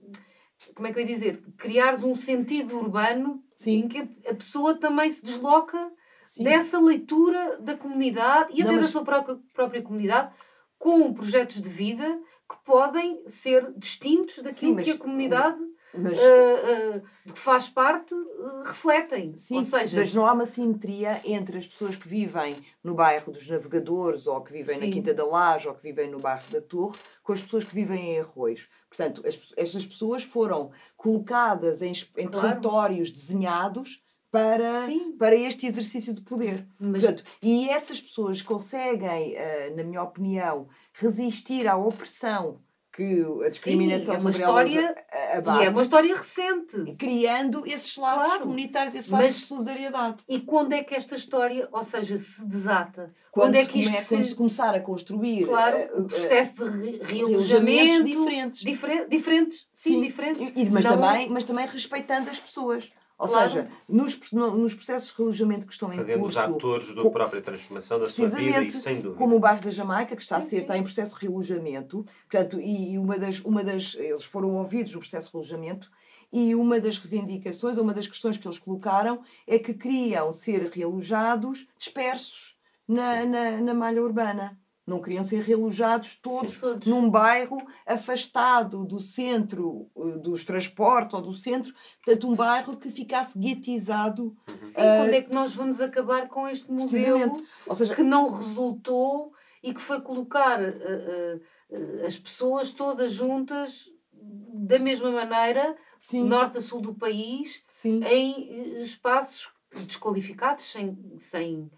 como 0.75 0.87
é 0.87 0.93
que 0.93 0.99
eu 0.99 1.01
ia 1.01 1.07
dizer, 1.07 1.43
criares 1.57 2.03
um 2.03 2.15
sentido 2.15 2.77
urbano 2.77 3.43
Sim. 3.55 3.79
em 3.79 3.87
que 3.87 3.99
a 4.27 4.33
pessoa 4.33 4.77
também 4.79 5.09
se 5.09 5.23
desloca 5.23 5.91
Sim. 6.23 6.43
dessa 6.43 6.79
leitura 6.79 7.57
da 7.59 7.75
comunidade 7.75 8.51
e 8.53 8.61
até 8.61 8.71
mas... 8.71 8.81
da 8.81 8.87
sua 8.87 9.03
própria, 9.03 9.37
própria 9.53 9.81
comunidade 9.81 10.33
com 10.77 11.13
projetos 11.13 11.61
de 11.61 11.69
vida 11.69 12.19
que 12.49 12.55
podem 12.65 13.21
ser 13.27 13.71
distintos 13.77 14.37
daquilo 14.37 14.77
Sim, 14.77 14.83
que 14.83 14.91
a 14.91 14.97
comunidade 14.97 15.59
mas, 15.93 16.17
uh, 16.17 16.97
uh, 16.97 17.01
de 17.25 17.33
que 17.33 17.39
faz 17.39 17.69
parte 17.69 18.13
uh, 18.13 18.63
refletem. 18.63 19.35
Sim, 19.35 19.57
ou 19.57 19.63
seja, 19.63 19.99
mas 19.99 20.13
não 20.13 20.25
há 20.25 20.33
uma 20.33 20.45
simetria 20.45 21.19
entre 21.25 21.57
as 21.57 21.65
pessoas 21.65 21.95
que 21.95 22.07
vivem 22.07 22.53
no 22.83 22.93
bairro 22.93 23.31
dos 23.31 23.47
Navegadores, 23.47 24.27
ou 24.27 24.41
que 24.41 24.53
vivem 24.53 24.77
sim. 24.77 24.85
na 24.85 24.93
Quinta 24.93 25.13
da 25.13 25.25
Laje, 25.25 25.67
ou 25.67 25.73
que 25.73 25.83
vivem 25.83 26.09
no 26.09 26.19
bairro 26.19 26.49
da 26.51 26.61
Torre, 26.61 26.97
com 27.23 27.33
as 27.33 27.41
pessoas 27.41 27.63
que 27.63 27.73
vivem 27.73 28.13
em 28.13 28.19
Arroios. 28.19 28.69
Portanto, 28.87 29.23
as, 29.25 29.53
estas 29.57 29.85
pessoas 29.85 30.23
foram 30.23 30.71
colocadas 30.95 31.81
em, 31.81 31.91
em 32.17 32.27
claro. 32.27 32.47
territórios 32.47 33.11
desenhados 33.11 34.01
para, 34.31 34.87
para 35.17 35.35
este 35.35 35.65
exercício 35.65 36.13
de 36.13 36.21
poder. 36.21 36.67
Mas... 36.79 37.03
Portanto, 37.03 37.23
e 37.41 37.67
essas 37.67 37.99
pessoas 37.99 38.43
conseguem, 38.43 39.35
na 39.75 39.83
minha 39.83 40.03
opinião, 40.03 40.67
resistir 40.93 41.67
à 41.67 41.75
opressão 41.75 42.59
que 42.99 43.45
a 43.45 43.49
discriminação 43.49 44.17
Sim, 44.17 44.19
é 44.19 44.25
uma 44.25 44.33
sobre 44.33 44.39
história, 44.39 45.05
elas 45.11 45.37
abate, 45.37 45.63
E 45.63 45.65
é 45.65 45.69
uma 45.69 45.81
história 45.81 46.15
recente. 46.15 46.95
Criando 46.97 47.65
esses 47.65 47.95
laços 47.95 48.27
claro. 48.27 48.43
comunitários, 48.43 48.95
esses 48.95 49.09
laços 49.09 49.27
Mas, 49.27 49.37
de 49.37 49.45
solidariedade. 49.45 50.23
E 50.27 50.41
quando 50.41 50.73
é 50.73 50.83
que 50.83 50.93
esta 50.93 51.15
história, 51.15 51.69
ou 51.71 51.83
seja, 51.83 52.17
se 52.17 52.45
desata? 52.45 53.13
Quando, 53.31 53.53
quando 53.53 53.55
é 53.55 53.65
que 53.65 53.79
isto 53.79 53.91
come, 53.91 54.03
se... 54.03 54.09
quando 54.09 54.23
se 54.25 54.35
começar 54.35 54.75
a 54.75 54.79
construir 54.81 55.45
claro, 55.45 55.77
uh, 55.77 56.01
uh, 56.01 56.07
processo 56.07 56.69
de 56.71 56.97
realojamento 57.03 58.03
diferentes. 58.03 58.59
Difer 58.61 59.07
diferentes. 59.07 59.69
Sim, 59.71 59.93
Sim. 59.93 60.01
diferentes. 60.01 60.51
E, 60.55 60.69
mas, 60.69 60.85
também, 60.85 61.29
mas 61.29 61.43
também 61.45 61.65
respeitando 61.67 62.29
as 62.29 62.39
pessoas. 62.39 62.91
Ou 63.19 63.27
claro. 63.27 63.49
seja, 63.49 63.69
nos, 63.87 64.17
no, 64.31 64.57
nos 64.57 64.73
processos 64.73 65.11
de 65.11 65.17
relojamento 65.17 65.67
que 65.67 65.73
estão 65.73 65.89
Fazendo 65.89 66.09
em 66.09 66.19
curso... 66.21 66.39
Fazendo 66.39 66.55
os 66.55 66.57
atores 66.57 66.95
da 66.95 67.09
própria 67.09 67.41
transformação 67.41 67.99
da 67.99 68.09
sua 68.09 68.29
vida 68.29 68.63
e, 68.63 68.69
sem 68.71 68.95
dúvida. 68.95 69.15
como 69.15 69.35
o 69.35 69.39
bairro 69.39 69.61
da 69.61 69.69
Jamaica, 69.69 70.15
que 70.15 70.21
está 70.21 70.37
a 70.37 70.41
ser, 70.41 70.61
está 70.61 70.77
em 70.77 70.83
processo 70.83 71.19
de 71.19 71.27
relojamento. 71.27 72.05
Portanto, 72.29 72.61
e, 72.61 72.93
e 72.93 72.97
uma, 72.97 73.19
das, 73.19 73.39
uma 73.41 73.61
das... 73.61 73.95
Eles 73.95 74.23
foram 74.23 74.51
ouvidos 74.55 74.93
no 74.93 74.99
processo 74.99 75.27
de 75.27 75.33
relojamento 75.33 75.91
e 76.31 76.55
uma 76.55 76.79
das 76.79 76.97
reivindicações, 76.97 77.77
uma 77.77 77.93
das 77.93 78.07
questões 78.07 78.37
que 78.37 78.47
eles 78.47 78.59
colocaram 78.59 79.21
é 79.45 79.59
que 79.59 79.73
queriam 79.73 80.31
ser 80.31 80.69
realojados 80.69 81.67
dispersos 81.77 82.55
na, 82.87 83.25
na, 83.25 83.57
na 83.57 83.73
malha 83.73 84.01
urbana. 84.01 84.57
Não 84.89 84.99
queriam 84.99 85.23
ser 85.23 85.41
realojados 85.41 86.15
todos, 86.15 86.53
Sim, 86.53 86.59
todos, 86.61 86.87
num 86.87 87.09
bairro 87.09 87.61
afastado 87.85 88.83
do 88.83 88.99
centro 88.99 89.87
uh, 89.95 90.17
dos 90.19 90.43
transportes 90.43 91.13
ou 91.13 91.21
do 91.21 91.33
centro, 91.33 91.73
portanto, 92.03 92.27
um 92.27 92.35
bairro 92.35 92.75
que 92.75 92.89
ficasse 92.89 93.37
guetizado. 93.37 94.35
Sim, 94.47 94.71
uh, 94.71 94.73
quando 94.73 95.13
é 95.13 95.21
que 95.21 95.33
nós 95.33 95.53
vamos 95.53 95.79
acabar 95.79 96.27
com 96.27 96.47
este 96.47 96.71
modelo 96.71 97.31
ou 97.67 97.75
seja, 97.75 97.93
que 97.93 98.03
não 98.03 98.27
resultou 98.29 99.31
e 99.61 99.73
que 99.73 99.81
foi 99.81 100.01
colocar 100.01 100.59
uh, 100.59 100.65
uh, 100.65 102.05
as 102.05 102.17
pessoas 102.17 102.71
todas 102.71 103.11
juntas 103.11 103.89
da 104.11 104.79
mesma 104.79 105.11
maneira, 105.11 105.77
Sim. 105.99 106.25
norte 106.25 106.57
a 106.57 106.61
sul 106.61 106.81
do 106.81 106.93
país, 106.93 107.63
Sim. 107.69 108.01
em 108.03 108.81
espaços 108.81 109.49
desqualificados, 109.71 110.65
sem, 110.65 110.97
sem 111.19 111.69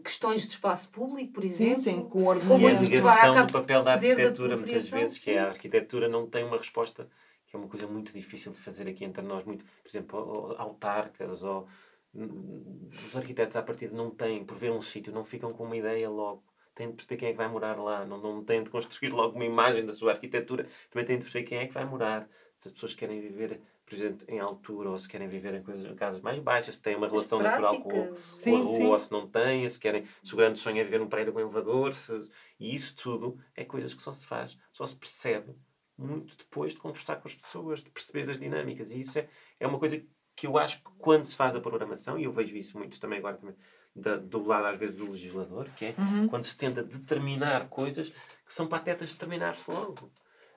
questões 0.00 0.42
de 0.42 0.48
espaço 0.48 0.88
público, 0.90 1.32
por 1.32 1.44
exemplo. 1.44 1.76
Sim, 1.76 1.82
sim, 1.82 2.08
com. 2.08 2.34
E 2.34 2.66
a 2.66 2.80
ligação 2.80 3.46
do 3.46 3.52
papel 3.52 3.82
da 3.82 3.94
arquitetura, 3.94 4.56
muitas 4.56 4.88
vezes, 4.88 5.18
que 5.18 5.30
é 5.30 5.38
a 5.38 5.48
arquitetura 5.48 6.08
não 6.08 6.26
tem 6.26 6.44
uma 6.44 6.56
resposta, 6.56 7.08
que 7.46 7.56
é 7.56 7.58
uma 7.58 7.68
coisa 7.68 7.86
muito 7.86 8.12
difícil 8.12 8.52
de 8.52 8.60
fazer 8.60 8.88
aqui 8.88 9.04
entre 9.04 9.22
nós, 9.22 9.44
muito, 9.44 9.64
por 9.64 9.88
exemplo, 9.88 10.54
autarcas 10.58 11.42
ou 11.42 11.68
os 12.14 13.16
arquitetos 13.16 13.56
à 13.56 13.62
partida 13.62 13.94
não 13.94 14.10
têm, 14.10 14.44
por 14.44 14.56
ver 14.56 14.70
um 14.70 14.82
sítio, 14.82 15.12
não 15.12 15.24
ficam 15.24 15.52
com 15.52 15.64
uma 15.64 15.76
ideia 15.76 16.08
logo. 16.08 16.44
Têm 16.74 16.88
de 16.88 16.94
perceber 16.94 17.16
quem 17.18 17.28
é 17.28 17.32
que 17.32 17.36
vai 17.36 17.48
morar 17.48 17.78
lá, 17.78 18.04
não, 18.06 18.18
não 18.18 18.44
têm 18.44 18.62
de 18.62 18.70
construir 18.70 19.10
logo 19.12 19.34
uma 19.34 19.44
imagem 19.44 19.84
da 19.84 19.94
sua 19.94 20.12
arquitetura, 20.12 20.66
também 20.90 21.06
têm 21.06 21.16
de 21.18 21.22
perceber 21.24 21.46
quem 21.46 21.58
é 21.58 21.66
que 21.66 21.74
vai 21.74 21.84
morar. 21.84 22.28
Se 22.56 22.68
as 22.68 22.74
pessoas 22.74 22.94
querem 22.94 23.20
viver 23.20 23.60
por 23.84 23.94
exemplo, 23.94 24.24
em 24.28 24.38
altura, 24.38 24.90
ou 24.90 24.98
se 24.98 25.08
querem 25.08 25.28
viver 25.28 25.54
em 25.54 25.62
coisas, 25.62 25.84
em 25.84 25.94
casas 25.94 26.20
mais 26.20 26.38
baixas, 26.38 26.76
se 26.76 26.82
têm 26.82 26.96
uma 26.96 27.08
relação 27.08 27.40
natural 27.40 27.80
com, 27.82 27.90
com 27.90 28.16
sim, 28.34 28.60
a 28.60 28.64
rua, 28.64 28.76
sim. 28.76 28.86
ou 28.86 28.98
se 28.98 29.12
não 29.12 29.28
têm, 29.28 29.68
se 29.68 29.78
querem, 29.78 30.06
se 30.22 30.32
o 30.32 30.36
grande 30.36 30.58
sonho 30.58 30.78
é 30.78 30.84
viver 30.84 30.98
num 30.98 31.08
prédio 31.08 31.32
com 31.32 31.40
elevador, 31.40 31.94
se, 31.94 32.30
e 32.58 32.74
isso 32.74 32.96
tudo 32.96 33.38
é 33.54 33.64
coisas 33.64 33.92
que 33.92 34.02
só 34.02 34.12
se 34.12 34.24
faz, 34.24 34.56
só 34.72 34.86
se 34.86 34.96
percebe 34.96 35.54
muito 35.98 36.36
depois 36.36 36.72
de 36.72 36.78
conversar 36.78 37.16
com 37.16 37.28
as 37.28 37.34
pessoas, 37.34 37.82
de 37.82 37.90
perceber 37.90 38.28
as 38.30 38.38
dinâmicas. 38.38 38.90
E 38.90 39.00
isso 39.00 39.18
é, 39.18 39.28
é 39.60 39.66
uma 39.66 39.78
coisa 39.78 40.02
que 40.34 40.46
eu 40.46 40.56
acho 40.56 40.78
que 40.78 40.90
quando 40.98 41.24
se 41.24 41.36
faz 41.36 41.54
a 41.54 41.60
programação, 41.60 42.18
e 42.18 42.24
eu 42.24 42.32
vejo 42.32 42.56
isso 42.56 42.78
muito 42.78 42.98
também 42.98 43.18
agora 43.18 43.36
também, 43.36 43.54
da, 43.94 44.16
do 44.16 44.44
lado 44.44 44.66
às 44.66 44.78
vezes 44.78 44.96
do 44.96 45.10
legislador, 45.10 45.68
que 45.76 45.86
é 45.86 45.94
uhum. 45.98 46.28
quando 46.28 46.44
se 46.44 46.56
tenta 46.56 46.82
determinar 46.82 47.68
coisas 47.68 48.08
que 48.08 48.54
são 48.54 48.66
patetas 48.66 49.08
de 49.08 49.14
determinar-se 49.14 49.70
logo. 49.70 50.10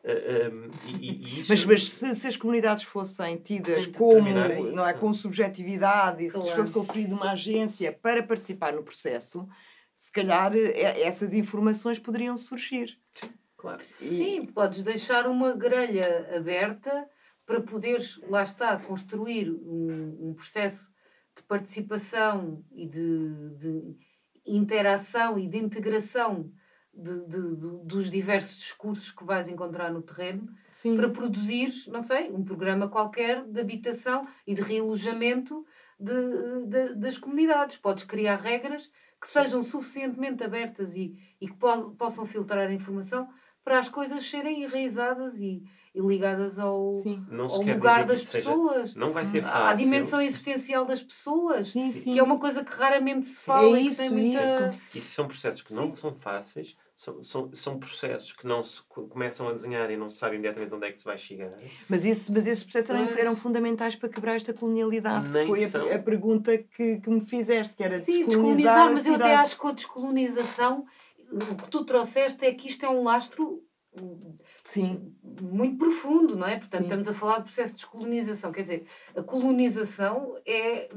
Uh, 0.06 0.70
e, 0.99 1.10
e 1.10 1.39
isso... 1.39 1.51
Mas, 1.51 1.66
mas 1.66 1.89
se, 1.89 2.14
se, 2.14 2.28
as 2.28 2.38
comunidades 2.38 2.84
fossem 2.84 3.38
tidas 3.38 3.88
como 3.88 4.30
não 4.72 4.86
é, 4.86 4.93
com 4.93 5.12
subjetividade 5.12 6.24
e 6.24 6.30
se 6.30 6.36
claro. 6.36 6.47
lhes 6.47 6.56
fosse 6.56 6.72
conferida 6.72 7.16
uma 7.16 7.32
agência 7.32 7.91
para 7.91 8.22
participar 8.22 8.74
no 8.74 8.84
processo, 8.84 9.47
se 9.95 10.12
calhar 10.12 10.56
eh, 10.56 11.01
essas 11.01 11.34
informações 11.34 11.97
poderiam 11.97 12.38
surgir. 12.38 12.99
Sim, 13.16 13.30
claro. 13.58 13.82
E... 13.99 14.10
Sim, 14.10 14.45
podes 14.45 14.84
deixar 14.84 15.26
uma 15.26 15.53
grelha 15.53 16.38
aberta 16.38 17.10
para 17.43 17.62
poderes, 17.62 18.22
lá 18.30 18.43
está, 18.43 18.78
construir 18.78 19.49
um, 19.49 20.30
um 20.30 20.34
processo 20.36 20.91
de 21.36 21.41
participação 21.43 22.64
e 22.72 22.88
de, 22.88 23.56
de 23.58 23.97
interação 24.45 25.39
e 25.39 25.47
de 25.47 25.58
integração 25.58 26.51
de, 26.96 27.28
de, 27.28 27.56
de, 27.56 27.72
dos 27.84 28.10
diversos 28.10 28.58
discursos 28.58 29.12
que 29.12 29.24
vais 29.24 29.50
encontrar 29.50 29.91
no 29.91 30.02
terreno 30.02 30.48
Sim. 30.72 30.96
para 30.96 31.10
produzir, 31.10 31.74
não 31.88 32.04
sei, 32.04 32.32
um 32.32 32.43
programa 32.43 32.88
qualquer 32.88 33.43
de 33.43 33.60
habitação 33.60 34.22
e 34.48 34.54
de 34.54 34.62
realojamento 34.62 35.66
de, 36.00 36.14
de, 36.68 36.96
das 36.96 37.18
comunidades. 37.18 37.78
Podes 37.78 38.06
criar 38.06 38.38
regras 38.38 38.89
que 39.20 39.28
sejam 39.28 39.62
suficientemente 39.62 40.43
abertas 40.43 40.96
e, 40.96 41.18
e 41.41 41.48
que 41.48 41.54
po 41.56 41.91
possam 41.91 42.26
filtrar 42.26 42.68
a 42.68 42.74
informação 42.74 43.28
para 43.64 43.80
as 43.80 43.89
coisas 43.89 44.24
serem 44.24 44.64
enraizadas 44.64 45.39
e, 45.41 45.64
e 45.93 46.00
ligadas 46.00 46.60
ao, 46.60 46.88
ao 46.88 47.62
lugar 47.62 48.06
das 48.06 48.24
pessoas. 48.24 48.89
Seja, 48.89 49.00
não 49.00 49.12
vai 49.12 49.26
ser 49.26 49.41
fácil. 49.41 49.68
À 49.68 49.74
dimensão 49.74 50.22
existencial 50.22 50.86
das 50.86 51.02
pessoas, 51.02 51.70
sim, 51.70 51.91
sim. 51.91 52.14
que 52.14 52.20
é 52.20 52.24
uma 52.24 52.38
coisa 52.38 52.64
que 52.64 52.72
raramente 52.72 53.26
se 53.26 53.39
fala. 53.39 53.66
É 53.76 53.82
isso, 53.82 54.04
e 54.04 54.10
que 54.10 54.14
tem 54.14 54.30
muita... 54.30 54.70
isso. 54.70 54.82
Isso 54.93 55.16
são 55.16 55.28
processos 55.28 55.64
que 55.64 55.74
não 55.74 55.96
são 55.96 56.14
fáceis, 56.14 56.78
são, 56.96 57.22
são, 57.22 57.54
são 57.54 57.78
processos 57.78 58.32
que 58.32 58.48
não 58.48 58.64
se 58.64 58.82
começam 58.84 59.50
a 59.50 59.52
desenhar 59.52 59.91
e 59.91 59.98
não 59.98 60.08
se 60.08 60.18
sabe 60.18 60.36
imediatamente 60.36 60.74
onde 60.74 60.88
é 60.88 60.91
que 60.93 61.00
se 61.00 61.06
vai 61.06 61.18
chegar. 61.18 61.52
Mas, 61.89 62.06
isso, 62.06 62.32
mas 62.32 62.48
esses 62.48 62.64
processos 62.64 62.89
eram, 62.89 63.18
eram 63.18 63.36
fundamentais 63.36 63.96
para 63.96 64.08
quebrar 64.08 64.36
esta 64.36 64.54
colonialidade. 64.54 65.28
Nem 65.28 65.46
Foi 65.46 65.66
a, 65.66 65.96
a, 65.96 66.00
pergunta 66.00 66.58
que, 66.58 67.02
que 67.02 67.10
me 67.10 67.20
fizeste, 67.20 67.76
que 67.76 67.84
era 67.84 68.00
Sim, 68.00 68.26
descolonizar, 68.26 68.88
descolonizar 68.88 68.91
mas 68.91 69.06
eu 69.06 69.16
até 69.16 69.36
acho 69.36 69.60
que 69.60 69.68
a 69.68 69.72
descolonização, 69.72 70.86
o 71.32 71.56
que 71.56 71.70
tu 71.70 71.84
trouxeste 71.84 72.46
é 72.46 72.54
que 72.54 72.70
isto 72.70 72.86
é 72.86 72.89
um 72.89 73.04
lastro 73.04 73.62
Sim. 74.64 75.14
muito 75.41 75.78
profundo, 75.78 76.38
não 76.38 76.48
é? 76.48 76.58
Portanto, 76.58 76.80
Sim. 76.80 76.86
estamos 76.86 77.08
a 77.10 77.14
falar 77.14 77.39
do 77.39 77.43
processo 77.43 77.74
de 77.74 77.80
descolonização. 77.80 78.52
Quer 78.54 78.62
dizer, 78.62 78.86
a 79.14 79.22
colonização 79.22 80.36
é 80.46 80.89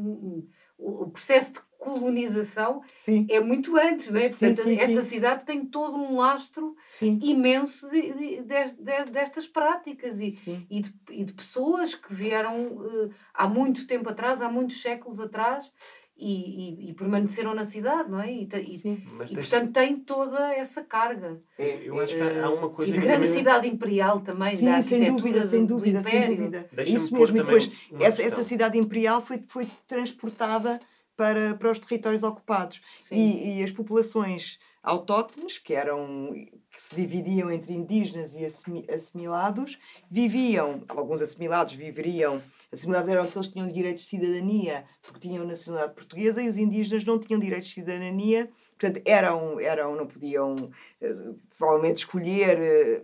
o 0.78 1.10
processo 1.10 1.54
de 1.54 1.60
colonização 1.78 2.82
sim. 2.94 3.26
é 3.30 3.40
muito 3.40 3.76
antes, 3.76 4.10
não 4.10 4.20
é? 4.20 4.28
Portanto, 4.28 4.56
sim, 4.56 4.76
sim, 4.76 4.80
esta 4.80 5.02
cidade 5.02 5.44
tem 5.44 5.64
todo 5.64 5.96
um 5.96 6.16
lastro 6.16 6.74
imenso 7.00 7.88
de, 7.88 8.12
de, 8.12 8.42
de, 8.42 9.12
destas 9.12 9.46
práticas 9.46 10.20
e, 10.20 10.34
e, 10.68 10.80
de, 10.80 10.94
e 11.10 11.24
de 11.24 11.32
pessoas 11.32 11.94
que 11.94 12.12
vieram 12.12 12.66
uh, 12.66 13.10
há 13.32 13.48
muito 13.48 13.86
tempo 13.86 14.08
atrás, 14.10 14.42
há 14.42 14.50
muitos 14.50 14.82
séculos 14.82 15.20
atrás. 15.20 15.72
E, 16.20 16.88
e, 16.88 16.90
e 16.90 16.94
permaneceram 16.94 17.54
na 17.54 17.64
cidade, 17.64 18.10
não 18.10 18.20
é? 18.20 18.32
E, 18.32 18.42
e, 18.42 19.34
portanto 19.36 19.72
tem 19.72 20.00
toda 20.00 20.52
essa 20.52 20.82
carga. 20.82 21.40
É, 21.56 21.88
eu 21.88 21.96
acho 22.00 22.16
que 22.16 22.20
há 22.20 22.50
uma 22.50 22.68
coisa. 22.70 22.90
E 22.90 22.92
de 22.92 23.00
grande 23.00 23.28
também... 23.28 23.38
cidade 23.38 23.68
imperial 23.68 24.20
também. 24.22 24.56
Sim, 24.56 24.82
sem 24.82 25.14
dúvida, 25.14 25.44
sem 25.44 25.64
dúvida, 25.64 26.02
sem 26.02 26.26
dúvida. 26.26 26.68
Isso 26.84 27.14
mesmo. 27.14 27.36
E 27.36 27.40
depois, 27.40 27.70
essa, 28.00 28.20
essa 28.20 28.42
cidade 28.42 28.76
imperial 28.76 29.22
foi, 29.22 29.40
foi 29.46 29.64
transportada 29.86 30.80
para, 31.18 31.56
para 31.56 31.72
os 31.72 31.80
territórios 31.80 32.22
ocupados. 32.22 32.80
E, 33.10 33.58
e, 33.58 33.64
as 33.64 33.72
populações 33.72 34.60
autóctones, 34.80 35.58
que 35.58 35.74
eram 35.74 36.30
que 36.70 36.80
se 36.80 36.94
dividiam 36.94 37.50
entre 37.50 37.72
indígenas 37.72 38.36
e 38.36 38.46
assimilados, 38.88 39.76
viviam, 40.08 40.84
alguns 40.86 41.20
assimilados 41.20 41.74
viveriam, 41.74 42.40
assimilados 42.72 43.08
eram 43.08 43.24
aqueles 43.24 43.48
que 43.48 43.54
tinham 43.54 43.66
direitos 43.66 44.04
de 44.04 44.08
cidadania 44.08 44.84
porque 45.02 45.18
tinham 45.18 45.44
nacionalidade 45.44 45.96
portuguesa 45.96 46.40
e 46.40 46.48
os 46.48 46.56
indígenas 46.56 47.04
não 47.04 47.18
tinham 47.18 47.40
direitos 47.40 47.66
de 47.66 47.74
cidadania, 47.74 48.48
portanto 48.78 49.02
eram, 49.04 49.58
eram 49.58 49.96
não 49.96 50.06
podiam 50.06 50.54
eh, 51.00 51.12
provavelmente 51.58 51.96
escolher 51.96 52.58
eh, 52.60 53.02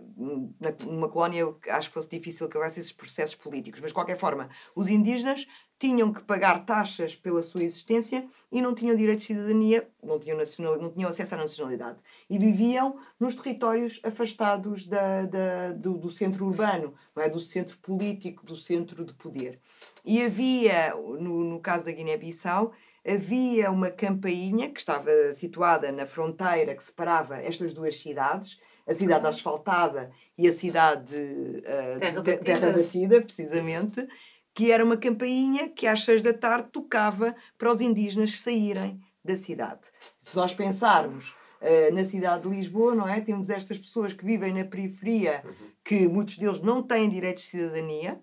numa 0.85 1.09
colónia, 1.09 1.53
acho 1.71 1.89
que 1.89 1.93
fosse 1.93 2.09
difícil 2.09 2.47
que 2.47 2.55
houvesse 2.55 2.79
esses 2.79 2.93
processos 2.93 3.35
políticos, 3.35 3.81
mas 3.81 3.89
de 3.89 3.95
qualquer 3.95 4.17
forma, 4.17 4.49
os 4.73 4.87
indígenas 4.87 5.45
tinham 5.77 6.13
que 6.13 6.21
pagar 6.21 6.65
taxas 6.65 7.13
pela 7.13 7.43
sua 7.43 7.63
existência 7.63 8.25
e 8.51 8.61
não 8.61 8.73
tinham 8.73 8.95
direito 8.95 9.19
de 9.19 9.25
cidadania, 9.25 9.87
não 10.01 10.19
tinham, 10.19 10.37
nacional, 10.37 10.77
não 10.77 10.89
tinham 10.89 11.09
acesso 11.09 11.35
à 11.35 11.37
nacionalidade. 11.37 12.01
E 12.29 12.37
viviam 12.37 12.97
nos 13.19 13.35
territórios 13.35 13.99
afastados 14.03 14.85
da, 14.85 15.25
da, 15.25 15.71
do, 15.73 15.97
do 15.97 16.09
centro 16.09 16.45
urbano, 16.45 16.93
não 17.15 17.23
é? 17.23 17.29
do 17.29 17.39
centro 17.39 17.77
político, 17.79 18.45
do 18.45 18.55
centro 18.55 19.03
de 19.03 19.13
poder. 19.13 19.59
E 20.05 20.23
havia, 20.23 20.93
no, 20.95 21.43
no 21.43 21.59
caso 21.59 21.85
da 21.85 21.91
Guiné-Bissau, 21.91 22.71
havia 23.05 23.69
uma 23.69 23.91
campainha 23.91 24.69
que 24.69 24.79
estava 24.79 25.11
situada 25.33 25.91
na 25.91 26.07
fronteira 26.07 26.73
que 26.73 26.83
separava 26.83 27.37
estas 27.37 27.73
duas 27.73 27.99
cidades, 27.99 28.57
a 28.87 28.93
cidade 28.93 29.27
asfaltada 29.27 30.11
e 30.37 30.47
a 30.47 30.53
cidade 30.53 31.15
uh, 31.15 31.99
terra, 31.99 32.21
batida. 32.21 32.37
terra 32.37 32.71
batida, 32.71 33.21
precisamente, 33.21 34.07
que 34.55 34.71
era 34.71 34.83
uma 34.83 34.95
campainha 34.95 35.67
que 35.67 35.85
às 35.85 36.05
seis 36.05 36.21
da 36.21 36.33
tarde 36.33 36.69
tocava 36.71 37.35
para 37.57 37.69
os 37.69 37.81
indígenas 37.81 38.39
saírem 38.39 39.01
da 39.23 39.35
cidade. 39.35 39.81
Se 40.17 40.33
nós 40.37 40.53
pensarmos 40.53 41.31
uh, 41.61 41.93
na 41.93 42.05
cidade 42.05 42.47
de 42.47 42.55
Lisboa, 42.55 42.95
não 42.95 43.07
é? 43.07 43.19
Temos 43.19 43.49
estas 43.49 43.77
pessoas 43.77 44.13
que 44.13 44.23
vivem 44.25 44.53
na 44.53 44.63
periferia, 44.63 45.43
uhum. 45.43 45.67
que 45.83 46.07
muitos 46.07 46.37
deles 46.37 46.61
não 46.61 46.81
têm 46.81 47.09
direitos 47.09 47.43
de 47.43 47.49
cidadania, 47.49 48.21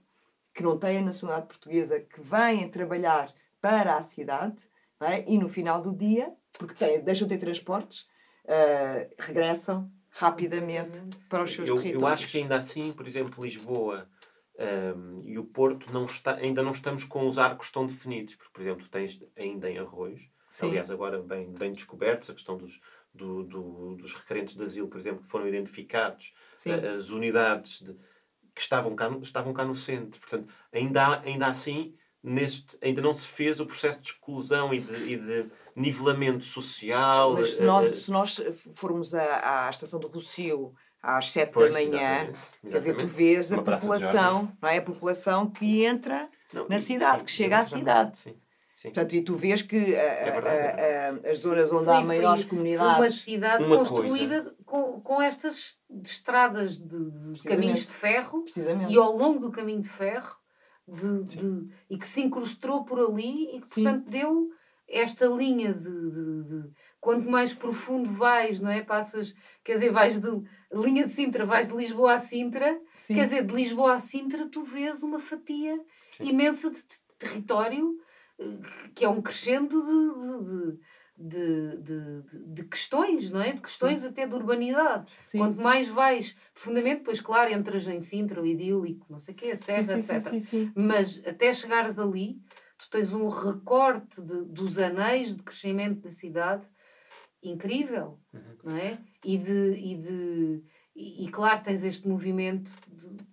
que 0.54 0.62
não 0.62 0.78
têm 0.78 0.98
a 0.98 1.02
nacionalidade 1.02 1.48
portuguesa, 1.48 2.00
que 2.00 2.20
vêm 2.20 2.66
trabalhar 2.66 3.30
para 3.60 3.96
a 3.96 4.02
cidade, 4.02 4.62
é? 5.00 5.24
e 5.30 5.36
no 5.36 5.50
final 5.50 5.82
do 5.82 5.94
dia, 5.94 6.32
porque 6.58 6.74
têm, 6.74 7.00
deixam 7.02 7.28
de 7.28 7.36
ter 7.36 7.44
transportes, 7.44 8.06
uh, 8.46 9.14
regressam 9.18 9.90
rapidamente 10.08 10.98
para 11.28 11.42
os 11.42 11.54
seus 11.54 11.68
eu, 11.68 11.74
territórios. 11.74 12.02
Eu 12.02 12.08
acho 12.08 12.28
que 12.28 12.38
ainda 12.38 12.56
assim, 12.56 12.90
por 12.92 13.06
exemplo, 13.06 13.44
Lisboa 13.44 14.08
um, 14.58 15.22
e 15.24 15.38
o 15.38 15.44
Porto 15.44 15.92
não 15.92 16.04
está, 16.04 16.34
ainda 16.34 16.62
não 16.62 16.72
estamos 16.72 17.04
com 17.04 17.26
os 17.26 17.38
arcos 17.38 17.70
tão 17.70 17.86
definidos, 17.86 18.34
porque, 18.34 18.52
por 18.52 18.62
exemplo, 18.62 18.88
tens 18.88 19.22
ainda 19.36 19.70
em 19.70 19.78
Arroios, 19.78 20.22
Sim. 20.48 20.68
aliás, 20.68 20.90
agora 20.90 21.22
bem, 21.22 21.50
bem 21.52 21.72
descobertos, 21.72 22.28
a 22.28 22.34
questão 22.34 22.58
dos, 22.58 22.80
do, 23.14 23.42
do, 23.44 23.96
dos 23.96 24.14
requerentes 24.14 24.54
de 24.54 24.62
asilo, 24.62 24.88
por 24.88 24.98
exemplo, 24.98 25.22
que 25.22 25.30
foram 25.30 25.48
identificados, 25.48 26.34
Sim. 26.54 26.72
as 26.72 27.10
unidades 27.10 27.82
de, 27.82 27.94
que 28.54 28.60
estavam 28.60 28.94
cá, 28.94 29.10
estavam 29.22 29.52
cá 29.52 29.64
no 29.64 29.74
centro. 29.74 30.20
Portanto, 30.20 30.52
ainda, 30.72 31.20
ainda 31.20 31.46
assim, 31.46 31.94
neste, 32.22 32.78
ainda 32.82 33.00
não 33.00 33.14
se 33.14 33.26
fez 33.26 33.60
o 33.60 33.66
processo 33.66 34.00
de 34.00 34.10
exclusão 34.10 34.72
e 34.72 34.80
de, 34.80 35.12
e 35.12 35.16
de 35.16 35.50
nivelamento 35.74 36.44
social. 36.44 37.34
Mas 37.34 37.54
se 37.54 37.64
nós, 37.64 37.86
se 37.86 38.10
nós 38.10 38.40
formos 38.74 39.14
à, 39.14 39.66
à 39.66 39.70
estação 39.70 39.98
do 39.98 40.08
Rocio 40.08 40.74
às 41.02 41.32
sete 41.32 41.52
pois, 41.52 41.66
da 41.66 41.72
manhã. 41.72 41.90
Exatamente, 41.90 42.30
exatamente. 42.30 42.70
Quer 42.70 42.78
dizer, 42.78 42.96
tu 42.96 43.06
vês 43.06 43.50
Uma 43.50 43.60
a 43.60 43.64
população, 43.64 44.52
não 44.62 44.68
é? 44.68 44.78
A 44.78 44.82
população 44.82 45.50
que 45.50 45.84
entra 45.84 46.28
não, 46.52 46.68
na 46.68 46.78
cidade, 46.78 47.20
sim, 47.20 47.24
que 47.24 47.32
chega 47.32 47.58
à 47.58 47.64
cidade. 47.64 48.18
Sim. 48.18 48.36
Sim. 48.76 48.88
Portanto, 48.88 49.12
e 49.12 49.22
tu 49.22 49.36
vês 49.36 49.62
que 49.62 49.94
é 49.94 50.30
verdade, 50.32 51.28
as 51.28 51.38
zonas 51.38 51.70
onde 51.70 51.88
há 51.88 52.00
maiores 52.00 52.44
comunidades. 52.44 52.98
Uma 52.98 53.10
cidade 53.10 53.64
uma 53.64 53.78
construída 53.78 54.52
com, 54.66 55.00
com 55.00 55.22
estas 55.22 55.78
estradas 56.04 56.78
de, 56.78 57.10
de 57.32 57.42
caminhos 57.44 57.86
de 57.86 57.92
ferro 57.92 58.44
e 58.88 58.96
ao 58.96 59.16
longo 59.16 59.38
do 59.38 59.52
caminho 59.52 59.80
de 59.80 59.88
ferro 59.88 60.36
de, 60.88 61.22
de, 61.22 61.68
e 61.88 61.96
que 61.96 62.08
se 62.08 62.22
incrustou 62.22 62.84
por 62.84 62.98
ali 62.98 63.56
e 63.56 63.60
que, 63.60 63.68
portanto, 63.72 64.10
deu 64.10 64.50
esta 64.88 65.26
linha 65.26 65.72
de, 65.72 66.10
de, 66.10 66.42
de, 66.42 66.70
quanto 67.00 67.30
mais 67.30 67.54
profundo 67.54 68.10
vais, 68.10 68.60
não 68.60 68.70
é? 68.70 68.82
Passas, 68.82 69.32
quer 69.62 69.74
dizer, 69.74 69.92
vais 69.92 70.20
de 70.20 70.42
linha 70.72 71.04
de 71.04 71.12
Sintra, 71.12 71.44
vais 71.44 71.68
de 71.68 71.76
Lisboa 71.76 72.14
a 72.14 72.18
Sintra, 72.18 72.80
Sim. 72.96 73.14
quer 73.14 73.24
dizer, 73.24 73.46
de 73.46 73.54
Lisboa 73.54 73.94
a 73.94 73.98
Sintra 73.98 74.48
tu 74.48 74.62
vês 74.62 75.02
uma 75.02 75.18
fatia 75.18 75.78
Sim. 76.16 76.28
imensa 76.28 76.70
de, 76.70 76.78
de, 76.78 77.02
território 77.18 78.00
eh, 78.38 78.58
que 78.94 79.04
é 79.04 79.08
um 79.08 79.22
crescendo 79.22 79.80
de, 80.42 80.78
de, 81.16 81.76
de, 81.76 82.54
de, 82.54 82.64
questões, 82.64 83.30
não 83.30 83.40
é? 83.40 83.52
De 83.52 83.60
questões 83.60 84.00
Sim. 84.00 84.08
até 84.08 84.26
de 84.26 84.34
urbanidade. 84.34 85.14
Quanto 85.36 85.60
mais 85.60 85.86
vais 85.88 86.36
profundamente, 86.52 86.98
depois, 86.98 87.20
claro, 87.20 87.52
entras 87.52 87.86
em 87.86 88.00
Sintra, 88.00 88.42
o 88.42 88.46
idílico, 88.46 89.06
não 89.08 89.20
sei 89.20 89.34
o 89.34 89.36
quê, 89.36 89.50
a 89.52 89.56
serra, 89.56 90.02
sim, 90.02 90.14
etc. 90.14 90.30
Sim, 90.30 90.40
sim, 90.40 90.72
Mas 90.74 91.22
até 91.24 91.52
chegares 91.52 91.98
ali, 91.98 92.40
tu 92.76 92.90
tens 92.90 93.12
um 93.12 93.28
recorte 93.28 94.20
de, 94.20 94.42
dos 94.46 94.78
anéis 94.78 95.36
de 95.36 95.42
crescimento 95.44 96.00
da 96.00 96.10
cidade 96.10 96.66
incrível, 97.42 98.18
uhum. 98.32 98.56
não 98.64 98.76
é? 98.76 98.98
E, 99.24 99.38
de, 99.38 99.72
e, 99.72 99.96
de, 99.96 100.62
e, 100.96 101.24
e, 101.24 101.28
claro, 101.28 101.62
tens 101.62 101.84
este 101.84 102.08
movimento 102.08 102.72
de, 102.88 103.24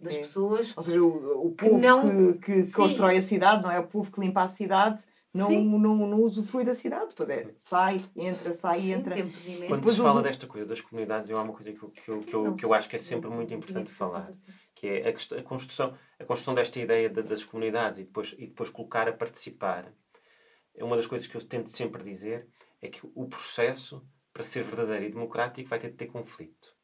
das 0.00 0.14
é. 0.14 0.20
pessoas. 0.20 0.72
Ou 0.76 0.82
seja, 0.82 1.02
o, 1.02 1.46
o 1.46 1.50
povo 1.52 1.80
que, 1.80 1.86
não... 1.86 2.32
que, 2.34 2.62
que 2.64 2.72
constrói 2.72 3.18
a 3.18 3.22
cidade, 3.22 3.62
não 3.62 3.70
é? 3.70 3.78
O 3.78 3.86
povo 3.86 4.10
que 4.10 4.20
limpa 4.20 4.42
a 4.42 4.48
cidade 4.48 5.04
não, 5.32 5.50
não, 5.50 5.96
não 6.08 6.20
usufrui 6.20 6.64
da 6.64 6.74
cidade. 6.74 7.14
Pois 7.14 7.28
é, 7.28 7.52
sai, 7.56 8.00
entra, 8.16 8.52
sai, 8.52 8.80
Sim, 8.80 8.92
entra. 8.92 9.16
Quando 9.68 9.90
se 9.90 9.98
fala 9.98 10.22
desta 10.22 10.46
coisa 10.46 10.66
das 10.66 10.80
comunidades, 10.80 11.30
eu 11.30 11.36
há 11.36 11.42
uma 11.42 11.52
coisa 11.52 11.72
que, 11.72 11.82
eu, 11.82 11.90
que, 11.90 12.08
eu, 12.10 12.18
que, 12.18 12.34
eu, 12.34 12.54
que 12.54 12.64
eu 12.64 12.74
acho 12.74 12.88
que 12.88 12.96
é 12.96 12.98
sempre 12.98 13.30
muito 13.30 13.54
importante 13.54 13.90
falar, 13.90 14.28
assim. 14.28 14.50
que 14.74 14.88
é 14.88 15.08
a, 15.08 15.38
a, 15.38 15.42
construção, 15.42 15.94
a 16.18 16.24
construção 16.24 16.54
desta 16.54 16.80
ideia 16.80 17.08
de, 17.08 17.22
das 17.22 17.44
comunidades 17.44 18.00
e 18.00 18.04
depois, 18.04 18.34
e 18.38 18.46
depois 18.46 18.70
colocar 18.70 19.08
a 19.08 19.12
participar. 19.12 19.92
É 20.74 20.84
uma 20.84 20.96
das 20.96 21.06
coisas 21.06 21.28
que 21.28 21.36
eu 21.36 21.42
tento 21.42 21.70
sempre 21.70 22.02
dizer 22.02 22.48
é 22.80 22.88
que 22.88 23.00
o 23.14 23.26
processo, 23.28 24.02
para 24.32 24.42
ser 24.42 24.62
verdadeiro 24.62 25.06
e 25.06 25.10
democrático, 25.10 25.68
vai 25.68 25.78
ter 25.78 25.90
de 25.90 25.96
ter 25.96 26.06
conflito. 26.06 26.74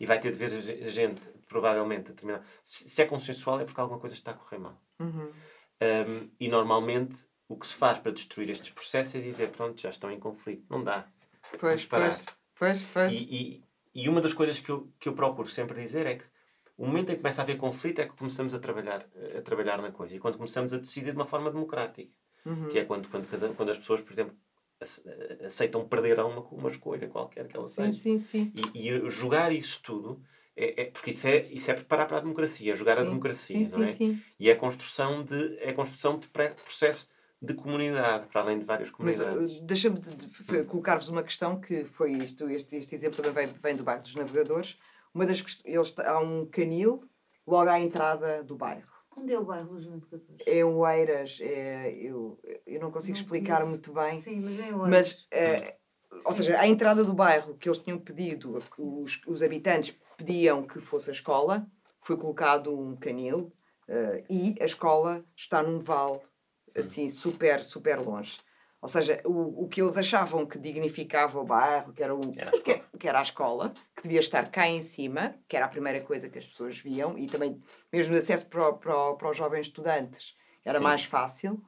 E 0.00 0.06
vai 0.06 0.18
ter 0.20 0.32
de 0.32 0.38
ver 0.38 0.88
gente, 0.88 1.20
provavelmente, 1.48 2.08
determinada. 2.08 2.44
Se 2.62 3.02
é 3.02 3.06
consensual, 3.06 3.60
é 3.60 3.64
porque 3.64 3.80
alguma 3.80 4.00
coisa 4.00 4.14
está 4.14 4.30
a 4.30 4.34
correr 4.34 4.58
mal. 4.58 4.80
Uhum. 4.98 5.30
Um, 5.82 6.30
e 6.40 6.48
normalmente 6.48 7.26
o 7.48 7.56
que 7.56 7.66
se 7.66 7.74
faz 7.74 7.98
para 7.98 8.12
destruir 8.12 8.48
estes 8.50 8.70
processos 8.70 9.14
é 9.16 9.20
dizer, 9.20 9.50
pronto, 9.50 9.80
já 9.80 9.90
estão 9.90 10.10
em 10.10 10.18
conflito. 10.18 10.64
Não 10.70 10.82
dá. 10.82 11.06
Pois, 11.58 11.84
pois, 11.84 12.24
pois, 12.58 12.82
pois. 12.92 13.12
E, 13.12 13.16
e, 13.16 13.64
e, 13.94 14.08
uma 14.08 14.20
das 14.20 14.32
coisas 14.32 14.58
que 14.60 14.70
eu, 14.70 14.90
que 14.98 15.08
eu 15.08 15.12
procuro 15.12 15.48
sempre 15.48 15.80
dizer 15.80 16.06
é 16.06 16.16
que 16.16 16.24
o 16.76 16.86
momento 16.86 17.10
em 17.10 17.16
que 17.16 17.20
começa 17.20 17.42
a 17.42 17.44
haver 17.44 17.58
conflito 17.58 18.00
é 18.00 18.06
que 18.06 18.16
começamos 18.16 18.54
a 18.54 18.58
trabalhar, 18.58 19.06
a 19.36 19.42
trabalhar 19.42 19.80
na 19.80 19.92
coisa. 19.92 20.16
E 20.16 20.18
quando 20.18 20.36
começamos 20.36 20.72
a 20.72 20.78
decidir 20.78 21.10
de 21.10 21.16
uma 21.16 21.26
forma 21.26 21.50
democrática. 21.50 22.12
Uhum. 22.44 22.68
Que 22.68 22.80
é 22.80 22.84
quando, 22.84 23.08
quando, 23.08 23.56
quando 23.56 23.70
as 23.70 23.78
pessoas, 23.78 24.02
por 24.02 24.12
exemplo, 24.12 24.36
aceitam 25.44 25.86
perder 25.86 26.18
uma, 26.20 26.40
uma 26.40 26.70
escolha 26.70 27.08
qualquer 27.08 27.46
que 27.46 27.56
ela 27.56 27.68
sim, 27.68 27.74
seja. 27.74 27.92
Sim, 27.92 28.18
sim. 28.18 28.52
E, 28.74 28.88
e 28.90 29.10
jogar 29.10 29.52
isso 29.52 29.80
tudo 29.82 30.22
é, 30.56 30.82
é, 30.82 30.84
porque 30.86 31.10
isso 31.10 31.26
é, 31.26 31.38
isso 31.42 31.70
é 31.70 31.74
preparar 31.74 32.06
para 32.06 32.18
a 32.18 32.20
democracia, 32.20 32.72
é 32.72 32.76
jogar 32.76 32.96
sim, 32.96 33.02
a 33.02 33.04
democracia, 33.04 33.66
sim, 33.66 33.72
não 33.72 33.82
é? 33.82 33.92
Sim. 33.92 34.22
E 34.38 34.48
é 34.48 34.52
a 34.52 34.56
construção 34.56 35.24
de, 35.24 35.58
é 35.58 35.70
a 35.70 35.74
construção 35.74 36.18
de 36.18 36.28
processo 36.28 37.08
de 37.42 37.54
comunidade, 37.54 38.26
para 38.28 38.40
além 38.40 38.58
de 38.58 38.64
várias 38.64 38.90
comunidades. 38.90 39.56
Uh, 39.56 39.62
deixa-me 39.62 39.98
de, 39.98 40.14
de, 40.16 40.64
colocar-vos 40.64 41.08
uma 41.08 41.22
questão 41.22 41.60
que 41.60 41.84
foi 41.84 42.12
isto, 42.12 42.48
este, 42.48 42.76
este 42.76 42.94
exemplo 42.94 43.22
também 43.22 43.46
vem, 43.46 43.56
vem 43.62 43.76
do 43.76 43.84
bairro 43.84 44.02
dos 44.02 44.14
Navegadores. 44.14 44.78
Uma 45.12 45.26
das 45.26 45.44
eles, 45.64 45.94
há 45.98 46.20
um 46.20 46.46
canil 46.46 47.02
logo 47.46 47.68
à 47.68 47.78
entrada 47.78 48.42
do 48.42 48.56
bairro. 48.56 48.93
Onde 49.16 49.32
é 49.32 49.38
o 49.38 49.44
bairro 49.44 49.74
dos 49.74 49.86
Navegadores? 49.86 50.42
É 50.46 50.64
o 50.64 50.86
Eiras, 50.86 51.38
é, 51.40 51.92
eu, 51.92 52.38
eu 52.66 52.80
não 52.80 52.90
consigo 52.90 53.16
não 53.16 53.22
explicar 53.22 53.56
conheço. 53.56 53.70
muito 53.70 53.92
bem. 53.92 54.14
Sim, 54.18 54.40
mas 54.40 54.58
é 54.58 54.74
o 54.74 54.86
Eiras. 54.86 54.88
Mas, 54.88 55.26
é, 55.30 55.76
ou 56.24 56.32
seja, 56.32 56.58
à 56.58 56.66
entrada 56.66 57.04
do 57.04 57.14
bairro 57.14 57.56
que 57.56 57.68
eles 57.68 57.78
tinham 57.78 57.98
pedido, 57.98 58.58
os, 58.78 59.20
os 59.26 59.42
habitantes 59.42 59.98
pediam 60.16 60.66
que 60.66 60.80
fosse 60.80 61.10
a 61.10 61.12
escola, 61.12 61.66
foi 62.00 62.16
colocado 62.16 62.78
um 62.78 62.96
canil 62.96 63.52
uh, 63.88 64.24
e 64.28 64.54
a 64.60 64.64
escola 64.64 65.24
está 65.36 65.62
num 65.62 65.78
vale 65.78 66.20
assim 66.76 67.08
super, 67.08 67.62
super 67.64 67.98
longe. 68.00 68.38
Ou 68.84 68.88
seja, 68.88 69.18
o, 69.24 69.64
o 69.64 69.66
que 69.66 69.80
eles 69.80 69.96
achavam 69.96 70.44
que 70.44 70.58
dignificava 70.58 71.40
o 71.40 71.44
bairro, 71.44 71.90
que 71.94 72.02
era, 72.02 72.14
o, 72.14 72.20
era 72.36 72.50
que, 72.50 72.82
que, 72.98 73.08
era 73.08 73.18
a 73.18 73.22
escola, 73.22 73.72
que 73.96 74.02
devia 74.02 74.20
estar 74.20 74.46
cá 74.50 74.68
em 74.68 74.82
cima, 74.82 75.34
que 75.48 75.56
era 75.56 75.64
a 75.64 75.70
primeira 75.70 76.02
coisa 76.02 76.28
que 76.28 76.38
as 76.38 76.46
pessoas 76.46 76.78
viam, 76.80 77.18
e 77.18 77.24
também 77.24 77.58
mesmo 77.90 78.14
o 78.14 78.18
acesso 78.18 78.44
para, 78.44 78.74
para, 78.74 79.14
para 79.14 79.30
os 79.30 79.38
jovens 79.38 79.68
estudantes 79.68 80.36
era 80.62 80.76
Sim. 80.76 80.84
mais 80.84 81.02
fácil. 81.02 81.62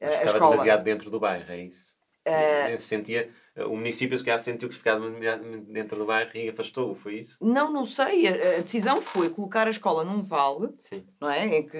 Mas 0.00 0.14
ficava 0.14 0.30
a 0.30 0.32
escola... 0.32 0.50
demasiado 0.52 0.84
dentro 0.84 1.10
do 1.10 1.20
bairro, 1.20 1.52
é 1.52 1.64
isso? 1.64 1.94
Uh... 2.26 2.80
sentia 2.80 3.30
o 3.56 3.76
município 3.76 4.18
se 4.18 4.24
calhar 4.24 4.42
sentiu 4.42 4.68
que 4.70 4.74
ficava 4.74 5.08
dentro 5.68 5.98
do 5.98 6.06
bairro 6.06 6.30
e 6.34 6.48
afastou-o, 6.48 6.94
foi 6.94 7.18
isso? 7.18 7.36
Não, 7.42 7.70
não 7.70 7.84
sei. 7.84 8.26
A, 8.26 8.60
decisão 8.62 9.02
foi 9.02 9.28
colocar 9.28 9.66
a 9.68 9.70
escola 9.70 10.02
num 10.02 10.22
vale, 10.22 10.70
Sim. 10.80 11.04
não 11.20 11.28
é? 11.30 11.58
Em 11.58 11.66
que 11.66 11.76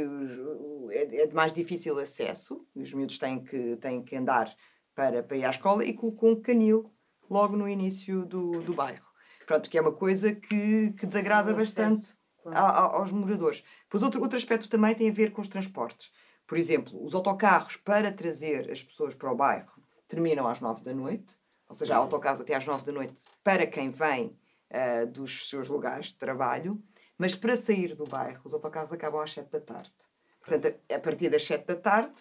é, 0.91 1.23
é 1.23 1.27
de 1.27 1.35
mais 1.35 1.55
difícil 1.55 1.99
acesso, 1.99 2.65
os 2.77 2.93
miúdos 2.93 3.17
têm 3.17 3.43
que, 3.43 3.77
têm 3.77 4.03
que 4.03 4.15
andar 4.15 4.55
para, 4.95 5.23
para 5.23 5.37
ir 5.37 5.45
à 5.45 5.51
escola, 5.51 5.85
e 5.85 5.93
colocou 5.93 6.31
um 6.31 6.41
canil 6.41 6.91
logo 7.29 7.57
no 7.57 7.69
início 7.69 8.25
do, 8.25 8.51
do 8.61 8.75
bairro. 8.75 9.05
Pronto, 9.47 9.69
que 9.69 9.77
é 9.77 9.81
uma 9.81 9.93
coisa 9.93 10.35
que, 10.35 10.93
que 10.93 11.07
desagrada 11.07 11.53
bastante 11.53 12.15
claro. 12.43 12.59
a, 12.59 12.69
a, 12.69 12.97
aos 12.97 13.13
moradores. 13.13 13.63
Pois 13.91 14.03
outro, 14.03 14.21
outro 14.23 14.37
aspecto 14.37 14.69
também 14.69 14.95
tem 14.95 15.09
a 15.09 15.13
ver 15.13 15.33
com 15.33 15.41
os 15.41 15.49
transportes. 15.49 16.11
Por 16.47 16.59
exemplo, 16.59 17.03
os 17.05 17.15
autocarros 17.15 17.77
para 17.77 18.13
trazer 18.13 18.71
as 18.71 18.83
pessoas 18.83 19.15
para 19.15 19.33
o 19.33 19.37
bairro 19.37 19.73
terminam 20.09 20.47
às 20.47 20.61
nove 20.61 20.83
da 20.83 20.95
noite 20.95 21.37
ou 21.69 21.75
seja, 21.75 21.95
há 21.95 21.99
autocarros 21.99 22.41
até 22.41 22.55
às 22.55 22.65
nove 22.65 22.85
da 22.85 22.93
noite 22.93 23.23
para 23.43 23.67
quem 23.67 23.91
vem 23.91 24.27
uh, 24.71 25.07
dos 25.07 25.49
seus 25.49 25.69
lugares 25.69 26.07
de 26.07 26.15
trabalho, 26.15 26.83
mas 27.17 27.35
para 27.35 27.57
sair 27.57 27.95
do 27.95 28.05
bairro, 28.05 28.41
os 28.45 28.55
autocarros 28.55 28.93
acabam 28.93 29.21
às 29.21 29.33
sete 29.33 29.51
da 29.51 29.61
tarde. 29.61 29.93
Portanto, 30.41 30.75
a 30.89 30.99
partir 30.99 31.31
das 31.31 31.45
sete 31.45 31.67
da 31.67 31.77
tarde, 31.77 32.15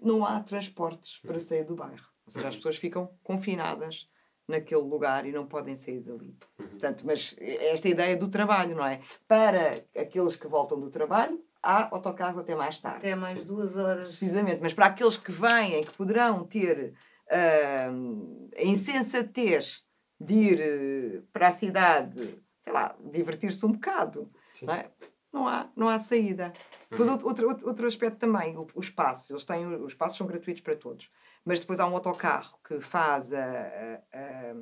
não 0.00 0.24
há 0.24 0.40
transportes 0.40 1.18
para 1.18 1.38
sair 1.38 1.64
do 1.64 1.74
bairro. 1.74 2.06
Ou 2.28 2.32
seja, 2.32 2.48
as 2.48 2.56
pessoas 2.56 2.76
ficam 2.76 3.10
confinadas 3.22 4.06
naquele 4.46 4.82
lugar 4.82 5.26
e 5.26 5.32
não 5.32 5.46
podem 5.46 5.76
sair 5.76 6.00
dali. 6.00 6.34
Portanto, 6.56 7.04
mas 7.06 7.34
esta 7.38 7.88
ideia 7.88 8.16
do 8.16 8.28
trabalho, 8.28 8.76
não 8.76 8.84
é? 8.84 9.00
Para 9.26 9.82
aqueles 9.96 10.36
que 10.36 10.46
voltam 10.46 10.80
do 10.80 10.90
trabalho, 10.90 11.42
há 11.62 11.94
autocarros 11.94 12.38
até 12.38 12.54
mais 12.54 12.78
tarde. 12.78 13.06
Até 13.08 13.16
mais 13.16 13.44
duas 13.44 13.76
horas. 13.76 14.08
Precisamente, 14.08 14.60
mas 14.60 14.72
para 14.72 14.86
aqueles 14.86 15.16
que 15.16 15.30
vêm, 15.30 15.82
que 15.82 15.92
poderão 15.92 16.44
ter 16.44 16.94
uh, 17.30 18.48
a 18.56 18.62
insensatez 18.62 19.84
de 20.20 20.34
ir 20.34 20.60
uh, 20.60 21.22
para 21.32 21.48
a 21.48 21.52
cidade, 21.52 22.42
sei 22.60 22.72
lá, 22.72 22.96
divertir-se 23.12 23.64
um 23.66 23.72
bocado, 23.72 24.30
não, 24.62 24.74
é? 24.74 24.90
não, 25.32 25.48
há, 25.48 25.70
não 25.76 25.88
há 25.88 25.98
saída. 25.98 26.52
Depois, 26.90 27.08
uhum. 27.08 27.14
outro, 27.14 27.48
outro, 27.48 27.66
outro 27.68 27.86
aspecto 27.86 28.18
também, 28.18 28.56
o, 28.56 28.66
o 28.74 28.80
espaço. 28.80 29.32
Eles 29.32 29.44
têm, 29.44 29.66
os 29.66 29.92
espaços 29.92 30.16
são 30.16 30.26
gratuitos 30.26 30.62
para 30.62 30.74
todos, 30.76 31.10
mas 31.48 31.60
depois 31.60 31.80
há 31.80 31.86
um 31.88 31.94
autocarro 31.94 32.58
que 32.62 32.78
faz 32.78 33.32
a, 33.32 33.42
a, 33.42 34.02
a 34.12 34.54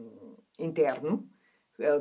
interno, 0.57 1.28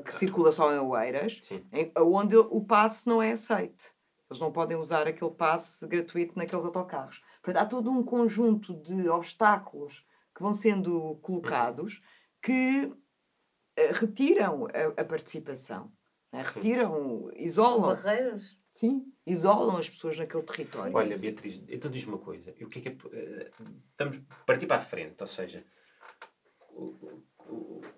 que 0.05 0.15
circula 0.15 0.51
só 0.51 0.71
em 0.71 0.77
Oeiras, 0.77 1.41
em, 1.73 1.91
onde 1.97 2.37
o 2.37 2.63
passe 2.63 3.07
não 3.07 3.19
é 3.19 3.31
aceito. 3.31 3.83
Eles 4.29 4.39
não 4.39 4.51
podem 4.51 4.77
usar 4.77 5.07
aquele 5.07 5.31
passe 5.31 5.87
gratuito 5.87 6.37
naqueles 6.37 6.63
autocarros. 6.63 7.23
Portanto, 7.41 7.63
há 7.63 7.65
todo 7.65 7.89
um 7.89 8.03
conjunto 8.03 8.79
de 8.79 9.09
obstáculos 9.09 10.05
que 10.35 10.43
vão 10.43 10.53
sendo 10.53 11.15
colocados 11.15 11.99
que 12.39 12.85
uh, 12.85 13.93
retiram 13.93 14.67
a, 14.67 15.01
a 15.01 15.03
participação, 15.03 15.91
né? 16.31 16.43
retiram, 16.45 17.31
isolam. 17.35 17.95
São 17.95 18.03
barreiras? 18.03 18.57
Sim, 18.71 19.11
isolam 19.25 19.77
as 19.77 19.89
pessoas 19.89 20.17
naquele 20.17 20.43
território. 20.43 20.95
Olha, 20.95 21.17
Beatriz, 21.17 21.61
então 21.67 21.89
diz 21.89 22.05
uma 22.05 22.17
coisa. 22.17 22.51
O 22.61 22.67
que 22.67 22.79
é 22.79 22.81
que 22.81 22.89
é, 22.89 22.91
uh, 22.91 23.51
estamos 23.91 24.21
partir 24.45 24.67
para 24.67 24.77
a 24.77 24.85
frente, 24.85 25.15
ou 25.19 25.27
seja, 25.27 25.63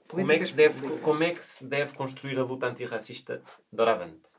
como 0.07 0.31
é, 0.31 0.37
que 0.37 0.45
se 0.45 0.53
deve, 0.53 0.99
como 0.99 1.23
é 1.23 1.33
que 1.33 1.43
se 1.43 1.65
deve 1.65 1.95
construir 1.95 2.37
a 2.39 2.43
luta 2.43 2.67
antirracista 2.67 3.41
doravante? 3.71 4.31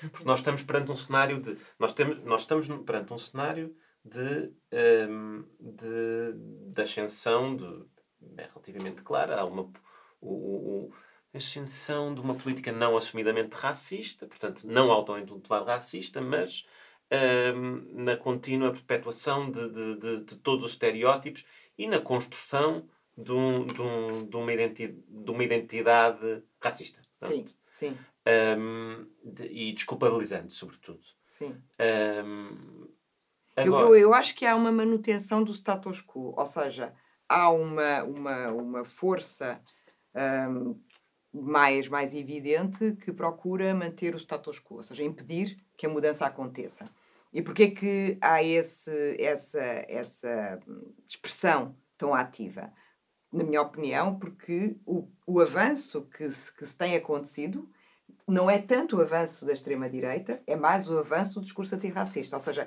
Porque 0.00 0.24
nós 0.24 0.40
estamos 0.40 0.62
perante 0.62 0.90
um 0.90 0.96
cenário 0.96 1.40
de. 1.40 1.58
Nós, 1.78 1.92
temos, 1.92 2.22
nós 2.24 2.42
estamos 2.42 2.68
perante 2.84 3.12
um 3.12 3.18
cenário 3.18 3.76
de, 4.04 4.52
um, 5.08 5.44
de, 5.60 6.32
de 6.72 6.82
ascensão 6.82 7.56
de, 7.56 7.84
é 8.38 8.44
relativamente 8.44 9.02
clara. 9.02 9.38
Há 9.38 9.44
uma, 9.44 9.70
o, 10.20 10.88
o, 10.88 10.92
ascensão 11.34 12.14
de 12.14 12.20
uma 12.20 12.34
política 12.34 12.72
não 12.72 12.96
assumidamente 12.96 13.54
racista, 13.54 14.26
portanto, 14.26 14.66
não 14.66 14.90
auto-intitulada 14.90 15.72
racista, 15.72 16.20
mas 16.20 16.66
um, 17.54 18.02
na 18.04 18.16
contínua 18.16 18.72
perpetuação 18.72 19.50
de, 19.50 19.68
de, 19.68 19.96
de, 19.96 20.24
de, 20.24 20.36
todos 20.36 20.64
os 20.64 20.72
estereótipos 20.72 21.44
e 21.78 21.86
na 21.86 22.00
construção 22.00 22.88
de, 23.16 23.32
um, 23.32 23.64
de, 23.66 23.80
um, 23.80 24.26
de, 24.26 24.36
uma, 24.36 24.52
identidade, 24.52 25.02
de 25.08 25.30
uma 25.30 25.44
identidade 25.44 26.42
racista. 26.60 27.00
Sim, 27.18 27.46
sim. 27.68 27.96
Um, 28.58 29.06
e 29.48 29.72
desculpabilizante, 29.72 30.54
sobretudo. 30.54 31.00
Sim. 31.28 31.56
Um, 32.24 32.88
eu, 33.56 33.74
eu, 33.74 33.96
eu, 33.96 34.14
acho 34.14 34.34
que 34.34 34.46
há 34.46 34.54
uma 34.54 34.72
manutenção 34.72 35.42
do 35.42 35.52
status 35.52 36.00
quo, 36.00 36.34
ou 36.36 36.46
seja, 36.46 36.94
há 37.28 37.50
uma, 37.50 38.04
uma, 38.04 38.46
uma 38.52 38.84
força 38.84 39.60
um, 40.14 40.80
mais, 41.32 41.88
mais 41.88 42.14
evidente 42.14 42.92
que 42.96 43.12
procura 43.12 43.74
manter 43.74 44.14
o 44.14 44.18
status 44.18 44.58
quo, 44.58 44.76
ou 44.76 44.82
seja, 44.82 45.04
impedir 45.04 45.56
que 45.76 45.86
a 45.86 45.88
mudança 45.88 46.26
aconteça. 46.26 46.86
E 47.32 47.40
porquê 47.40 47.70
que 47.70 48.18
há 48.20 48.42
esse, 48.42 49.16
essa, 49.22 49.62
essa 49.88 50.58
expressão 51.06 51.76
tão 51.96 52.12
ativa? 52.12 52.72
Na 53.32 53.44
minha 53.44 53.62
opinião, 53.62 54.18
porque 54.18 54.76
o, 54.84 55.08
o 55.24 55.40
avanço 55.40 56.02
que 56.02 56.28
se, 56.30 56.52
que 56.52 56.66
se 56.66 56.76
tem 56.76 56.96
acontecido 56.96 57.70
não 58.26 58.50
é 58.50 58.58
tanto 58.58 58.96
o 58.96 59.00
avanço 59.00 59.46
da 59.46 59.52
extrema-direita, 59.52 60.42
é 60.46 60.56
mais 60.56 60.88
o 60.88 60.98
avanço 60.98 61.34
do 61.34 61.42
discurso 61.42 61.76
antirracista. 61.76 62.34
Ou 62.34 62.40
seja, 62.40 62.66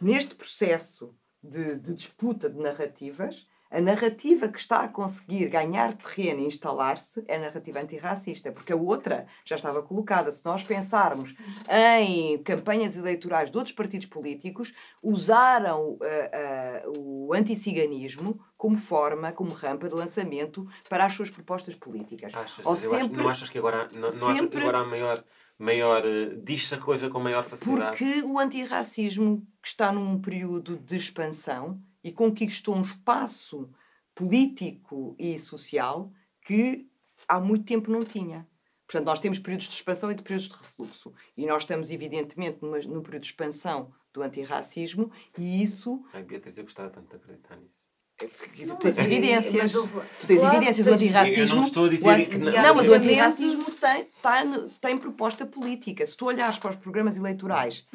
neste 0.00 0.34
processo 0.34 1.14
de, 1.42 1.78
de 1.78 1.94
disputa 1.94 2.50
de 2.50 2.58
narrativas, 2.58 3.46
a 3.70 3.80
narrativa 3.80 4.48
que 4.48 4.58
está 4.58 4.80
a 4.80 4.88
conseguir 4.88 5.48
ganhar 5.48 5.94
terreno 5.94 6.40
e 6.40 6.46
instalar-se 6.46 7.22
é 7.28 7.36
a 7.36 7.38
narrativa 7.38 7.80
antirracista, 7.80 8.50
porque 8.50 8.72
a 8.72 8.76
outra 8.76 9.26
já 9.44 9.56
estava 9.56 9.80
colocada. 9.82 10.32
Se 10.32 10.44
nós 10.44 10.64
pensarmos 10.64 11.34
em 11.70 12.42
campanhas 12.42 12.96
eleitorais 12.96 13.50
de 13.50 13.56
outros 13.56 13.74
partidos 13.74 14.06
políticos, 14.06 14.74
usaram 15.02 15.90
uh, 15.90 15.98
uh, 15.98 16.98
o 16.98 17.32
anticiganismo 17.32 18.40
como 18.56 18.76
forma, 18.76 19.32
como 19.32 19.52
rampa 19.52 19.88
de 19.88 19.94
lançamento 19.94 20.66
para 20.88 21.04
as 21.04 21.12
suas 21.12 21.30
propostas 21.30 21.74
políticas. 21.76 22.34
Achas, 22.34 22.66
Ou 22.66 22.74
sempre, 22.74 22.96
acho, 22.98 23.22
não 23.22 23.28
achas 23.28 23.48
que 23.48 23.58
agora, 23.58 23.88
não, 23.94 24.00
não 24.00 24.10
sempre, 24.10 24.26
achas 24.26 24.48
que 24.50 24.58
agora 24.58 24.78
há 24.78 24.84
maior 24.84 25.24
maior 25.58 26.02
uh, 26.06 26.40
diz-se 26.42 26.74
a 26.74 26.78
coisa 26.78 27.10
com 27.10 27.20
maior 27.20 27.44
facilidade. 27.44 27.90
Porque 27.90 28.22
o 28.24 28.38
antirracismo 28.38 29.46
que 29.62 29.68
está 29.68 29.92
num 29.92 30.18
período 30.18 30.78
de 30.78 30.96
expansão 30.96 31.78
e 32.02 32.12
conquistou 32.12 32.74
um 32.74 32.82
espaço 32.82 33.70
político 34.14 35.14
e 35.18 35.38
social 35.38 36.12
que 36.42 36.88
há 37.28 37.40
muito 37.40 37.64
tempo 37.64 37.90
não 37.90 38.00
tinha. 38.00 38.48
Portanto, 38.86 39.06
nós 39.06 39.20
temos 39.20 39.38
períodos 39.38 39.68
de 39.68 39.74
expansão 39.74 40.10
e 40.10 40.14
de 40.14 40.22
períodos 40.22 40.48
de 40.48 40.56
refluxo. 40.56 41.14
E 41.36 41.46
nós 41.46 41.62
estamos, 41.62 41.90
evidentemente, 41.90 42.58
numa, 42.60 42.78
num 42.80 43.02
período 43.02 43.22
de 43.22 43.28
expansão 43.28 43.92
do 44.12 44.22
antirracismo 44.22 45.12
e 45.38 45.62
isso. 45.62 46.04
Ai, 46.12 46.24
Beatriz, 46.24 46.56
eu 46.58 46.64
gostava 46.64 46.90
tanto 46.90 47.08
de 47.08 47.16
acreditar 47.16 47.56
nisso. 47.56 47.79
Tu 48.28 48.76
tens 48.78 48.98
evidências. 48.98 49.72
Tu 49.72 50.26
tens 50.26 50.42
evidências 50.42 50.86
do 50.86 50.92
antirracismo. 50.92 51.56
Eu 51.56 51.60
não 51.60 51.66
estou 51.66 51.86
a 51.86 51.88
dizer 51.88 52.28
que 52.28 52.38
não. 52.38 52.52
Não, 52.52 52.74
mas 52.74 52.88
o 52.88 52.92
antirracismo 52.92 53.64
tem, 53.64 54.08
tem, 54.22 54.68
tem 54.80 54.98
proposta 54.98 55.46
política. 55.46 56.04
Se 56.04 56.16
tu 56.16 56.26
olhares 56.26 56.58
para 56.58 56.70
os 56.70 56.76
programas 56.76 57.16
eleitorais 57.16 57.86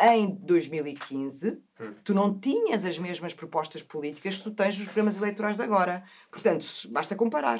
em 0.00 0.30
2015, 0.36 1.58
hum. 1.80 1.94
tu 2.04 2.14
não 2.14 2.38
tinhas 2.38 2.84
as 2.84 2.96
mesmas 2.98 3.34
propostas 3.34 3.82
políticas 3.82 4.36
que 4.36 4.42
tu 4.44 4.50
tens 4.52 4.76
nos 4.76 4.86
programas 4.86 5.16
eleitorais 5.16 5.56
de 5.56 5.62
agora. 5.62 6.04
Portanto, 6.30 6.64
basta 6.90 7.16
comparar. 7.16 7.58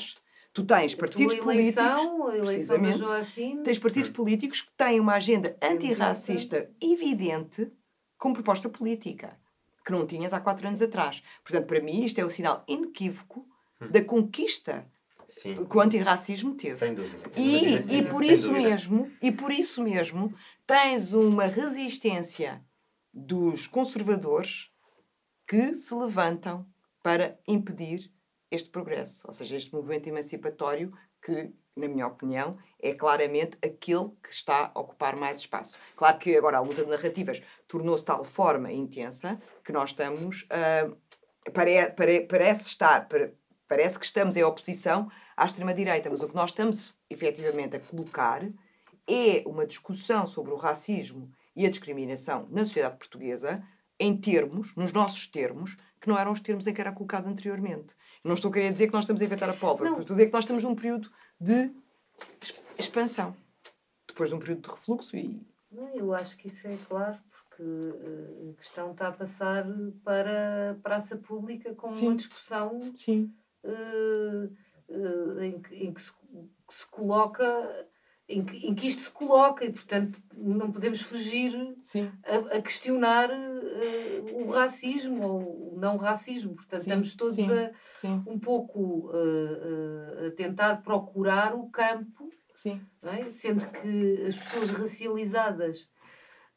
Tu 0.54 0.64
tens 0.64 0.94
partidos 0.94 1.34
eleição, 1.34 2.18
políticos. 2.18 2.52
Precisamente, 2.52 3.62
tens 3.64 3.78
partidos 3.78 4.10
hum. 4.10 4.14
políticos 4.14 4.60
que 4.60 4.70
têm 4.76 5.00
uma 5.00 5.14
agenda 5.14 5.56
antirracista 5.60 6.70
evidente 6.80 7.72
como 8.16 8.34
proposta 8.34 8.68
política 8.68 9.41
que 9.85 9.93
não 9.93 10.07
tinhas 10.07 10.33
há 10.33 10.41
quatro 10.41 10.66
anos 10.66 10.83
atrás. 10.83 11.22
Portanto, 11.43 11.66
para 11.66 11.80
mim, 11.80 12.05
isto 12.05 12.18
é 12.18 12.24
o 12.24 12.30
sinal 12.30 12.64
inequívoco 12.66 13.47
hum. 13.80 13.89
da 13.91 14.05
conquista 14.05 14.87
Sim. 15.28 15.64
que 15.64 15.76
o 15.76 15.80
antirracismo 15.80 16.55
teve. 16.55 16.76
Sem 16.76 16.95
dúvida. 16.95 17.30
E, 17.37 17.99
e 17.99 18.05
por 18.05 18.22
isso 18.22 18.49
dúvida. 18.49 18.68
mesmo, 18.68 19.11
e 19.20 19.33
por 19.33 19.51
isso 19.51 19.83
mesmo, 19.83 20.35
tens 20.66 21.12
uma 21.12 21.47
resistência 21.47 22.64
dos 23.12 23.66
conservadores 23.66 24.70
que 25.47 25.74
se 25.74 25.95
levantam 25.95 26.66
para 27.03 27.39
impedir 27.49 28.11
este 28.51 28.70
progresso, 28.70 29.26
ou 29.26 29.33
seja, 29.33 29.57
este 29.57 29.72
movimento 29.72 30.07
emancipatório 30.09 30.93
que 31.22 31.53
na 31.76 31.88
minha 31.88 32.06
opinião, 32.06 32.56
é 32.80 32.94
claramente 32.94 33.56
aquele 33.64 34.10
que 34.22 34.32
está 34.32 34.70
a 34.74 34.80
ocupar 34.80 35.16
mais 35.16 35.38
espaço. 35.38 35.76
Claro 35.96 36.18
que 36.18 36.36
agora 36.36 36.58
a 36.58 36.60
luta 36.60 36.84
de 36.84 36.90
narrativas 36.90 37.40
tornou-se 37.66 38.02
de 38.02 38.06
tal 38.06 38.24
forma 38.24 38.70
intensa 38.70 39.40
que 39.64 39.72
nós 39.72 39.90
estamos. 39.90 40.42
Uh, 40.42 40.96
pare, 41.52 41.90
pare, 41.92 42.20
parece 42.22 42.68
estar. 42.68 43.08
Pare, 43.08 43.34
parece 43.66 43.98
que 43.98 44.04
estamos 44.04 44.36
em 44.36 44.44
oposição 44.44 45.10
à 45.34 45.46
extrema-direita, 45.46 46.10
mas 46.10 46.20
o 46.20 46.28
que 46.28 46.34
nós 46.34 46.50
estamos 46.50 46.94
efetivamente 47.08 47.76
a 47.76 47.80
colocar 47.80 48.42
é 49.08 49.42
uma 49.46 49.66
discussão 49.66 50.26
sobre 50.26 50.52
o 50.52 50.56
racismo 50.56 51.32
e 51.56 51.66
a 51.66 51.70
discriminação 51.70 52.46
na 52.50 52.64
sociedade 52.64 52.98
portuguesa 52.98 53.62
em 53.98 54.16
termos, 54.16 54.74
nos 54.74 54.92
nossos 54.92 55.26
termos, 55.26 55.76
que 56.00 56.08
não 56.08 56.18
eram 56.18 56.32
os 56.32 56.40
termos 56.40 56.66
em 56.66 56.74
que 56.74 56.80
era 56.80 56.92
colocado 56.92 57.28
anteriormente. 57.28 57.94
Não 58.24 58.34
estou 58.34 58.50
a 58.50 58.54
querer 58.54 58.72
dizer 58.72 58.88
que 58.88 58.92
nós 58.92 59.04
estamos 59.04 59.22
a 59.22 59.24
inventar 59.24 59.48
a 59.48 59.54
pólvora, 59.54 59.90
estou 59.90 60.02
a 60.02 60.16
dizer 60.16 60.26
que 60.26 60.32
nós 60.32 60.44
estamos 60.44 60.64
num 60.64 60.74
período 60.74 61.10
de 61.43 61.70
expansão. 62.78 63.36
Depois 64.07 64.30
de 64.30 64.36
um 64.36 64.38
período 64.38 64.62
de 64.62 64.70
refluxo 64.70 65.16
e. 65.16 65.45
Não, 65.70 65.88
eu 65.95 66.14
acho 66.14 66.36
que 66.36 66.49
isso 66.49 66.68
é 66.68 66.76
claro, 66.88 67.18
porque 67.30 67.62
uh, 67.62 68.51
a 68.51 68.61
questão 68.61 68.93
está 68.93 69.09
a 69.09 69.12
passar 69.12 69.64
para 70.05 70.72
a 70.72 70.74
praça 70.74 71.16
pública 71.16 71.74
com 71.74 71.88
Sim. 71.88 72.09
uma 72.09 72.16
discussão 72.16 72.80
Sim. 72.95 73.32
Uh, 73.64 74.53
uh, 74.88 75.40
em, 75.40 75.61
que, 75.61 75.74
em 75.74 75.93
que, 75.93 76.03
se, 76.03 76.12
que 76.12 76.74
se 76.74 76.86
coloca 76.86 77.45
em 78.28 78.45
que, 78.45 78.66
em 78.66 78.74
que 78.74 78.86
isto 78.86 79.03
se 79.03 79.12
coloca 79.12 79.64
e, 79.64 79.72
portanto, 79.72 80.22
não 80.34 80.70
podemos 80.70 81.01
fugir 81.03 81.55
a, 82.24 82.57
a, 82.57 82.62
questionar 82.62 83.30
uh, 83.30 84.43
o 84.43 84.51
racismo 84.51 85.22
ou 85.22 85.71
o 85.71 85.71
não 85.83 85.97
racismo. 85.97 86.55
Portanto, 86.55 86.80
sim, 86.80 86.91
estamos 86.91 87.16
todos 87.16 87.35
sim, 87.35 87.53
a, 87.53 87.72
sim. 87.97 88.22
um 88.24 88.39
pouco 88.39 89.11
uh, 89.11 90.24
uh, 90.24 90.26
a 90.28 90.30
tentar 90.30 90.76
procurar 90.83 91.55
o 91.55 91.68
campo, 91.68 92.30
é? 93.03 93.28
sendo 93.30 93.66
que 93.66 94.24
as 94.26 94.37
pessoas 94.37 94.70
racializadas 94.70 95.91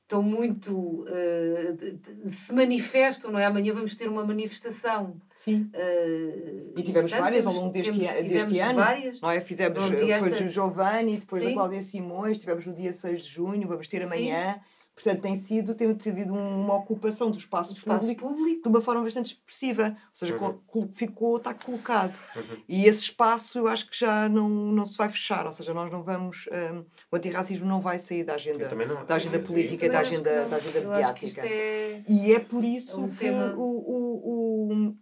estão 0.03 0.21
muito. 0.21 0.75
Uh, 1.05 2.27
se 2.27 2.53
manifestam, 2.53 3.31
não 3.31 3.39
é? 3.39 3.45
Amanhã 3.45 3.73
vamos 3.73 3.97
ter 3.97 4.07
uma 4.07 4.23
manifestação. 4.23 5.19
Sim. 5.33 5.71
Uh, 5.73 6.77
e 6.77 6.83
tivemos 6.83 7.11
e, 7.11 7.15
portanto, 7.15 7.21
várias 7.21 7.47
ao 7.47 7.53
longo 7.53 7.71
deste, 7.71 7.99
temos, 7.99 8.29
deste 8.29 8.59
ano. 8.59 8.75
Várias. 8.75 9.21
Não 9.21 9.31
é? 9.31 9.41
Fizemos, 9.41 9.83
foi 9.83 10.11
esta... 10.11 10.43
o 10.43 10.47
Giovanni, 10.47 11.17
depois 11.17 11.41
Sim. 11.41 11.49
a 11.49 11.53
Cláudia 11.53 11.81
Simões, 11.81 12.37
tivemos 12.37 12.65
no 12.67 12.75
dia 12.75 12.93
6 12.93 13.25
de 13.25 13.31
junho, 13.31 13.67
vamos 13.67 13.87
ter 13.87 14.03
amanhã. 14.03 14.53
Sim. 14.53 14.74
Portanto, 14.95 15.21
tem 15.21 15.35
sido, 15.35 15.75
tem 15.75 15.89
havido 15.89 16.33
uma 16.33 16.75
ocupação 16.75 17.29
do 17.29 17.37
espaço, 17.37 17.73
espaço 17.73 17.99
público, 17.99 18.29
público, 18.29 18.61
de 18.63 18.69
uma 18.69 18.79
forma 18.79 19.03
bastante 19.03 19.33
expressiva. 19.33 19.89
Ou 19.89 20.09
seja, 20.13 20.37
uhum. 20.37 20.87
ficou, 20.87 21.35
está 21.35 21.53
colocado. 21.53 22.17
Uhum. 22.33 22.63
E 22.67 22.85
esse 22.85 23.01
espaço 23.01 23.59
eu 23.59 23.67
acho 23.67 23.89
que 23.89 23.99
já 23.99 24.29
não, 24.29 24.47
não 24.47 24.85
se 24.85 24.97
vai 24.97 25.09
fechar. 25.09 25.45
Ou 25.45 25.51
seja, 25.51 25.73
nós 25.73 25.91
não 25.91 26.01
vamos. 26.01 26.47
Um, 26.47 26.85
o 27.11 27.15
antirracismo 27.17 27.65
não 27.65 27.81
vai 27.81 27.99
sair 27.99 28.23
da 28.23 28.35
agenda, 28.35 28.69
da 29.05 29.15
agenda 29.15 29.39
política, 29.39 29.89
da 29.89 29.99
agenda, 29.99 30.45
da 30.45 30.55
agenda 30.55 30.79
mediática. 30.79 31.41
É... 31.45 32.01
E 32.07 32.33
é 32.33 32.39
por 32.39 32.63
isso 32.63 33.01
é 33.01 33.03
um 33.03 33.09
que 33.09 33.17
tema... 33.17 33.53
o, 33.53 33.61
o, 33.61 34.71
o, 34.79 34.95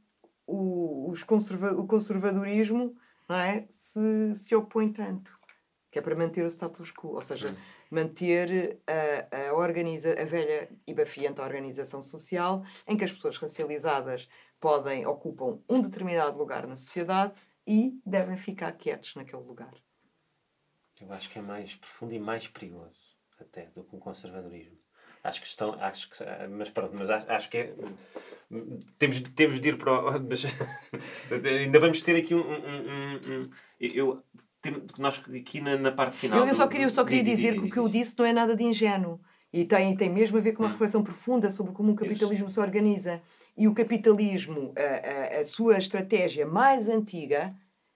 o, 0.48 1.12
os 1.12 1.22
conserva, 1.22 1.72
o 1.74 1.86
conservadorismo 1.86 2.96
não 3.30 3.36
é, 3.36 3.68
se, 3.70 4.34
se 4.34 4.56
opõe 4.56 4.92
tanto. 4.92 5.38
Que 5.92 6.00
é 6.00 6.02
para 6.02 6.16
manter 6.16 6.44
o 6.44 6.48
status 6.48 6.92
quo. 6.92 7.10
Ou 7.10 7.22
seja. 7.22 7.50
Uhum 7.50 7.83
manter 7.94 8.82
a, 8.88 9.50
a, 9.50 9.54
organiza, 9.54 10.20
a 10.20 10.26
velha 10.26 10.68
e 10.88 10.94
bafiante 10.94 11.40
organização 11.40 12.02
social 12.02 12.64
em 12.88 12.98
que 12.98 13.06
as 13.06 13.12
pessoas 13.12 13.38
racializadas 13.38 14.28
podem, 14.60 15.06
ocupam 15.06 15.60
um 15.70 15.80
determinado 15.80 16.38
lugar 16.38 16.66
na 16.66 16.76
sociedade 16.76 17.40
e 17.68 18.00
devem 18.06 18.36
ficar 18.36 18.72
quietos 18.72 19.14
naquele 19.16 19.44
lugar. 19.44 19.74
Eu 21.00 21.12
acho 21.12 21.30
que 21.30 21.38
é 21.38 21.42
mais 21.42 21.76
profundo 21.76 22.14
e 22.14 22.20
mais 22.20 22.48
perigoso 22.48 23.00
até 23.40 23.68
do 23.68 23.84
que 23.84 23.96
o 23.96 24.00
conservadorismo. 24.00 24.78
Acho 25.24 25.42
que 25.42 25.48
estão, 25.48 25.74
acho 25.82 26.10
que, 26.10 26.24
mas 26.50 26.70
pronto, 26.70 26.96
mas 26.98 27.10
acho, 27.10 27.32
acho 27.32 27.50
que 27.50 27.58
é, 27.58 27.76
temos, 28.98 29.22
temos 29.22 29.62
de 29.62 29.70
ir 29.70 29.78
para 29.78 30.20
mas, 30.20 30.44
ainda 31.46 31.80
vamos 31.80 32.02
ter 32.02 32.16
aqui 32.18 32.34
um, 32.34 32.42
um, 32.42 32.56
um, 32.66 33.44
um 33.44 33.50
eu 33.80 34.24
nós 34.98 35.22
aqui 35.36 35.62
na, 35.62 35.78
na 35.78 35.92
parte 35.92 36.18
final. 36.18 36.40
Eu, 36.40 36.48
eu 36.48 36.54
só 36.54 36.68
queria, 36.68 36.86
eu 36.86 36.92
só 36.92 37.04
queria 37.04 37.24
dizer 37.24 37.54
que 37.54 37.68
o 37.68 37.70
que 37.70 37.78
eu 37.78 37.90
disse 37.90 38.18
não 38.18 38.26
é 38.26 38.34
nada 38.34 38.56
de 38.56 38.64
ingênuo. 38.64 39.20
E 39.52 39.66
tem, 39.66 39.96
tem 39.96 40.10
mesmo 40.10 40.38
a 40.38 40.42
ver 40.42 40.54
com 40.54 40.64
uma 40.64 40.70
reflexão 40.70 41.04
profunda 41.04 41.52
sobre 41.52 41.74
como 41.74 41.92
o 41.92 41.96
capitalismo 41.96 42.50
se 42.50 42.60
organiza. 42.60 43.22
E 43.56 43.68
o 43.68 43.74
capitalismo, 43.74 44.74
a, 44.76 45.38
a, 45.38 45.42
a 45.42 45.46
sua 45.46 45.78
estratégia 45.78 46.46
mais 46.46 46.88
antiga 46.88 47.56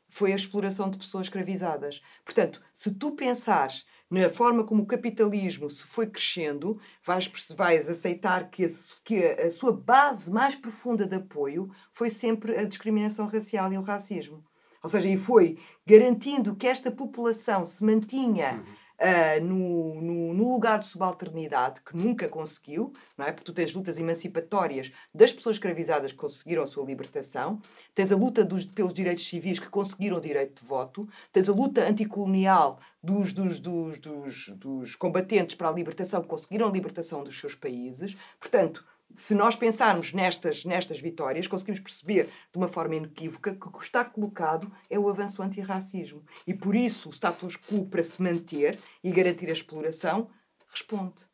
foi 0.10 0.32
a 0.32 0.36
exploração 0.36 0.90
de 0.90 0.98
pessoas 0.98 1.26
escravizadas. 1.26 2.02
Portanto, 2.24 2.62
se 2.74 2.94
tu 2.94 3.14
pensares 3.14 3.86
na 4.10 4.30
forma 4.30 4.64
como 4.64 4.84
o 4.84 4.86
capitalismo 4.86 5.70
se 5.70 5.84
foi 5.84 6.08
crescendo, 6.08 6.80
vais, 7.04 7.30
vais 7.56 7.90
aceitar 7.90 8.50
que 8.50 8.64
a, 8.64 8.70
que 9.04 9.26
a 9.26 9.52
sua 9.52 9.72
base 9.72 10.32
mais 10.32 10.56
profunda 10.56 11.06
de 11.06 11.16
apoio 11.16 11.70
foi 11.92 12.10
sempre 12.10 12.58
a 12.58 12.64
discriminação 12.64 13.28
racial 13.28 13.72
e 13.74 13.78
o 13.78 13.82
racismo. 13.82 14.44
Ou 14.84 14.90
seja, 14.90 15.08
e 15.08 15.18
foi 15.18 15.58
garantindo 15.86 16.56
que 16.56 16.68
esta 16.68 16.92
população 16.92 17.66
se 17.66 17.84
mantinha 17.84 18.64
uh, 18.98 19.44
no, 19.44 20.02
no, 20.02 20.34
no, 20.34 20.52
lugar 20.52 20.80
de 20.80 20.88
subalternidade, 20.88 21.82
que 21.82 21.96
nunca 21.96 22.28
conseguiu, 22.28 22.92
não 23.18 23.26
é? 23.26 23.32
porque 23.32 23.46
tu 23.46 23.54
tens 23.54 23.74
lutas 23.74 23.98
emancipatórias 23.98 24.92
das 25.14 25.32
pessoas 25.32 25.56
escravizadas 25.58 26.12
que 26.12 26.18
conseguiram 26.18 26.64
a 26.64 26.68
sua 26.68 26.86
libertação, 26.86 27.60
tens 27.94 28.12
a 28.12 28.16
luta 28.16 28.44
dos, 28.44 28.66
pelos 28.66 28.94
direitos 28.94 29.28
civis 29.28 29.60
que 29.60 29.70
conseguiram 29.70 30.18
o 30.18 30.22
direito 30.22 30.62
de 30.62 30.68
voto, 30.68 31.08
tens 31.32 31.48
a 31.50 31.54
luta 31.54 31.88
anticolonial 31.88 32.80
dos, 33.02 33.34
dos, 33.34 33.60
dos, 33.60 33.98
dos, 34.00 34.50
dos 34.56 34.96
combatentes 34.96 35.56
para 35.56 35.70
a 35.70 35.74
libertação 35.74 36.22
que 36.22 36.28
conseguiram 36.28 36.68
a 36.68 36.72
libertação 36.72 37.24
dos 37.24 37.40
seus 37.40 37.56
países. 37.56 38.18
Portanto, 38.40 38.84
se 39.16 39.34
nós 39.34 39.56
pensarmos 39.56 40.14
nestas, 40.14 40.64
nestas 40.64 41.00
vitórias, 41.00 41.48
conseguimos 41.48 41.80
perceber 41.80 42.26
de 42.26 42.58
uma 42.58 42.68
forma 42.68 42.96
inequívoca 42.96 43.56
que 43.56 43.68
o 43.68 43.72
que 43.72 43.84
está 43.84 44.06
colocado 44.06 44.72
é 44.90 45.00
o 45.00 45.10
avanço 45.10 45.42
antirracismo. 45.42 46.24
E 46.46 46.54
por 46.54 46.76
isso 46.76 47.10
o 47.10 47.12
status 47.12 47.58
quo, 47.58 47.88
para 47.88 48.04
se 48.04 48.22
manter 48.22 48.80
e 49.04 49.12
garantir 49.12 49.50
a 49.50 49.54
exploração, 49.54 50.30
responde. 50.70 51.26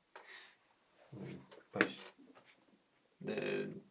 Pois. 1.72 2.14
Uh, 3.22 3.84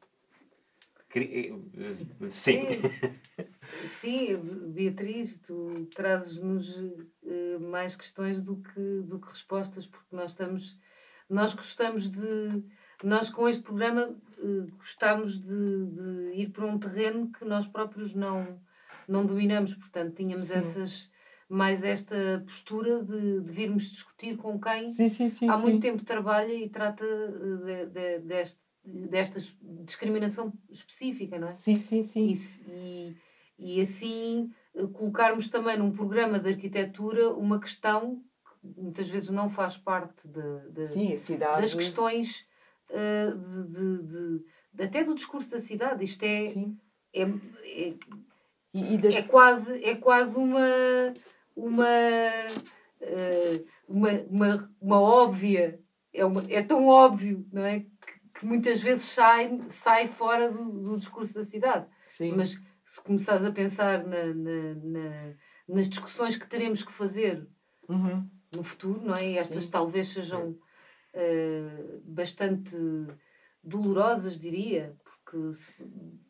sim. 2.31 2.63
Sim, 4.01 4.37
Beatriz, 4.73 5.39
tu 5.39 5.87
trazes-nos 5.95 6.75
mais 7.61 7.95
questões 7.95 8.43
do 8.43 8.57
que, 8.57 9.01
do 9.03 9.21
que 9.21 9.29
respostas, 9.31 9.87
porque 9.87 10.15
nós 10.15 10.33
estamos. 10.33 10.79
Nós 11.29 11.55
gostamos 11.55 12.11
de 12.11 12.63
nós 13.07 13.31
com 13.31 13.49
este 13.49 13.63
programa 13.63 14.15
uh, 14.39 14.67
gostamos 14.77 15.41
de, 15.41 15.87
de, 15.87 16.41
ir 16.41 16.51
para 16.51 16.67
um 16.67 16.79
terreno 16.79 17.31
que 17.31 17.45
nós 17.45 17.67
próprios 17.67 18.15
não, 18.15 18.61
não 19.09 19.25
dominamos, 19.25 19.75
portanto 19.75 20.15
tínhamos 20.15 20.47
sim. 20.47 20.55
essas 20.55 21.13
mais 21.49 21.85
esta 21.85 22.43
postura 22.47 23.03
de, 23.03 23.41
de, 23.41 23.53
virmos 23.53 23.91
discutir 23.91 24.39
com 24.39 24.59
quem 24.59 24.91
sim, 24.91 25.11
sim, 25.11 25.49
há 25.49 25.59
muito 25.59 25.83
tempo 25.83 26.03
trabalha 26.03 26.53
e 26.53 26.67
trata 26.71 27.05
eh, 27.05 27.85
de, 27.85 27.87
de, 27.91 28.19
deste, 28.21 28.61
desta 28.83 29.39
discriminação 29.85 30.51
específica, 30.71 31.39
não 31.39 31.49
é? 31.49 31.53
Sim, 31.53 31.79
sim, 31.79 32.05
sim. 32.05 32.33
E, 32.69 33.17
e, 33.59 33.77
e 33.77 33.81
assim 33.83 34.51
eh, 34.75 34.87
colocarmos 34.95 35.51
também 35.51 35.77
num 35.77 35.93
programa 35.93 36.39
de 36.39 36.49
arquitetura 36.49 37.31
uma 37.35 37.61
questão 37.61 38.23
que 38.63 38.81
muitas 38.81 39.11
vezes 39.11 39.29
não 39.29 39.51
faz 39.51 39.77
parte 39.77 40.27
de, 40.27 40.71
de 40.71 40.87
Sim, 41.19 41.37
das 41.37 41.75
questões 41.75 42.47
uh, 42.93 43.67
de, 43.67 44.03
de, 44.03 44.45
de, 44.75 44.83
até 44.85 45.03
do 45.03 45.15
discurso 45.15 45.51
da 45.51 45.59
cidade. 45.59 46.05
Isto 46.05 46.23
é. 46.25 46.49
Sim. 46.49 46.79
É, 47.15 47.23
é, 47.23 47.95
e, 48.75 48.95
e 48.95 48.99
das... 48.99 49.17
é, 49.17 49.23
quase, 49.23 49.85
é 49.85 49.95
quase 49.97 50.37
uma. 50.37 50.61
uma 51.57 51.85
uh, 53.03 53.73
uma, 53.93 54.11
uma, 54.31 54.71
uma 54.81 55.01
óbvia, 55.01 55.79
é, 56.13 56.25
uma, 56.25 56.43
é 56.49 56.63
tão 56.63 56.87
óbvio, 56.87 57.47
não 57.53 57.63
é? 57.63 57.81
Que, 57.81 58.41
que 58.41 58.47
muitas 58.47 58.81
vezes 58.81 59.05
sai, 59.05 59.61
sai 59.69 60.09
fora 60.09 60.51
do, 60.51 60.65
do 60.65 60.97
discurso 60.97 61.35
da 61.35 61.45
cidade. 61.45 61.87
Sim. 62.09 62.33
Mas 62.35 62.59
se 62.85 63.03
começares 63.03 63.45
a 63.45 63.53
pensar 63.53 64.05
na, 64.05 64.27
na, 64.27 64.75
na, 64.83 65.35
nas 65.69 65.89
discussões 65.89 66.37
que 66.37 66.49
teremos 66.49 66.83
que 66.83 66.93
fazer 66.93 67.47
uhum. 67.89 68.27
no 68.55 68.63
futuro, 68.63 69.03
não 69.03 69.15
é? 69.15 69.35
Estas 69.35 69.65
Sim. 69.65 69.71
talvez 69.71 70.09
sejam 70.09 70.59
uh, 71.15 72.01
bastante 72.05 72.77
dolorosas, 73.63 74.39
diria, 74.39 74.97
porque 75.05 75.51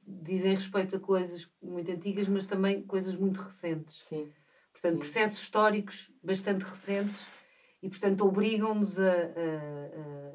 dizem 0.06 0.54
respeito 0.54 0.96
a 0.96 1.00
coisas 1.00 1.50
muito 1.62 1.90
antigas, 1.90 2.28
mas 2.28 2.46
também 2.46 2.82
coisas 2.82 3.16
muito 3.16 3.40
recentes. 3.40 3.96
Sim. 4.04 4.30
Portanto, 4.72 4.92
Sim. 4.92 4.98
processos 4.98 5.42
históricos 5.42 6.12
bastante 6.22 6.62
recentes 6.62 7.26
e, 7.82 7.88
portanto, 7.88 8.24
obrigam-nos 8.24 8.98
a, 8.98 9.10
a, 9.10 9.14
a, 9.14 10.32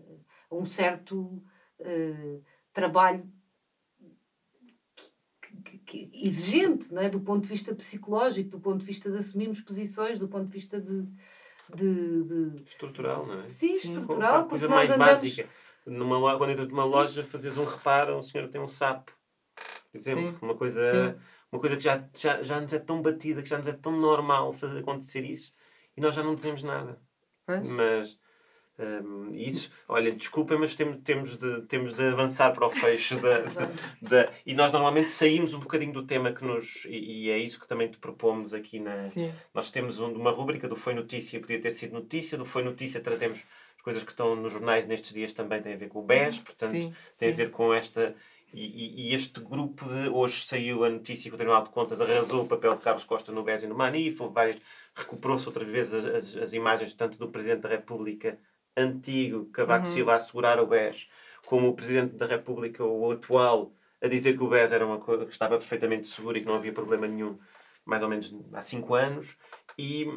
a, 0.52 0.56
um 0.56 0.66
certo 0.66 1.44
uh, 1.80 2.44
trabalho 2.74 3.30
que, 5.64 5.78
que, 5.80 6.12
exigente, 6.14 6.94
não 6.94 7.02
é? 7.02 7.10
do 7.10 7.22
ponto 7.22 7.44
de 7.44 7.50
vista 7.50 7.76
psicológico, 7.76 8.50
do 8.50 8.60
ponto 8.60 8.80
de 8.80 8.86
vista 8.86 9.12
de 9.12 9.18
assumirmos 9.18 9.62
posições, 9.62 10.20
do 10.20 10.28
ponto 10.28 10.48
de 10.48 10.54
vista 10.54 10.80
de, 10.80 11.08
de, 11.76 12.24
de... 12.24 12.64
Estrutural, 12.64 13.26
não 13.26 13.42
é? 13.42 13.50
Sim, 13.50 13.74
estrutural. 13.74 14.44
Sim. 14.44 14.50
Coisa 14.50 14.68
mais 14.70 14.90
andamos... 14.92 15.14
básica. 15.14 15.50
Numa, 15.86 16.38
quando 16.38 16.52
entras 16.52 16.68
numa 16.68 16.84
Sim. 16.84 16.90
loja, 16.90 17.24
fazes 17.24 17.58
um 17.58 17.64
reparo, 17.64 18.18
um 18.18 18.22
senhor 18.22 18.50
tem 18.50 18.60
um 18.60 18.68
sapo. 18.68 19.12
Por 19.92 19.98
exemplo, 19.98 20.32
Sim. 20.32 20.38
uma 20.42 20.56
coisa, 20.56 21.20
uma 21.52 21.60
coisa 21.62 21.78
que 21.78 21.84
já, 21.84 22.04
já, 22.16 22.44
já 22.44 22.62
nos 22.62 22.74
é 22.74 22.80
tão 22.80 23.02
batida, 23.02 23.42
que 23.42 23.50
já 23.50 23.58
nos 23.58 23.68
é 23.68 23.74
tão 23.74 23.94
normal 23.94 24.54
fazer 24.54 24.80
acontecer 24.80 25.24
isso, 25.24 25.54
e 25.96 26.02
nós 26.02 26.14
já 26.14 26.24
não 26.24 26.36
dizemos 26.36 26.64
nada. 26.64 27.02
Mas 27.48 28.20
um, 28.80 29.34
isso, 29.34 29.72
olha, 29.88 30.12
desculpa, 30.12 30.56
mas 30.56 30.76
temos, 30.76 30.98
temos, 31.04 31.36
de, 31.36 31.62
temos 31.62 31.94
de 31.94 32.04
avançar 32.04 32.54
para 32.54 32.68
o 32.68 32.70
fecho 32.70 33.20
da, 33.20 33.40
da, 34.00 34.32
e 34.46 34.54
nós 34.54 34.72
normalmente 34.72 35.10
saímos 35.10 35.56
um 35.56 35.60
bocadinho 35.60 35.92
do 35.92 36.04
tema 36.04 36.32
que 36.32 36.46
nos. 36.46 36.86
E, 36.86 37.24
e 37.24 37.30
é 37.32 37.40
isso 37.40 37.60
que 37.60 37.68
também 37.68 37.90
te 37.90 37.98
propomos 37.98 38.54
aqui 38.54 38.80
na. 38.80 39.10
Sim. 39.10 39.34
Nós 39.52 39.72
temos 39.72 40.00
um, 40.00 40.14
uma 40.14 40.30
rúbrica 40.30 40.68
do 40.68 40.76
Foi 40.76 40.94
Notícia, 40.94 41.40
podia 41.40 41.60
ter 41.60 41.72
sido 41.72 41.94
notícia, 41.94 42.38
do 42.38 42.46
Foi 42.46 42.64
Notícia 42.64 43.02
trazemos 43.02 43.40
as 43.78 43.82
coisas 43.82 44.04
que 44.04 44.12
estão 44.12 44.36
nos 44.36 44.54
jornais 44.54 44.86
nestes 44.86 45.12
dias 45.12 45.34
também 45.34 45.60
têm 45.60 45.74
a 45.74 45.78
ver 45.78 45.90
com 45.90 46.00
o 46.00 46.04
BES, 46.04 46.42
portanto, 46.42 46.72
sim, 46.72 46.94
tem 47.18 47.30
sim. 47.30 47.30
a 47.30 47.36
ver 47.36 47.50
com 47.50 47.74
esta. 47.74 48.16
E, 48.54 49.10
e, 49.10 49.16
este 49.16 49.40
grupo 49.40 49.86
de. 49.86 50.08
Hoje 50.10 50.46
saiu 50.46 50.84
a 50.84 50.90
notícia 50.90 51.32
que 51.32 51.36
o 51.36 51.38
Tribunal 51.38 51.64
de 51.64 51.70
Contas 51.72 52.00
arrasou 52.00 52.44
o 52.44 52.48
papel 52.48 52.76
de 52.76 52.84
Carlos 52.84 53.04
Costa 53.04 53.32
no 53.32 53.44
BES 53.44 53.64
e 53.64 53.68
no 53.68 53.76
Manif, 53.76 54.20
várias. 54.32 54.58
Recuperou-se 54.94 55.48
outra 55.48 55.66
vez 55.66 55.94
as, 55.94 56.06
as, 56.06 56.38
as 56.38 56.54
imagens 56.54 56.94
tanto 56.94 57.18
do 57.18 57.28
Presidente 57.28 57.62
da 57.62 57.70
República 57.70 58.38
antigo, 58.78 59.46
Cavaco 59.48 59.88
uhum. 59.88 59.94
Silva, 59.94 60.14
a 60.14 60.16
assegurar 60.18 60.60
o 60.60 60.68
BES, 60.68 61.10
como 61.46 61.70
o 61.70 61.74
Presidente 61.74 62.16
da 62.16 62.28
República, 62.28 62.84
o 62.84 63.12
atual, 63.12 63.74
a 64.02 64.08
dizer 64.08 64.38
que 64.38 64.44
o 64.44 64.48
BES 64.48 64.72
era 64.72 64.86
uma 64.86 65.00
coisa 65.00 65.26
que 65.26 65.32
estava 65.32 65.58
perfeitamente 65.58 66.08
seguro 66.08 66.38
e 66.38 66.42
que 66.42 66.48
não 66.48 66.56
havia 66.56 66.72
problema 66.72 67.08
nenhum, 67.08 67.38
mais 67.84 68.04
ou 68.04 68.10
menos 68.10 68.34
há 68.54 68.62
cinco 68.62 68.94
anos, 68.94 69.36
e, 69.78 70.08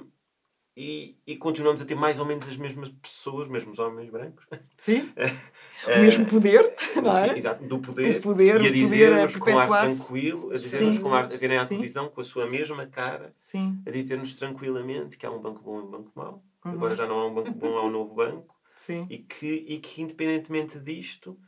e, 0.77 1.17
e 1.27 1.37
continuamos 1.37 1.81
a 1.81 1.87
ter 1.87 1.95
mais 1.95 2.19
ou 2.19 2.27
menos 2.27 2.47
as 2.47 2.57
mesmas 2.57 2.91
pessoas, 2.91 3.47
os 3.47 3.49
mesmos 3.49 3.79
homens 3.79 4.11
brancos. 4.11 4.45
Sim. 4.77 5.11
o 5.87 6.01
mesmo 6.01 6.27
poder, 6.27 6.75
não 7.03 7.17
é? 7.17 7.29
Sim, 7.29 7.37
exato, 7.37 7.65
do 7.65 7.79
poder. 7.79 8.19
O 8.19 8.21
poder, 8.21 8.61
e 8.61 8.69
a 8.69 8.73
dizer-nos 8.73 9.37
com 9.37 9.59
ar 9.59 9.87
tranquilo, 9.87 10.53
a 10.53 10.59
dizer-nos 10.59 10.99
com 10.99 11.15
ar, 11.15 11.25
a 11.25 11.37
verem 11.37 11.57
à 11.57 11.65
televisão 11.65 12.11
com 12.11 12.21
a 12.21 12.25
sua 12.25 12.47
mesma 12.47 12.87
cara, 12.87 13.33
Sim. 13.39 13.81
a 13.87 13.91
dizer-nos 13.91 14.35
tranquilamente 14.35 15.17
que 15.17 15.25
há 15.25 15.31
um 15.31 15.41
banco 15.41 15.63
bom 15.63 15.81
e 15.81 15.83
um 15.83 15.91
banco 15.91 16.11
mau 16.15 16.43
Uhum. 16.65 16.73
Agora 16.73 16.97
já 16.97 17.07
não 17.07 17.19
há 17.19 17.27
um 17.27 17.35
banco 17.35 17.53
bom, 17.53 17.77
há 17.77 17.85
um 17.85 17.91
novo 17.91 18.15
banco. 18.15 18.55
Sim. 18.77 19.07
E 19.11 19.19
que, 19.19 19.65
e 19.69 19.79
que, 19.79 20.03
independentemente 20.03 20.79
disto, 20.79 21.39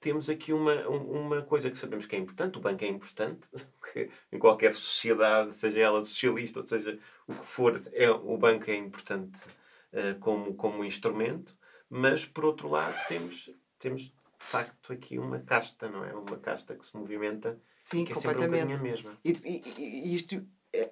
temos 0.00 0.30
aqui 0.30 0.52
uma, 0.52 0.74
uma 0.88 1.42
coisa 1.42 1.70
que 1.70 1.78
sabemos 1.78 2.06
que 2.06 2.16
é 2.16 2.18
importante. 2.18 2.58
O 2.58 2.60
banco 2.60 2.84
é 2.84 2.88
importante. 2.88 3.48
em 4.32 4.38
qualquer 4.38 4.74
sociedade, 4.74 5.56
seja 5.56 5.80
ela 5.80 6.04
socialista, 6.04 6.62
seja 6.62 6.98
o 7.26 7.34
que 7.34 7.44
for, 7.44 7.80
é, 7.92 8.10
o 8.10 8.36
banco 8.36 8.70
é 8.70 8.76
importante 8.76 9.46
uh, 9.92 10.18
como, 10.20 10.54
como 10.54 10.84
instrumento. 10.84 11.56
Mas, 11.88 12.24
por 12.26 12.44
outro 12.44 12.68
lado, 12.68 12.96
temos, 13.06 13.50
temos 13.78 14.02
de 14.02 14.12
facto 14.38 14.92
aqui 14.92 15.18
uma 15.18 15.40
casta, 15.40 15.88
não 15.88 16.04
é? 16.04 16.14
Uma 16.14 16.36
casta 16.36 16.74
que 16.74 16.86
se 16.86 16.96
movimenta 16.96 17.58
Sim, 17.78 18.04
que 18.04 18.12
é 18.12 18.16
sempre 18.16 18.40
um 18.40 18.44
a 18.44 18.76
mesma. 18.76 19.18
E, 19.24 19.32
e, 19.44 19.82
e 19.82 20.14
isto 20.14 20.44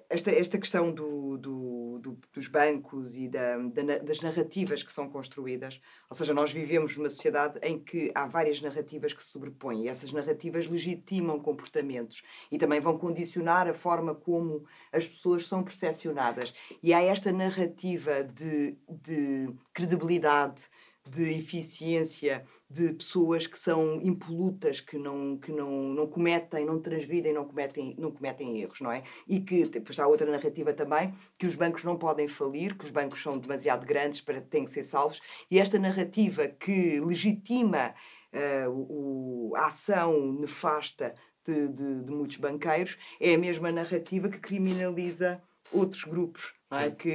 esta, 0.09 0.31
esta 0.31 0.57
questão 0.57 0.91
do, 0.91 1.37
do, 1.37 1.99
do, 1.99 2.17
dos 2.33 2.47
bancos 2.47 3.17
e 3.17 3.27
da, 3.27 3.57
da, 3.57 3.97
das 3.99 4.21
narrativas 4.21 4.83
que 4.83 4.91
são 4.91 5.09
construídas, 5.09 5.81
ou 6.09 6.15
seja, 6.15 6.33
nós 6.33 6.51
vivemos 6.51 6.95
numa 6.97 7.09
sociedade 7.09 7.59
em 7.61 7.79
que 7.79 8.11
há 8.15 8.25
várias 8.25 8.61
narrativas 8.61 9.13
que 9.13 9.23
se 9.23 9.29
sobrepõem 9.29 9.83
e 9.83 9.87
essas 9.87 10.11
narrativas 10.11 10.67
legitimam 10.67 11.39
comportamentos 11.39 12.23
e 12.51 12.57
também 12.57 12.79
vão 12.79 12.97
condicionar 12.97 13.67
a 13.67 13.73
forma 13.73 14.15
como 14.15 14.65
as 14.91 15.07
pessoas 15.07 15.47
são 15.47 15.63
percepcionadas. 15.63 16.53
E 16.81 16.93
há 16.93 17.01
esta 17.01 17.31
narrativa 17.31 18.23
de, 18.23 18.75
de 18.89 19.49
credibilidade, 19.73 20.63
de 21.09 21.37
eficiência 21.37 22.45
de 22.69 22.93
pessoas 22.93 23.45
que 23.45 23.57
são 23.57 24.01
impolutas, 24.01 24.81
que 24.81 24.97
não, 24.97 25.37
que 25.37 25.51
não, 25.51 25.69
não 25.93 26.07
cometem, 26.07 26.65
não 26.65 26.79
transgridem, 26.79 27.31
não 27.31 27.45
cometem, 27.45 27.95
não 27.97 28.11
cometem 28.11 28.59
erros, 28.59 28.81
não 28.81 28.91
é? 28.91 29.03
E 29.27 29.39
que 29.39 29.65
depois 29.65 29.99
há 29.99 30.07
outra 30.07 30.29
narrativa 30.29 30.73
também, 30.73 31.13
que 31.37 31.45
os 31.45 31.55
bancos 31.55 31.83
não 31.83 31.95
podem 31.95 32.27
falir, 32.27 32.75
que 32.75 32.85
os 32.85 32.91
bancos 32.91 33.21
são 33.21 33.37
demasiado 33.37 33.85
grandes 33.85 34.19
para 34.19 34.41
têm 34.41 34.65
que 34.65 34.71
ser 34.71 34.83
salvos, 34.83 35.21
e 35.49 35.59
esta 35.59 35.77
narrativa 35.77 36.47
que 36.47 36.99
legitima 36.99 37.93
uh, 38.33 38.69
o, 38.71 39.53
a 39.55 39.67
ação 39.67 40.33
nefasta 40.33 41.13
de, 41.45 41.67
de, 41.67 42.03
de 42.03 42.11
muitos 42.11 42.37
banqueiros 42.37 42.97
é 43.19 43.35
a 43.35 43.37
mesma 43.37 43.71
narrativa 43.71 44.27
que 44.27 44.39
criminaliza 44.39 45.39
outros 45.71 46.03
grupos, 46.03 46.54
não 46.69 46.79
é? 46.79 46.91
que, 46.91 47.13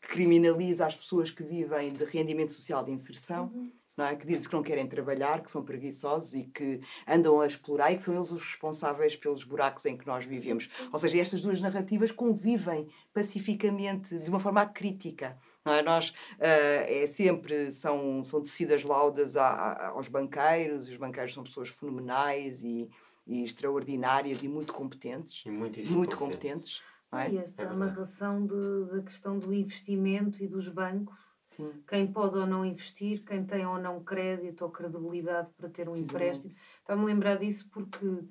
que 0.00 0.08
criminaliza 0.08 0.86
as 0.86 0.96
pessoas 0.96 1.30
que 1.30 1.42
vivem 1.42 1.92
de 1.92 2.04
rendimento 2.04 2.52
social 2.52 2.84
de 2.84 2.92
inserção. 2.92 3.50
Uhum 3.54 3.72
não 3.96 4.06
é? 4.06 4.16
que 4.16 4.26
dizem 4.26 4.48
que 4.48 4.54
não 4.54 4.62
querem 4.62 4.86
trabalhar, 4.86 5.42
que 5.42 5.50
são 5.50 5.62
preguiçosos 5.62 6.34
e 6.34 6.44
que 6.44 6.80
andam 7.06 7.40
a 7.40 7.46
explorar 7.46 7.92
e 7.92 7.96
que 7.96 8.02
são 8.02 8.14
eles 8.14 8.30
os 8.30 8.42
responsáveis 8.42 9.16
pelos 9.16 9.44
buracos 9.44 9.84
em 9.84 9.96
que 9.96 10.06
nós 10.06 10.24
vivemos. 10.24 10.70
Ou 10.90 10.98
seja, 10.98 11.18
estas 11.18 11.40
duas 11.40 11.60
narrativas 11.60 12.10
convivem 12.10 12.88
pacificamente, 13.12 14.18
de 14.18 14.30
uma 14.30 14.40
forma 14.40 14.64
crítica. 14.66 15.38
Não 15.64 15.72
é? 15.72 15.82
Nós, 15.82 16.08
uh, 16.08 16.84
é 16.86 17.06
sempre, 17.06 17.70
são, 17.70 18.22
são 18.22 18.42
tecidas 18.42 18.82
laudas 18.82 19.36
a, 19.36 19.46
a, 19.46 19.88
aos 19.88 20.08
banqueiros, 20.08 20.88
e 20.88 20.90
os 20.90 20.96
banqueiros 20.96 21.34
são 21.34 21.44
pessoas 21.44 21.68
fenomenais 21.68 22.64
e, 22.64 22.88
e 23.26 23.44
extraordinárias 23.44 24.42
e 24.42 24.48
muito 24.48 24.72
competentes. 24.72 25.44
E 25.46 25.50
muito, 25.50 25.78
muito 25.92 26.16
competentes. 26.16 26.80
É? 27.12 27.30
E 27.30 27.38
esta 27.38 27.62
é 27.62 27.66
amarração 27.66 28.46
de, 28.46 28.84
da 28.90 29.02
questão 29.02 29.38
do 29.38 29.52
investimento 29.52 30.42
e 30.42 30.48
dos 30.48 30.68
bancos. 30.68 31.20
Sim. 31.38 31.70
Quem 31.86 32.10
pode 32.10 32.38
ou 32.38 32.46
não 32.46 32.64
investir, 32.64 33.22
quem 33.24 33.44
tem 33.44 33.66
ou 33.66 33.78
não 33.78 34.02
crédito 34.02 34.62
ou 34.62 34.70
credibilidade 34.70 35.50
para 35.56 35.68
ter 35.68 35.88
um 35.88 35.94
empréstimo. 35.94 36.50
Estava-me 36.80 37.04
a 37.04 37.14
lembrar 37.14 37.36
disso 37.36 37.68
porque 37.70 38.06
o 38.06 38.28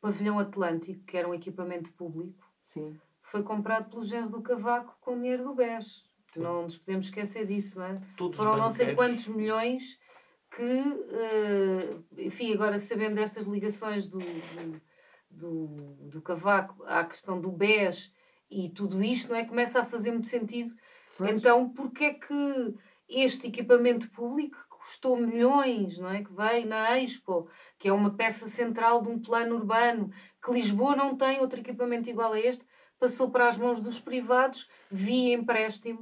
Pavilhão 0.00 0.38
Atlântico, 0.38 1.02
que 1.04 1.16
era 1.16 1.28
um 1.28 1.34
equipamento 1.34 1.92
público, 1.94 2.46
Sim. 2.62 2.96
foi 3.22 3.42
comprado 3.42 3.90
pelo 3.90 4.04
género 4.04 4.30
do 4.30 4.42
Cavaco 4.42 4.96
com 5.00 5.16
dinheiro 5.16 5.42
do 5.42 5.54
BES. 5.54 6.08
Não 6.36 6.62
nos 6.62 6.78
podemos 6.78 7.06
esquecer 7.06 7.44
disso, 7.44 7.80
não 7.80 7.86
é? 7.86 8.00
Todos 8.16 8.36
Foram 8.36 8.56
não 8.56 8.70
sei 8.70 8.94
quantos 8.94 9.26
milhões 9.26 9.98
que, 10.48 10.62
uh, 10.62 12.04
enfim, 12.16 12.52
agora 12.52 12.78
sabendo 12.78 13.16
destas 13.16 13.46
ligações 13.46 14.06
do, 14.06 14.18
do, 14.18 14.80
do, 15.28 15.66
do 16.08 16.22
Cavaco 16.22 16.84
à 16.84 17.04
questão 17.04 17.40
do 17.40 17.50
BES 17.50 18.12
e 18.50 18.68
tudo 18.70 19.02
isto, 19.02 19.30
não 19.30 19.36
é? 19.36 19.44
Começa 19.44 19.80
a 19.80 19.84
fazer 19.84 20.10
muito 20.10 20.28
sentido. 20.28 20.74
Pois. 21.16 21.30
Então, 21.30 21.70
porque 21.70 22.04
é 22.04 22.14
que 22.14 22.74
este 23.08 23.46
equipamento 23.46 24.10
público 24.10 24.58
custou 24.68 25.16
milhões, 25.16 25.98
não 25.98 26.10
é? 26.10 26.24
Que 26.24 26.32
veio 26.32 26.66
na 26.66 26.98
Expo, 26.98 27.48
que 27.78 27.88
é 27.88 27.92
uma 27.92 28.16
peça 28.16 28.48
central 28.48 29.02
de 29.02 29.08
um 29.08 29.20
plano 29.20 29.56
urbano, 29.56 30.10
que 30.42 30.52
Lisboa 30.52 30.96
não 30.96 31.16
tem 31.16 31.40
outro 31.40 31.60
equipamento 31.60 32.08
igual 32.10 32.32
a 32.32 32.40
este, 32.40 32.64
passou 32.98 33.30
para 33.30 33.48
as 33.48 33.56
mãos 33.56 33.80
dos 33.80 34.00
privados 34.00 34.68
via 34.90 35.34
empréstimo 35.34 36.00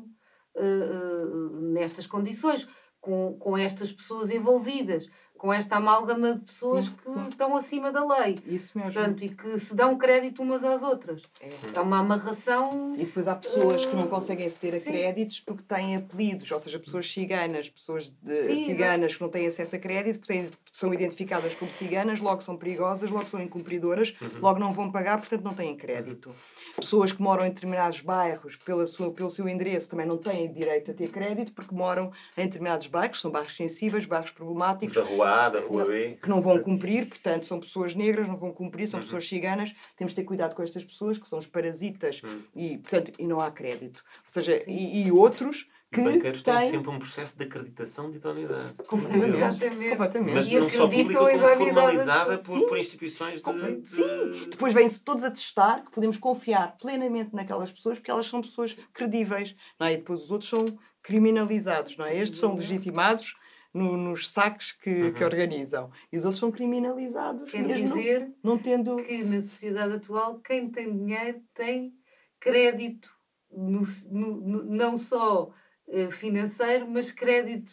uh, 0.55 0.63
uh, 0.63 1.61
nestas 1.73 2.07
condições, 2.07 2.69
com, 3.01 3.37
com 3.39 3.57
estas 3.57 3.93
pessoas 3.93 4.31
envolvidas 4.31 5.09
com 5.39 5.53
esta 5.53 5.77
amálgama 5.77 6.35
de 6.35 6.41
pessoas 6.41 6.87
sim, 6.87 6.93
que 6.93 7.11
sim. 7.11 7.29
estão 7.29 7.57
acima 7.57 7.93
da 7.93 8.05
lei. 8.05 8.35
Isso 8.45 8.77
mesmo. 8.77 8.93
Portanto, 8.93 9.25
e 9.25 9.29
que 9.29 9.59
se 9.61 9.75
dão 9.75 9.97
crédito 9.97 10.43
umas 10.43 10.65
às 10.65 10.83
outras. 10.83 11.23
É, 11.41 11.49
é 11.77 11.81
uma 11.81 12.01
amarração. 12.01 12.95
E 12.97 13.05
depois 13.05 13.29
há 13.29 13.37
pessoas 13.37 13.85
uh, 13.85 13.89
que 13.89 13.97
não 13.97 14.05
ah, 14.05 14.09
conseguem 14.09 14.47
aceder 14.47 14.75
a 14.75 14.81
sim. 14.81 14.91
créditos 14.91 15.41
porque 15.41 15.63
têm 15.63 15.97
apelidos, 15.97 16.51
ou 16.51 16.59
seja, 16.59 16.79
pessoas 16.79 17.11
ciganas, 17.11 17.71
pessoas 17.71 18.13
de, 18.21 18.43
ciganas 18.43 18.99
exato. 18.99 19.15
que 19.15 19.23
não 19.23 19.29
têm 19.29 19.47
acesso 19.47 19.77
a 19.77 19.79
crédito, 19.79 20.19
porque 20.19 20.33
têm, 20.33 20.51
são 20.73 20.93
identificadas 20.93 21.55
como 21.55 21.71
ciganas, 21.71 22.21
logo 22.21 22.43
são 22.43 22.57
perigosas, 22.57 23.09
logo 23.09 23.27
são 23.27 23.41
incumpridoras, 23.41 24.15
uhum. 24.21 24.41
logo 24.41 24.59
não 24.59 24.73
vão 24.73 24.91
pagar, 24.91 25.19
portanto 25.19 25.45
não 25.45 25.55
têm 25.55 25.77
crédito. 25.77 26.35
Pessoas 26.75 27.13
que 27.13 27.23
moram 27.23 27.47
em 27.47 27.51
determinados 27.51 28.01
bairros, 28.01 28.57
pela 28.57 28.85
sua, 28.87 29.13
pelo 29.13 29.31
seu 29.31 29.49
endereço, 29.49 29.89
também 29.89 30.07
não 30.07 30.19
têm 30.19 30.53
direito 30.53 30.91
a 30.91 30.95
ter 30.95 31.09
crédito 31.11 31.53
porque 31.53 31.75
moram 31.75 32.11
em 32.37 32.45
determinados 32.45 32.89
bairros, 32.89 33.21
são 33.21 33.31
bairros 33.31 33.55
sensíveis, 33.55 34.05
bairros 34.05 34.33
problemáticos. 34.33 34.97
Da 34.97 35.05
rua 35.05 35.28
A, 35.29 35.49
da 35.49 35.61
rua 35.61 35.85
B. 35.85 36.19
Que 36.23 36.29
não 36.29 36.41
vão 36.41 36.59
cumprir, 36.61 37.09
portanto, 37.09 37.47
são 37.47 37.61
pessoas 37.61 37.95
negras, 37.95 38.29
não 38.29 38.37
vão 38.37 38.53
cumprir, 38.53 38.87
são 38.87 38.99
uhum. 38.99 39.05
pessoas 39.05 39.27
ciganas. 39.27 39.75
Temos 39.97 40.13
de 40.13 40.17
ter 40.17 40.25
cuidado 40.25 40.55
com 40.55 40.63
estas 40.63 40.85
pessoas, 40.85 41.19
que 41.19 41.27
são 41.27 41.39
os 41.39 41.47
parasitas, 41.47 42.23
uhum. 42.23 42.41
e, 42.55 42.79
portanto, 42.79 43.13
e 43.19 43.27
não 43.27 43.41
há 43.41 43.51
crédito. 43.51 44.03
Ou 44.25 44.31
seja, 44.31 44.63
e, 44.67 45.07
e 45.07 45.13
outros 45.13 45.69
que 45.91 46.03
banqueiros 46.03 46.43
têm 46.43 46.55
tem... 46.55 46.71
sempre 46.71 46.91
um 46.91 46.99
processo 46.99 47.39
de 47.39 47.45
acreditação 47.45 48.11
de 48.11 48.19
idoneidade. 48.19 48.75
Completamente. 48.87 49.91
Completamente. 49.91 50.35
Mas 50.35 50.51
não 50.51 50.69
só 50.69 50.89
pública 50.89 51.19
como 51.19 51.57
formalizada 51.57 52.39
por, 52.39 52.69
por, 52.69 52.79
instituições 52.79 53.43
de, 53.43 53.81
de... 53.81 53.89
Sim, 53.89 54.49
depois 54.51 54.75
vêm-se 54.75 55.01
todos 55.01 55.25
a 55.25 55.31
testar 55.31 55.85
que 55.85 55.91
podemos 55.91 56.19
confiar 56.19 56.77
plenamente 56.77 57.35
naquelas 57.35 57.73
pessoas 57.73 57.99
porque 57.99 58.11
elas 58.11 58.27
são 58.27 58.43
pessoas 58.43 58.77
credíveis. 58.93 59.57
Não 59.81 59.87
é? 59.87 59.95
E 59.95 59.97
depois 59.97 60.25
os 60.25 60.31
outros 60.31 60.51
são 60.51 60.67
criminalizados. 61.03 61.97
Não 61.97 62.05
é? 62.05 62.19
Estes 62.19 62.39
são 62.39 62.55
legitimados 62.55 63.35
no, 63.73 63.97
nos 63.97 64.29
saques 64.29 64.73
que, 64.73 64.91
uhum. 64.91 65.13
que 65.13 65.25
organizam. 65.25 65.91
E 66.13 66.17
os 66.17 66.25
outros 66.25 66.41
são 66.41 66.51
criminalizados 66.51 67.51
Quer 67.51 67.67
mesmo 67.67 67.87
dizer 67.89 68.21
não, 68.43 68.55
não 68.55 68.59
tendo... 68.59 68.97
que 68.97 69.25
na 69.25 69.41
sociedade 69.41 69.95
atual 69.95 70.41
quem 70.41 70.71
tem 70.71 70.97
dinheiro 70.97 71.43
tem 71.55 71.93
crédito 72.41 73.11
no, 73.51 73.83
no, 74.11 74.65
não 74.65 74.97
só 74.97 75.53
eh, 75.89 76.11
financeiro, 76.11 76.89
mas 76.89 77.11
crédito 77.11 77.73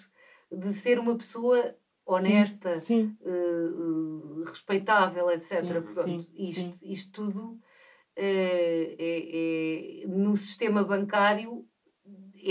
de 0.51 0.73
ser 0.73 0.99
uma 0.99 1.17
pessoa 1.17 1.75
honesta, 2.05 2.75
sim, 2.75 3.15
sim. 3.17 3.29
Uh, 3.29 4.43
respeitável, 4.43 5.29
etc. 5.31 5.61
Sim, 5.61 5.81
Pronto, 5.81 6.27
isto, 6.37 6.85
isto 6.85 7.11
tudo 7.11 7.59
é, 8.15 8.95
é, 8.97 10.07
no 10.07 10.37
sistema 10.37 10.83
bancário 10.83 11.67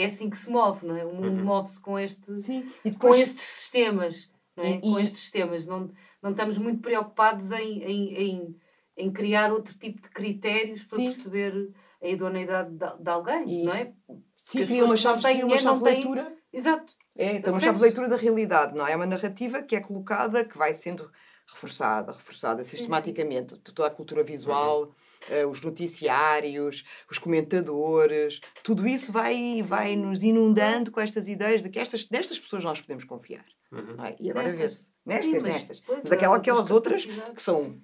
é 0.01 0.07
assim 0.07 0.29
que 0.31 0.39
se 0.39 0.51
move, 0.51 0.87
não 0.87 0.97
é? 0.97 1.05
O 1.05 1.15
mundo 1.15 1.39
uhum. 1.39 1.45
move-se 1.45 1.81
com, 1.81 1.99
este, 1.99 2.37
Sim. 2.37 2.69
E 2.85 2.91
depois... 2.91 3.17
com 3.17 3.23
estes 3.23 3.45
sistemas. 3.45 4.31
Não 4.57 4.65
é? 4.65 4.71
E, 4.71 4.81
com 4.81 4.99
estes 4.99 5.21
sistemas. 5.21 5.67
Não, 5.67 5.91
não 6.23 6.31
estamos 6.31 6.59
muito 6.59 6.81
preocupados 6.81 7.53
em, 7.53 7.83
em, 7.83 8.15
em, 8.15 8.57
em 8.97 9.13
criar 9.13 9.53
outro 9.53 9.75
tipo 9.79 10.01
de 10.01 10.09
critérios 10.11 10.85
para 10.85 10.99
Sim. 10.99 11.05
perceber 11.07 11.73
a 12.03 12.09
idoneidade 12.09 12.71
de, 12.71 13.03
de 13.03 13.11
alguém, 13.11 13.63
e, 13.63 13.65
não 13.65 13.73
é? 13.73 13.93
Sim, 14.37 14.65
cria 14.65 14.85
uma 14.85 14.97
chave, 14.97 15.23
cria 15.23 15.47
uma 15.47 15.59
chave 15.59 15.79
de 15.79 15.85
leitura. 15.85 16.25
Têm... 16.25 16.35
Exato. 16.53 16.95
É, 17.17 17.37
então 17.37 17.53
uma 17.53 17.61
chave 17.61 17.77
de 17.77 17.83
leitura 17.83 18.09
da 18.09 18.17
realidade, 18.17 18.77
não 18.77 18.87
é? 18.87 18.93
É 18.93 18.97
uma 18.97 19.07
narrativa 19.07 19.63
que 19.63 19.75
é 19.75 19.81
colocada, 19.81 20.45
que 20.45 20.57
vai 20.57 20.75
sendo 20.75 21.11
reforçada, 21.47 22.13
reforçada 22.13 22.63
sistematicamente. 22.65 23.57
Toda 23.59 23.89
a 23.89 23.91
cultura 23.91 24.23
visual, 24.23 24.83
uhum. 24.83 24.93
Uh, 25.31 25.49
os 25.49 25.61
noticiários, 25.61 26.85
os 27.11 27.19
comentadores, 27.19 28.41
tudo 28.63 28.87
isso 28.87 29.13
vai, 29.13 29.63
vai 29.63 29.97
nos 29.97 30.23
inundando 30.23 30.91
com 30.91 31.01
estas 31.01 31.29
ideias 31.29 31.63
de 31.63 31.71
que 31.71 31.79
estas, 31.79 32.09
nestas 32.11 32.39
pessoas 32.39 32.65
nós 32.65 32.81
podemos 32.81 33.05
confiar. 33.05 33.45
Uhum. 33.73 34.05
É? 34.05 34.17
E 34.21 34.31
agora 34.31 34.51
vê-se. 34.51 34.93
Nestas, 35.05 35.35
Sim, 35.35 35.41
mas, 35.41 35.53
nestas. 35.53 35.83
Mas 35.87 36.13
aquela, 36.13 36.37
aquelas 36.37 36.71
outras 36.71 37.05
que 37.05 37.43
são 37.43 37.79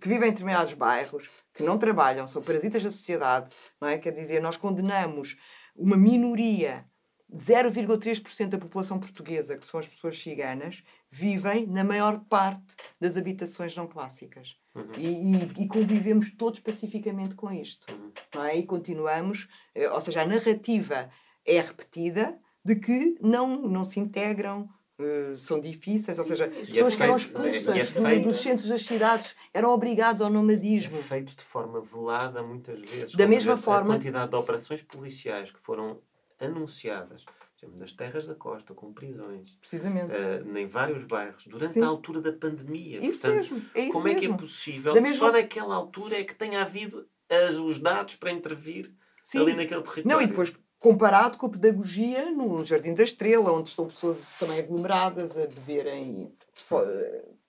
que 0.00 0.08
vivem 0.08 0.28
em 0.28 0.32
determinados 0.32 0.74
bairros, 0.74 1.30
que 1.54 1.62
não 1.62 1.78
trabalham, 1.78 2.26
são 2.26 2.42
parasitas 2.42 2.82
da 2.82 2.90
sociedade, 2.90 3.50
não 3.80 3.88
é? 3.88 3.96
Quer 3.96 4.10
dizer, 4.10 4.42
nós 4.42 4.56
condenamos 4.56 5.36
uma 5.74 5.96
minoria, 5.96 6.84
0,3% 7.32 8.48
da 8.48 8.58
população 8.58 8.98
portuguesa, 8.98 9.56
que 9.56 9.64
são 9.64 9.80
as 9.80 9.88
pessoas 9.88 10.18
ciganas, 10.18 10.82
vivem 11.14 11.64
na 11.66 11.84
maior 11.84 12.18
parte 12.28 12.74
das 13.00 13.16
habitações 13.16 13.76
não 13.76 13.86
clássicas. 13.86 14.56
Uhum. 14.74 14.84
E, 14.98 15.06
e, 15.06 15.62
e, 15.62 15.68
convivemos 15.68 16.30
todos 16.30 16.58
pacificamente 16.58 17.36
com 17.36 17.52
isto. 17.52 17.86
Uhum. 17.94 18.10
Não 18.34 18.44
é? 18.44 18.56
E 18.56 18.64
continuamos, 18.64 19.48
eh, 19.72 19.88
ou 19.88 20.00
seja, 20.00 20.22
a 20.22 20.26
narrativa 20.26 21.08
é 21.46 21.60
repetida 21.60 22.36
de 22.64 22.74
que 22.74 23.16
não, 23.20 23.62
não 23.62 23.84
se 23.84 24.00
integram, 24.00 24.68
Uh, 24.96 25.36
são 25.36 25.58
difíceis, 25.58 26.20
ou 26.20 26.24
seja, 26.24 26.46
e 26.46 26.66
pessoas 26.66 26.94
é 26.94 26.96
que 26.96 27.02
eram 27.02 27.16
expulsas 27.16 27.96
é, 27.96 28.18
do, 28.20 28.28
dos 28.28 28.36
centros 28.36 28.68
das 28.68 28.82
cidades 28.82 29.34
eram 29.52 29.70
obrigadas 29.70 30.20
ao 30.20 30.30
nomadismo. 30.30 30.96
É 30.96 31.02
feitos 31.02 31.34
de 31.34 31.42
forma 31.42 31.80
velada 31.80 32.44
muitas 32.44 32.78
vezes. 32.88 33.12
Da 33.12 33.26
mesma 33.26 33.56
forma. 33.56 33.94
A 33.94 33.96
quantidade 33.96 34.30
de 34.30 34.36
operações 34.36 34.82
policiais 34.82 35.50
que 35.50 35.58
foram 35.58 35.98
anunciadas 36.38 37.24
das 37.68 37.92
terras 37.92 38.26
da 38.26 38.34
costa, 38.34 38.74
com 38.74 38.92
prisões. 38.92 39.56
Precisamente. 39.60 40.12
Uh, 40.12 40.56
em 40.56 40.66
vários 40.66 41.04
bairros, 41.04 41.46
durante 41.46 41.74
Sim. 41.74 41.82
a 41.82 41.86
altura 41.86 42.20
da 42.20 42.32
pandemia. 42.32 43.04
Isso 43.04 43.22
Portanto, 43.22 43.52
mesmo. 43.52 43.70
É 43.74 43.80
isso 43.82 43.92
como 43.92 44.04
mesmo. 44.04 44.18
é 44.18 44.20
que 44.20 44.32
é 44.32 44.36
possível 44.36 44.94
da 44.94 45.00
mesma... 45.00 45.18
só 45.18 45.32
naquela 45.32 45.74
altura 45.74 46.18
é 46.18 46.24
que 46.24 46.34
tenha 46.34 46.62
havido 46.62 47.08
as, 47.28 47.56
os 47.56 47.80
dados 47.80 48.16
para 48.16 48.30
intervir 48.30 48.92
Sim. 49.24 49.40
ali 49.40 49.54
naquele 49.54 49.82
território? 49.82 50.08
Não, 50.08 50.20
e 50.20 50.26
depois 50.26 50.52
comparado 50.84 51.38
com 51.38 51.46
a 51.46 51.50
pedagogia 51.50 52.30
no 52.30 52.62
Jardim 52.62 52.92
da 52.92 53.02
Estrela, 53.02 53.50
onde 53.50 53.70
estão 53.70 53.86
pessoas 53.86 54.34
também 54.38 54.58
aglomeradas 54.58 55.34
a 55.38 55.46
beberem. 55.46 56.30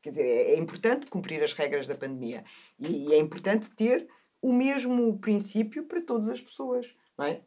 Quer 0.02 0.10
dizer, 0.10 0.24
é, 0.24 0.54
é 0.54 0.58
importante 0.58 1.08
cumprir 1.08 1.44
as 1.44 1.52
regras 1.52 1.86
da 1.86 1.96
pandemia 1.96 2.46
e 2.80 3.14
é 3.14 3.18
importante 3.18 3.72
ter 3.72 4.08
o 4.42 4.54
mesmo 4.54 5.18
princípio 5.20 5.84
para 5.84 6.02
todas 6.02 6.30
as 6.30 6.40
pessoas, 6.40 6.96
não 7.18 7.26
é? 7.26 7.42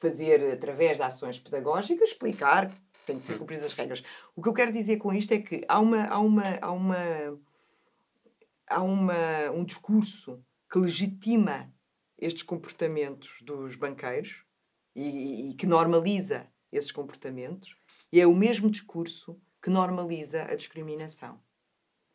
Fazer 0.00 0.52
através 0.52 0.96
de 0.96 1.02
ações 1.02 1.38
pedagógicas, 1.38 2.08
explicar 2.08 2.68
que 2.68 3.06
tem 3.06 3.18
de 3.18 3.24
ser 3.24 3.38
cumpridas 3.38 3.66
as 3.66 3.74
regras. 3.74 4.02
O 4.34 4.42
que 4.42 4.48
eu 4.48 4.54
quero 4.54 4.72
dizer 4.72 4.96
com 4.96 5.12
isto 5.12 5.32
é 5.32 5.38
que 5.38 5.62
há 5.68 5.78
uma 5.78 6.06
há 6.06 6.18
uma 6.18 6.42
há 6.60 6.72
uma 6.72 7.40
há 8.66 8.82
uma 8.82 9.50
um 9.52 9.62
discurso 9.62 10.42
que 10.70 10.78
legitima 10.78 11.70
estes 12.18 12.42
comportamentos 12.42 13.42
dos 13.42 13.76
banqueiros 13.76 14.44
e, 14.94 15.50
e 15.50 15.54
que 15.54 15.66
normaliza 15.66 16.46
esses 16.72 16.92
comportamentos, 16.92 17.76
e 18.12 18.20
é 18.20 18.26
o 18.26 18.34
mesmo 18.34 18.70
discurso 18.70 19.40
que 19.62 19.70
normaliza 19.70 20.44
a 20.44 20.54
discriminação. 20.54 21.40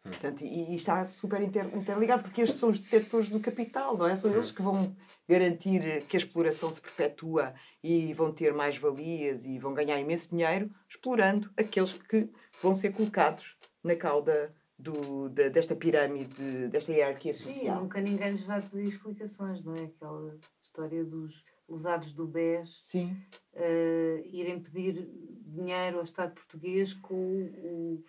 Portanto, 0.05 0.43
e, 0.43 0.71
e, 0.71 0.75
está 0.75 1.03
super 1.03 1.41
inter, 1.41 1.65
interligado, 1.75 2.21
porque 2.21 2.41
estes 2.41 2.59
são 2.59 2.69
os 2.69 2.77
detentores 2.77 3.27
do 3.27 3.39
capital, 3.39 3.97
não 3.97 4.05
é? 4.05 4.15
São 4.15 4.31
eles 4.31 4.51
que 4.51 4.61
vão 4.61 4.95
garantir 5.27 6.05
que 6.05 6.15
a 6.15 6.19
exploração 6.19 6.71
se 6.71 6.79
perpetua 6.79 7.55
e 7.83 8.13
vão 8.13 8.31
ter 8.31 8.53
mais 8.53 8.77
valias 8.77 9.45
e 9.45 9.57
vão 9.57 9.73
ganhar 9.73 9.99
imenso 9.99 10.29
dinheiro 10.29 10.69
explorando 10.87 11.49
aqueles 11.57 11.93
que 11.93 12.29
vão 12.61 12.75
ser 12.75 12.93
colocados 12.93 13.57
na 13.83 13.95
cauda 13.95 14.53
do, 14.77 15.27
da, 15.29 15.49
desta 15.49 15.75
pirâmide, 15.75 16.67
desta 16.67 16.91
hierarquia 16.91 17.33
social. 17.33 17.77
Sim, 17.77 17.81
nunca 17.81 17.99
ninguém 17.99 18.29
lhes 18.29 18.43
vai 18.43 18.61
pedir 18.61 18.83
explicações, 18.83 19.65
não 19.65 19.73
é? 19.73 19.85
Aquela 19.85 20.37
história 20.61 21.03
dos 21.03 21.43
lesados 21.67 22.13
do 22.13 22.27
BES. 22.27 22.93
Uh, 22.93 24.21
irem 24.31 24.61
pedir 24.61 25.09
dinheiro 25.47 25.97
ao 25.97 26.03
Estado 26.03 26.33
português 26.33 26.93
com 26.93 27.15
o, 27.15 27.95
o 27.95 28.03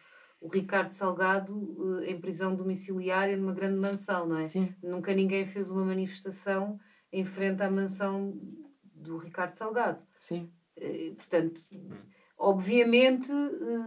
Ricardo 0.48 0.90
Salgado 0.90 1.54
uh, 1.54 2.04
em 2.04 2.20
prisão 2.20 2.54
domiciliária 2.54 3.36
numa 3.36 3.52
grande 3.52 3.78
mansão, 3.78 4.26
não 4.26 4.38
é? 4.38 4.44
Sim. 4.44 4.74
Nunca 4.82 5.14
ninguém 5.14 5.46
fez 5.46 5.70
uma 5.70 5.84
manifestação 5.84 6.78
em 7.12 7.24
frente 7.24 7.62
à 7.62 7.70
mansão 7.70 8.38
do 8.82 9.16
Ricardo 9.16 9.54
Salgado. 9.54 10.02
Sim. 10.18 10.50
Uh, 10.76 11.14
portanto, 11.14 11.60
obviamente, 12.38 13.32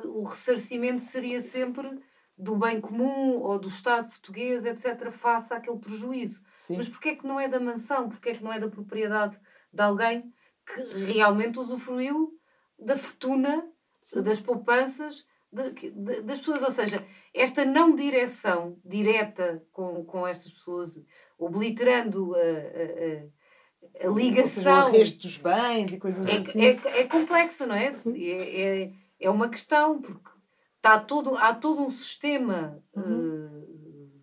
o 0.05 0.23
ressarcimento 0.23 1.03
seria 1.03 1.41
sempre 1.41 1.99
do 2.37 2.55
bem 2.55 2.79
comum 2.79 3.37
ou 3.41 3.59
do 3.59 3.67
Estado 3.67 4.07
português, 4.07 4.65
etc., 4.65 5.11
face 5.11 5.53
àquele 5.53 5.77
prejuízo. 5.77 6.41
Sim. 6.57 6.77
Mas 6.77 6.87
porquê 6.87 7.09
é 7.09 7.15
que 7.15 7.27
não 7.27 7.39
é 7.39 7.49
da 7.49 7.59
mansão? 7.59 8.07
Porquê 8.07 8.29
é 8.29 8.33
que 8.33 8.43
não 8.43 8.53
é 8.53 8.59
da 8.59 8.69
propriedade 8.69 9.37
de 9.73 9.81
alguém 9.81 10.33
que 10.65 10.81
realmente 11.03 11.59
usufruiu 11.59 12.39
da 12.79 12.97
fortuna, 12.97 13.67
Sim. 14.01 14.21
das 14.21 14.39
poupanças 14.39 15.25
de, 15.51 15.91
de, 15.91 16.21
das 16.21 16.39
pessoas? 16.39 16.63
Ou 16.63 16.71
seja, 16.71 17.05
esta 17.33 17.65
não 17.65 17.95
direção 17.95 18.77
direta 18.85 19.63
com, 19.71 20.03
com 20.05 20.27
estas 20.27 20.51
pessoas, 20.51 21.01
obliterando 21.37 22.35
a, 22.35 22.39
a, 22.39 24.07
a, 24.07 24.11
ligação. 24.11 24.89
o 24.89 24.91
resto 24.91 25.27
dos 25.27 25.37
bens 25.37 25.91
e 25.91 25.97
coisas 25.97 26.25
é, 26.27 26.37
assim. 26.37 26.65
É, 26.65 26.99
é 27.01 27.03
complexa, 27.05 27.65
não 27.65 27.75
é? 27.75 27.93
É, 28.15 28.61
é? 28.61 28.93
é 29.19 29.29
uma 29.29 29.49
questão, 29.49 30.01
porque 30.01 30.29
está 30.77 30.99
todo, 30.99 31.35
há 31.35 31.53
todo 31.53 31.81
um 31.81 31.89
sistema 31.89 32.81
uhum. 32.95 33.47
uh, 33.47 34.21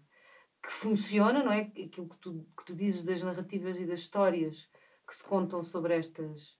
que 0.62 0.72
funciona, 0.72 1.42
não 1.42 1.52
é? 1.52 1.60
Aquilo 1.60 2.08
que 2.08 2.18
tu, 2.18 2.46
que 2.56 2.64
tu 2.64 2.74
dizes 2.74 3.04
das 3.04 3.22
narrativas 3.22 3.78
e 3.78 3.86
das 3.86 4.00
histórias 4.00 4.68
que 5.06 5.14
se 5.14 5.24
contam 5.24 5.62
sobre 5.62 5.94
estas 5.94 6.58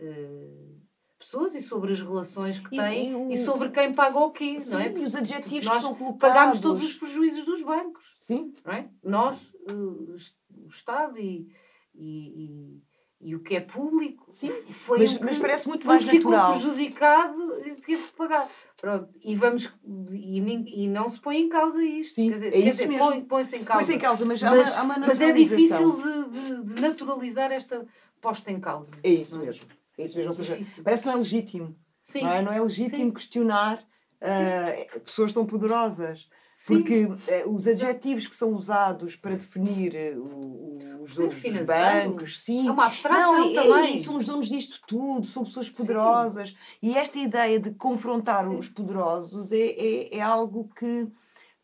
uh, 0.00 0.88
pessoas 1.18 1.54
e 1.54 1.62
sobre 1.62 1.92
as 1.92 2.00
relações 2.00 2.60
que 2.60 2.70
têm 2.70 3.10
e, 3.10 3.14
o... 3.14 3.32
e, 3.32 3.36
sobre 3.36 3.70
quem 3.70 3.92
paga 3.92 4.18
o 4.18 4.30
quê, 4.30 4.60
Sim, 4.60 4.70
não 4.70 4.80
é? 4.80 4.92
E 4.92 5.04
os 5.04 5.14
adjetivos 5.14 5.68
que 5.68 5.80
são 5.80 5.94
colocados. 5.94 6.34
Pagamos 6.34 6.60
todos 6.60 6.84
os 6.84 6.94
prejuízos 6.94 7.44
dos 7.44 7.62
bancos. 7.62 8.14
Sim. 8.16 8.54
Não 8.64 8.72
é? 8.72 8.88
Nós, 9.02 9.52
uh, 9.70 10.16
o 10.64 10.68
Estado 10.68 11.18
e, 11.18 11.48
e, 11.94 12.80
e 13.20 13.34
o 13.34 13.40
que 13.40 13.56
é 13.56 13.60
público 13.60 14.26
Sim, 14.30 14.52
foi 14.70 15.00
mas, 15.00 15.18
mas 15.18 15.38
parece 15.38 15.66
muito 15.66 15.86
mais 15.86 16.06
natural. 16.06 16.54
ficou 16.54 16.70
prejudicado 16.70 17.66
e 17.66 17.74
teve 17.74 18.02
que 18.02 18.12
pagar. 18.12 18.48
Pronto, 18.80 19.08
e, 19.24 19.34
vamos, 19.34 19.72
e, 20.12 20.38
e 20.84 20.86
não 20.86 21.08
se 21.08 21.20
põe 21.20 21.38
em 21.38 21.48
causa 21.48 21.82
isto. 21.82 22.14
Sim, 22.14 22.28
quer 22.28 22.34
dizer, 22.34 22.54
é 22.54 22.58
isso 22.58 22.86
mesmo. 22.86 23.06
Põe, 23.06 23.24
põe-se 23.24 23.56
em 23.56 23.64
causa. 23.64 23.80
Põe-se 23.80 23.94
em 23.94 23.98
causa, 23.98 24.24
mas, 24.24 24.40
mas, 24.40 24.76
há, 24.76 24.82
uma, 24.82 24.94
há 24.94 24.98
uma 24.98 25.06
Mas 25.06 25.20
é 25.20 25.32
difícil 25.32 25.96
de, 25.96 26.30
de, 26.30 26.74
de, 26.74 26.80
naturalizar 26.80 27.50
esta 27.50 27.84
posta 28.20 28.52
em 28.52 28.60
causa. 28.60 28.92
É 29.02 29.10
isso 29.10 29.40
é? 29.42 29.46
mesmo. 29.46 29.66
É 29.98 30.04
isso 30.04 30.16
mesmo. 30.16 30.30
Ou 30.30 30.32
seja, 30.32 30.58
parece 30.82 31.02
que 31.02 31.08
não 31.08 31.14
é 31.14 31.18
legítimo. 31.18 31.76
Sim. 32.00 32.22
Não 32.22 32.32
é, 32.32 32.42
não 32.42 32.52
é 32.52 32.60
legítimo 32.60 33.06
Sim. 33.06 33.10
questionar 33.10 33.78
uh, 33.78 35.00
pessoas 35.00 35.32
tão 35.32 35.44
poderosas. 35.44 36.28
Porque 36.66 37.04
uh, 37.04 37.18
os 37.54 37.68
adjetivos 37.68 38.26
que 38.26 38.34
são 38.34 38.50
usados 38.50 39.14
para 39.14 39.36
definir 39.36 39.94
uh, 40.16 41.02
os 41.02 41.14
donos 41.14 41.40
dos 41.40 41.66
bancos, 41.66 42.42
sim. 42.42 42.66
É 42.66 42.70
uma 42.70 42.86
abstração 42.86 43.38
não, 43.38 43.52
também. 43.52 43.96
E, 43.96 44.00
e, 44.00 44.04
são 44.04 44.16
os 44.16 44.24
donos 44.24 44.48
disto 44.48 44.80
tudo, 44.86 45.26
são 45.26 45.44
pessoas 45.44 45.70
poderosas. 45.70 46.48
Sim. 46.48 46.56
E 46.82 46.98
esta 46.98 47.18
ideia 47.18 47.60
de 47.60 47.70
confrontar 47.72 48.48
sim. 48.48 48.56
os 48.56 48.68
poderosos 48.68 49.52
é, 49.52 49.56
é, 49.56 50.16
é, 50.16 50.20
algo 50.20 50.68
que 50.74 51.06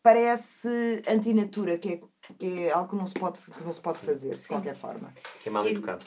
parece 0.01 1.01
antinatura, 1.09 1.77
que 1.77 1.89
é, 1.89 2.01
que 2.37 2.59
é 2.65 2.71
algo 2.71 2.89
que 2.89 2.95
não 2.95 3.05
se 3.05 3.15
pode, 3.15 3.39
que 3.39 3.63
não 3.63 3.71
se 3.73 3.81
pode 3.81 3.99
fazer, 3.99 4.35
de 4.35 4.47
qualquer 4.47 4.75
forma. 4.75 5.13
Que 5.43 5.49
é 5.49 5.51
mal 5.51 5.67
educado. 5.67 6.05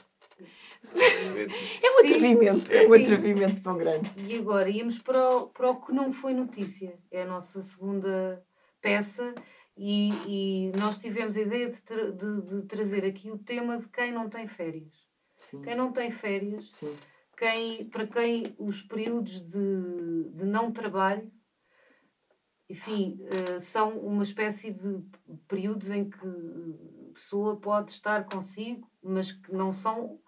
É 1.82 1.90
um 1.90 1.98
atrevimento, 1.98 2.72
é 2.72 2.86
um 2.86 2.92
atrevimento 2.92 3.62
tão 3.62 3.76
grande. 3.76 4.10
E 4.28 4.38
agora 4.38 4.68
íamos 4.68 4.98
para 4.98 5.28
o, 5.28 5.48
para 5.48 5.70
o 5.70 5.80
que 5.80 5.92
não 5.92 6.12
foi 6.12 6.34
notícia. 6.34 6.98
É 7.10 7.22
a 7.22 7.26
nossa 7.26 7.60
segunda 7.62 8.44
peça 8.80 9.34
e, 9.76 10.10
e 10.26 10.72
nós 10.78 10.98
tivemos 10.98 11.36
a 11.36 11.40
ideia 11.40 11.70
de, 11.70 11.80
tra 11.82 12.10
de, 12.10 12.42
de, 12.42 12.62
trazer 12.66 13.04
aqui 13.04 13.30
o 13.30 13.38
tema 13.38 13.78
de 13.78 13.88
quem 13.88 14.12
não 14.12 14.28
tem 14.28 14.46
férias. 14.46 14.92
Sim. 15.36 15.62
Quem 15.62 15.76
não 15.76 15.92
tem 15.92 16.10
férias, 16.10 16.72
Sim. 16.72 16.94
Quem, 17.36 17.84
para 17.84 18.04
quem 18.04 18.56
os 18.58 18.82
períodos 18.82 19.40
de, 19.42 20.30
de 20.34 20.44
não 20.44 20.72
trabalho, 20.72 21.30
enfim, 22.68 23.20
uh, 23.22 23.60
são 23.60 23.96
uma 24.00 24.24
espécie 24.24 24.72
de 24.72 25.00
períodos 25.46 25.90
em 25.92 26.10
que 26.10 26.18
a 26.18 27.14
pessoa 27.14 27.56
pode 27.56 27.92
estar 27.92 28.24
consigo, 28.24 28.90
mas 29.00 29.30
que 29.30 29.52
não 29.52 29.72
são, 29.72 30.20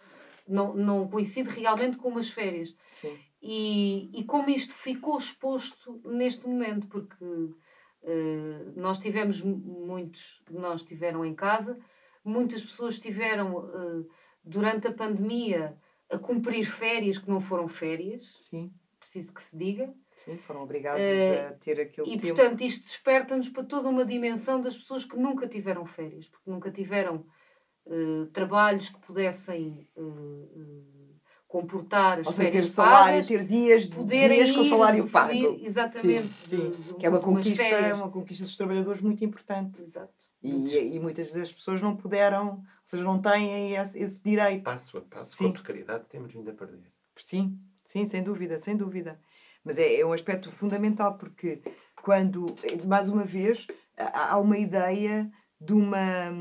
não, 0.50 0.74
não 0.74 1.08
coincide 1.08 1.48
realmente 1.48 1.96
com 1.96 2.08
umas 2.08 2.30
férias. 2.30 2.74
Sim. 2.92 3.16
E, 3.42 4.10
e 4.12 4.24
como 4.24 4.50
isto 4.50 4.74
ficou 4.74 5.16
exposto 5.16 6.00
neste 6.04 6.46
momento, 6.46 6.86
porque 6.88 7.24
Uh, 8.02 8.72
nós 8.80 8.98
tivemos 8.98 9.42
muitos, 9.42 10.42
nós 10.50 10.80
estiveram 10.80 11.22
em 11.22 11.34
casa, 11.34 11.78
muitas 12.24 12.64
pessoas 12.64 12.94
estiveram 12.94 13.58
uh, 13.58 14.08
durante 14.42 14.88
a 14.88 14.92
pandemia 14.92 15.76
a 16.10 16.18
cumprir 16.18 16.64
férias 16.64 17.18
que 17.18 17.28
não 17.28 17.40
foram 17.40 17.68
férias. 17.68 18.36
Sim. 18.40 18.72
Preciso 18.98 19.32
que 19.32 19.42
se 19.42 19.56
diga. 19.56 19.92
Sim, 20.16 20.36
foram 20.38 20.62
obrigados 20.62 21.02
uh, 21.02 21.48
a 21.48 21.52
ter 21.52 21.80
aquele 21.80 22.08
e, 22.08 22.12
tempo. 22.12 22.26
E 22.26 22.34
portanto 22.34 22.60
isto 22.62 22.84
desperta-nos 22.84 23.48
para 23.50 23.64
toda 23.64 23.88
uma 23.88 24.04
dimensão 24.04 24.60
das 24.60 24.78
pessoas 24.78 25.04
que 25.04 25.16
nunca 25.16 25.46
tiveram 25.46 25.84
férias, 25.84 26.28
porque 26.28 26.50
nunca 26.50 26.70
tiveram 26.70 27.26
trabalhos 28.32 28.88
que 28.90 29.00
pudessem 29.00 29.88
comportar 31.50 32.20
as 32.20 32.26
Ou 32.28 32.32
seja, 32.32 32.50
ter 32.50 32.64
salário, 32.64 33.14
pagas, 33.14 33.26
ter 33.26 33.44
dias, 33.44 33.88
dias 33.88 34.52
com 34.52 34.62
salário 34.62 35.10
pago. 35.10 35.58
Exatamente. 35.60 36.28
Sim, 36.28 36.48
sim. 36.48 36.70
De, 36.70 36.94
que 36.94 37.04
é 37.04 37.08
uma 37.08 37.18
conquista, 37.18 37.64
é 37.64 37.92
uma 37.92 38.08
conquista 38.08 38.44
dos 38.44 38.56
trabalhadores 38.56 39.02
muito 39.02 39.24
importante. 39.24 39.82
Exato. 39.82 40.14
E, 40.40 40.94
e 40.94 41.00
muitas 41.00 41.32
das 41.32 41.52
pessoas 41.52 41.82
não 41.82 41.96
puderam, 41.96 42.50
ou 42.50 42.64
seja, 42.84 43.02
não 43.02 43.20
têm 43.20 43.74
esse, 43.74 43.98
esse 43.98 44.22
direito. 44.22 44.62
Passo 44.62 44.98
a 44.98 45.00
passo, 45.00 45.36
sim. 45.36 45.46
com 45.46 45.52
precariedade, 45.54 46.04
temos 46.08 46.32
vindo 46.32 46.48
a 46.48 46.54
perder. 46.54 46.92
Sim, 47.16 47.58
sim, 47.84 48.06
sem 48.06 48.22
dúvida, 48.22 48.56
sem 48.56 48.76
dúvida. 48.76 49.20
Mas 49.64 49.76
é, 49.76 50.00
é 50.00 50.06
um 50.06 50.12
aspecto 50.12 50.52
fundamental 50.52 51.18
porque 51.18 51.62
quando, 52.00 52.46
mais 52.86 53.08
uma 53.08 53.24
vez, 53.24 53.66
há 53.98 54.38
uma 54.38 54.56
ideia 54.56 55.28
de 55.60 55.72
uma, 55.72 56.32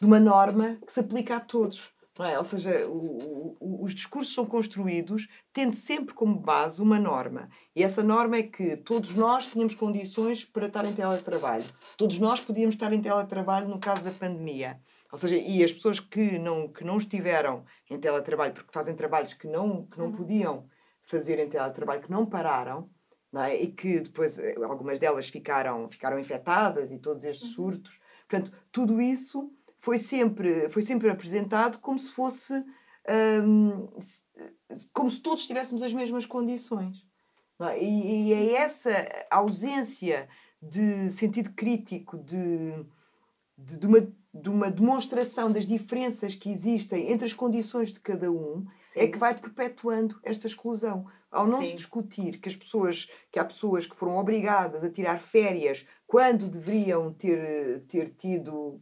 de 0.00 0.06
uma 0.06 0.18
norma 0.18 0.78
que 0.86 0.92
se 0.92 1.00
aplica 1.00 1.36
a 1.36 1.40
todos. 1.40 1.92
É? 2.18 2.36
Ou 2.36 2.44
seja, 2.44 2.86
o, 2.86 3.56
o, 3.60 3.84
os 3.84 3.94
discursos 3.94 4.34
são 4.34 4.44
construídos 4.44 5.26
tendo 5.52 5.74
sempre 5.74 6.14
como 6.14 6.38
base 6.38 6.82
uma 6.82 6.98
norma. 6.98 7.48
E 7.74 7.82
essa 7.82 8.02
norma 8.02 8.36
é 8.36 8.42
que 8.42 8.76
todos 8.76 9.14
nós 9.14 9.46
tínhamos 9.46 9.74
condições 9.74 10.44
para 10.44 10.66
estar 10.66 10.84
em 10.84 10.92
teletrabalho. 10.92 11.64
Todos 11.96 12.18
nós 12.18 12.40
podíamos 12.40 12.74
estar 12.74 12.92
em 12.92 13.00
teletrabalho 13.00 13.68
no 13.68 13.78
caso 13.78 14.04
da 14.04 14.10
pandemia. 14.10 14.80
Ou 15.10 15.18
seja, 15.18 15.36
e 15.36 15.64
as 15.64 15.72
pessoas 15.72 15.98
que 15.98 16.38
não, 16.38 16.68
que 16.68 16.84
não 16.84 16.98
estiveram 16.98 17.64
em 17.88 17.98
teletrabalho, 17.98 18.52
porque 18.52 18.72
fazem 18.72 18.94
trabalhos 18.94 19.32
que 19.32 19.46
não, 19.46 19.86
que 19.86 19.98
não 19.98 20.06
uhum. 20.06 20.12
podiam 20.12 20.68
fazer 21.02 21.38
em 21.38 21.48
teletrabalho, 21.48 22.02
que 22.02 22.10
não 22.10 22.26
pararam, 22.26 22.90
não 23.32 23.42
é? 23.42 23.60
e 23.60 23.68
que 23.68 24.00
depois 24.00 24.38
eh, 24.38 24.54
algumas 24.62 24.98
delas 24.98 25.28
ficaram, 25.28 25.88
ficaram 25.90 26.18
infectadas 26.18 26.90
e 26.90 26.98
todos 26.98 27.24
estes 27.24 27.48
uhum. 27.48 27.54
surtos. 27.54 28.00
Portanto, 28.28 28.52
tudo 28.70 29.00
isso 29.00 29.50
foi 29.80 29.98
sempre, 29.98 30.68
foi 30.68 30.82
sempre 30.82 31.10
apresentado 31.10 31.78
como 31.78 31.98
se 31.98 32.10
fosse. 32.10 32.52
Um, 33.42 33.88
como 34.92 35.10
se 35.10 35.20
todos 35.20 35.46
tivéssemos 35.46 35.82
as 35.82 35.92
mesmas 35.92 36.26
condições. 36.26 37.04
É? 37.58 37.82
E, 37.82 38.28
e, 38.28 38.32
é 38.32 38.52
essa 38.56 38.90
ausência 39.30 40.28
de 40.62 41.10
sentido 41.10 41.50
crítico, 41.54 42.18
de, 42.18 42.84
de, 43.56 43.78
de, 43.78 43.86
uma, 43.86 44.00
de 44.32 44.48
uma 44.48 44.70
demonstração 44.70 45.50
das 45.50 45.66
diferenças 45.66 46.34
que 46.34 46.50
existem 46.50 47.10
entre 47.10 47.26
as 47.26 47.32
condições 47.32 47.90
de 47.90 48.00
cada 48.00 48.30
um, 48.30 48.66
é 48.66 48.82
Sim. 48.82 49.00
é 49.00 49.06
que 49.08 49.18
vai 49.18 49.34
perpetuando 49.34 50.20
esta 50.22 50.46
exclusão. 50.46 51.06
Ao 51.30 51.46
não 51.46 51.62
Sim. 51.62 51.70
se 51.70 51.76
discutir 51.76 52.38
que 52.38 52.48
as 52.48 52.56
pessoas, 52.56 53.08
que 53.32 53.38
há 53.38 53.44
pessoas 53.44 53.86
que 53.86 53.96
foram 53.96 54.18
obrigadas 54.18 54.84
a 54.84 54.90
tirar 54.90 55.18
férias 55.18 55.86
quando 56.06 56.48
deveriam 56.48 57.12
ter, 57.12 57.82
ter 57.86 58.10
tido 58.10 58.80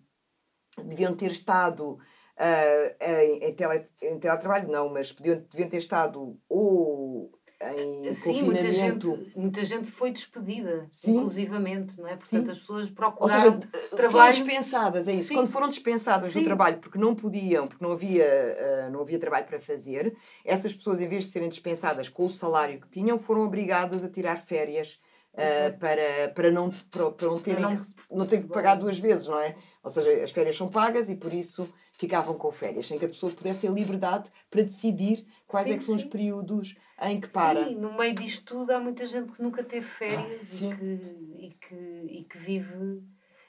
deviam 0.85 1.15
ter 1.15 1.31
estado 1.31 1.93
uh, 1.93 3.05
em, 3.05 3.45
em, 3.45 3.55
tele, 3.55 3.85
em 4.03 4.19
teletrabalho, 4.19 4.69
não, 4.69 4.89
mas 4.89 5.13
podiam, 5.13 5.43
deviam 5.51 5.69
ter 5.69 5.79
estado 5.79 6.37
ou 6.49 7.31
em 7.61 8.15
Sim, 8.15 8.45
muita 8.45 8.71
gente, 8.71 9.33
muita 9.35 9.65
gente 9.65 9.91
foi 9.91 10.13
despedida, 10.13 10.89
Sim. 10.93 11.17
inclusivamente, 11.17 11.99
não 12.01 12.07
é? 12.07 12.15
Portanto, 12.15 12.45
Sim. 12.45 12.51
as 12.51 12.59
pessoas 12.61 12.89
procuraram 12.91 13.45
Ou 13.45 13.59
seja, 13.59 13.89
trabalho... 13.91 14.11
foram 14.13 14.31
dispensadas, 14.31 15.09
é 15.09 15.13
isso. 15.13 15.29
Sim. 15.29 15.35
Quando 15.35 15.49
foram 15.49 15.69
dispensadas 15.69 16.33
do 16.33 16.45
trabalho 16.45 16.79
porque 16.79 16.99
não 16.99 17.17
podiam, 17.17 17.67
porque 17.67 17.85
não 17.85 17.93
havia, 17.93 18.25
uh, 18.25 18.93
não 18.93 19.01
havia 19.01 19.19
trabalho 19.19 19.47
para 19.47 19.59
fazer, 19.59 20.17
essas 20.45 20.73
pessoas, 20.73 21.01
em 21.01 21.09
vez 21.09 21.25
de 21.25 21.31
serem 21.31 21.49
dispensadas 21.49 22.09
com 22.09 22.27
o 22.27 22.31
salário 22.31 22.81
que 22.81 22.89
tinham, 22.89 23.19
foram 23.19 23.43
obrigadas 23.43 24.05
a 24.05 24.09
tirar 24.09 24.37
férias 24.37 25.01
uh, 25.39 25.79
para, 25.79 26.29
para, 26.35 26.51
não, 26.51 26.71
para, 26.71 27.11
para 27.13 27.27
não 27.29 27.39
terem 27.39 27.63
não, 27.63 27.77
que, 27.77 27.83
não 28.11 28.27
ter 28.27 28.43
que 28.43 28.49
pagar 28.49 28.75
duas 28.75 28.99
vezes, 28.99 29.27
não 29.27 29.41
é? 29.41 29.57
Ou 29.83 29.91
seja, 29.91 30.11
as 30.23 30.33
férias 30.33 30.57
são 30.57 30.69
pagas 30.69 31.09
e 31.09 31.15
por 31.15 31.33
isso 31.33 31.73
ficavam 31.93 32.35
com 32.35 32.51
férias, 32.51 32.87
sem 32.87 32.99
que 32.99 33.05
a 33.05 33.09
pessoa 33.09 33.33
pudesse 33.33 33.61
ter 33.61 33.71
liberdade 33.73 34.31
para 34.51 34.63
decidir 34.63 35.25
quais 35.47 35.67
sim, 35.67 35.73
é 35.73 35.77
que 35.77 35.83
são 35.83 35.99
sim. 35.99 36.05
os 36.05 36.11
períodos 36.11 36.77
em 37.03 37.21
que 37.21 37.29
para. 37.29 37.65
Sim, 37.65 37.77
no 37.77 37.97
meio 37.97 38.15
disto 38.15 38.57
tudo 38.57 38.71
há 38.73 38.81
muita 38.81 39.07
gente 39.07 39.33
que 39.33 39.43
nunca 39.43 39.63
teve 39.63 39.87
férias 39.87 40.61
e, 40.61 40.77
que, 40.77 41.01
e, 41.39 41.51
que, 41.61 41.75
e 42.09 42.25
que 42.25 42.39
vive 42.39 43.03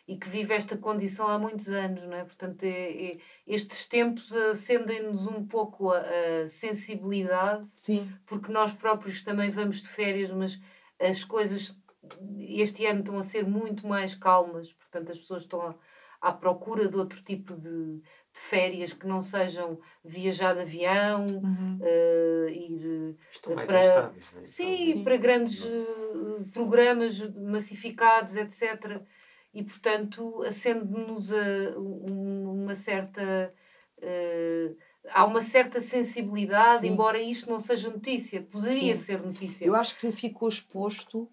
e 0.08 0.18
que 0.18 0.28
vive 0.28 0.56
esta 0.56 0.76
condição 0.76 1.28
há 1.28 1.38
muitos 1.38 1.70
anos, 1.70 2.04
não 2.04 2.16
é? 2.16 2.24
Portanto, 2.24 2.64
é, 2.64 3.12
é, 3.12 3.18
estes 3.46 3.86
tempos 3.86 4.36
acendem-nos 4.36 5.28
um 5.28 5.46
pouco 5.46 5.92
a, 5.92 6.00
a, 6.00 6.48
sensibilidade, 6.48 7.68
Sim. 7.72 8.12
porque 8.26 8.52
nós 8.52 8.74
próprios 8.74 9.22
também 9.22 9.52
vamos 9.52 9.84
de 9.84 9.88
férias, 9.88 10.32
mas 10.32 10.60
as 11.00 11.24
coisas 11.24 11.78
este 12.39 12.86
ano 12.86 13.00
estão 13.00 13.18
a 13.18 13.24
ser 13.24 13.45
muito 13.45 13.88
mais 13.88 14.16
calmas, 14.16 14.74
portanto, 14.74 15.12
as 15.12 15.20
pessoas 15.20 15.43
estão 15.43 15.62
a, 15.62 15.76
à 16.22 16.32
procura 16.32 16.88
de 16.88 16.97
outro 16.97 17.22
tipo 17.22 17.56
de, 17.56 17.70
de, 17.70 18.02
férias 18.32 18.93
que 18.93 19.06
não 19.06 19.22
sejam 19.22 19.80
viajar 20.04 20.54
de 20.54 20.62
avião, 20.62 21.26
uhum. 21.26 21.80
uh, 21.82 22.50
ir 22.50 23.18
Estão 23.32 23.54
mais 23.54 23.68
para, 23.68 23.86
instáveis, 23.86 24.26
é? 24.36 24.45
sim, 24.45 24.86
sim, 24.93 25.04
para 25.04 25.18
grandes 25.18 25.64
uh, 25.64 26.45
programas 26.54 27.20
massificados, 27.36 28.36
etc 28.36 29.04
e, 29.54 29.64
portanto, 29.64 30.43
acende-nos 30.43 31.32
uma 31.76 32.76
certa. 32.76 33.54
Uh, 33.97 34.78
há 35.10 35.26
uma 35.26 35.41
certa 35.41 35.80
sensibilidade, 35.80 36.82
Sim. 36.82 36.89
embora 36.89 37.22
isto 37.22 37.50
não 37.50 37.60
seja 37.60 37.89
notícia, 37.89 38.41
poderia 38.41 38.95
Sim. 38.95 39.04
ser 39.04 39.22
notícia. 39.22 39.66
Eu 39.66 39.76
acho 39.76 39.97
que 40.00 40.12
ficou 40.12 40.50
exposto. 40.50 41.30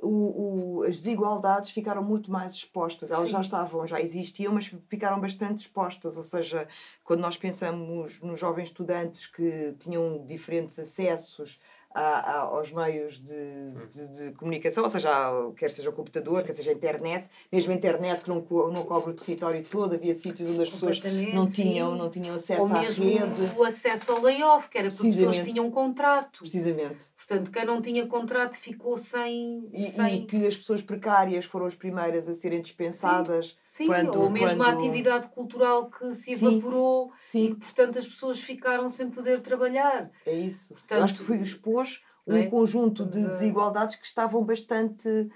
O, 0.00 0.78
o, 0.78 0.82
as 0.84 1.00
desigualdades 1.00 1.70
ficaram 1.70 2.04
muito 2.04 2.30
mais 2.30 2.52
expostas. 2.52 3.10
Elas 3.10 3.26
Sim. 3.26 3.32
já 3.32 3.40
estavam, 3.40 3.84
já 3.84 4.00
existiam, 4.00 4.52
mas 4.52 4.72
ficaram 4.88 5.20
bastante 5.20 5.58
expostas. 5.58 6.16
Ou 6.16 6.22
seja, 6.22 6.68
quando 7.02 7.20
nós 7.20 7.36
pensamos 7.36 8.20
nos 8.20 8.38
jovens 8.38 8.68
estudantes 8.68 9.26
que 9.26 9.74
tinham 9.80 10.24
diferentes 10.24 10.78
acessos 10.78 11.58
a, 11.98 12.38
aos 12.40 12.72
meios 12.72 13.20
de, 13.20 13.32
hum. 13.32 13.86
de, 13.90 14.08
de, 14.08 14.32
comunicação, 14.32 14.84
ou 14.84 14.90
seja, 14.90 15.10
quer 15.56 15.70
seja 15.70 15.90
o 15.90 15.92
computador, 15.92 16.42
quer 16.42 16.52
seja 16.52 16.70
a 16.70 16.74
internet, 16.74 17.28
mesmo 17.50 17.72
a 17.72 17.74
internet 17.74 18.22
que 18.22 18.28
não, 18.28 18.44
não 18.72 18.84
cobre 18.84 19.10
o 19.10 19.14
território 19.14 19.62
todo, 19.62 19.94
havia 19.94 20.14
sítios 20.14 20.50
onde 20.50 20.62
as 20.62 20.70
pessoas 20.70 21.00
não 21.34 21.46
tinham, 21.46 21.96
não 21.96 22.08
tinham 22.08 22.34
acesso 22.34 22.62
Ou 22.62 22.74
à 22.74 22.80
rede. 22.80 23.56
O 23.56 23.64
acesso 23.64 24.12
ao 24.12 24.22
layoff, 24.22 24.68
que 24.68 24.78
era 24.78 24.88
porque 24.90 25.08
as 25.08 25.14
pessoas 25.14 25.42
tinham 25.42 25.70
contrato. 25.70 26.40
Precisamente. 26.40 27.06
Portanto, 27.28 27.50
quem 27.50 27.66
não 27.66 27.82
tinha 27.82 28.06
contrato 28.06 28.56
ficou 28.56 28.96
sem. 28.96 29.68
E, 29.70 29.90
sem... 29.90 30.14
e 30.14 30.24
que 30.24 30.46
as 30.46 30.56
pessoas 30.56 30.80
precárias 30.80 31.44
foram 31.44 31.66
as 31.66 31.74
primeiras 31.74 32.26
a 32.26 32.32
serem 32.32 32.62
dispensadas. 32.62 33.48
Sim, 33.62 33.84
Sim 33.84 33.86
quando, 33.86 34.22
ou 34.22 34.30
mesmo 34.30 34.56
quando... 34.56 34.62
a 34.62 34.72
atividade 34.72 35.28
cultural 35.28 35.90
que 35.90 36.14
se 36.14 36.32
evaporou 36.32 37.12
Sim. 37.18 37.44
e 37.44 37.48
que, 37.50 37.56
portanto, 37.56 37.98
as 37.98 38.08
pessoas 38.08 38.40
ficaram 38.40 38.88
sem 38.88 39.10
poder 39.10 39.42
trabalhar. 39.42 40.10
É 40.24 40.32
isso. 40.32 40.72
Portanto, 40.72 41.02
acho 41.02 41.14
que 41.16 41.22
foi, 41.22 41.36
expôs 41.36 42.02
um 42.26 42.34
é? 42.34 42.46
conjunto 42.46 43.04
de 43.04 43.28
desigualdades 43.28 43.96
que 43.96 44.06
estavam 44.06 44.42
bastante. 44.42 45.28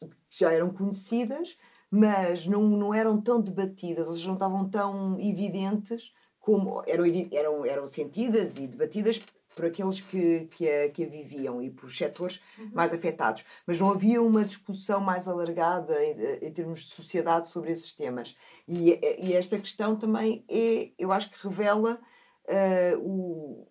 que 0.00 0.08
já 0.30 0.50
eram 0.50 0.70
conhecidas, 0.70 1.58
mas 1.90 2.46
não, 2.46 2.62
não 2.62 2.94
eram 2.94 3.20
tão 3.20 3.38
debatidas, 3.38 4.08
ou 4.08 4.14
seja, 4.14 4.28
não 4.28 4.34
estavam 4.34 4.66
tão 4.70 5.20
evidentes 5.20 6.10
como 6.40 6.82
eram, 6.86 7.04
eram, 7.32 7.66
eram 7.66 7.86
sentidas 7.86 8.56
e 8.56 8.66
debatidas 8.66 9.18
por 9.54 9.64
aqueles 9.66 10.00
que, 10.00 10.46
que, 10.50 10.68
a, 10.68 10.88
que 10.90 11.04
a 11.04 11.06
viviam 11.06 11.62
e 11.62 11.70
por 11.70 11.90
setores 11.92 12.40
uhum. 12.58 12.70
mais 12.72 12.92
afetados. 12.92 13.44
Mas 13.66 13.80
não 13.80 13.90
havia 13.90 14.22
uma 14.22 14.44
discussão 14.44 15.00
mais 15.00 15.28
alargada 15.28 16.02
em, 16.04 16.46
em 16.46 16.52
termos 16.52 16.80
de 16.80 16.90
sociedade 16.90 17.48
sobre 17.48 17.70
esses 17.70 17.92
temas. 17.92 18.36
E, 18.66 18.98
e 19.18 19.32
esta 19.34 19.58
questão 19.58 19.96
também 19.96 20.44
é, 20.48 20.90
eu 20.98 21.12
acho 21.12 21.30
que 21.30 21.46
revela 21.46 22.00
uh, 22.48 22.98
o, 22.98 23.68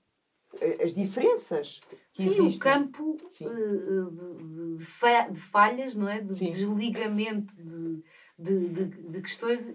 as 0.84 0.94
diferenças 0.94 1.80
que 2.12 2.24
Sim, 2.24 2.30
existem. 2.30 2.56
o 2.56 2.60
campo 2.60 3.18
Sim. 3.30 3.50
De, 3.50 4.78
de, 4.78 5.32
de, 5.32 5.40
falhas, 5.40 5.96
não 5.96 6.08
é? 6.08 6.22
De 6.22 6.36
Sim. 6.36 6.46
desligamento 6.46 7.56
de, 7.56 8.04
de, 8.38 8.70
de, 8.70 8.86
de 8.86 9.22
questões 9.22 9.74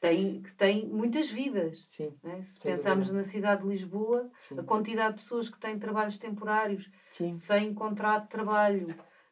tem, 0.00 0.40
que 0.40 0.52
tem 0.54 0.86
muitas 0.86 1.30
vidas. 1.30 1.84
Sim, 1.86 2.12
é? 2.24 2.40
Se 2.40 2.58
pensarmos 2.58 3.08
dúvida. 3.08 3.18
na 3.18 3.22
cidade 3.22 3.62
de 3.62 3.68
Lisboa, 3.68 4.30
Sim. 4.38 4.58
a 4.58 4.62
quantidade 4.62 5.16
de 5.16 5.22
pessoas 5.22 5.50
que 5.50 5.60
têm 5.60 5.78
trabalhos 5.78 6.18
temporários, 6.18 6.90
Sim. 7.10 7.34
sem 7.34 7.74
contrato 7.74 8.22
de 8.22 8.30
trabalho, 8.30 8.86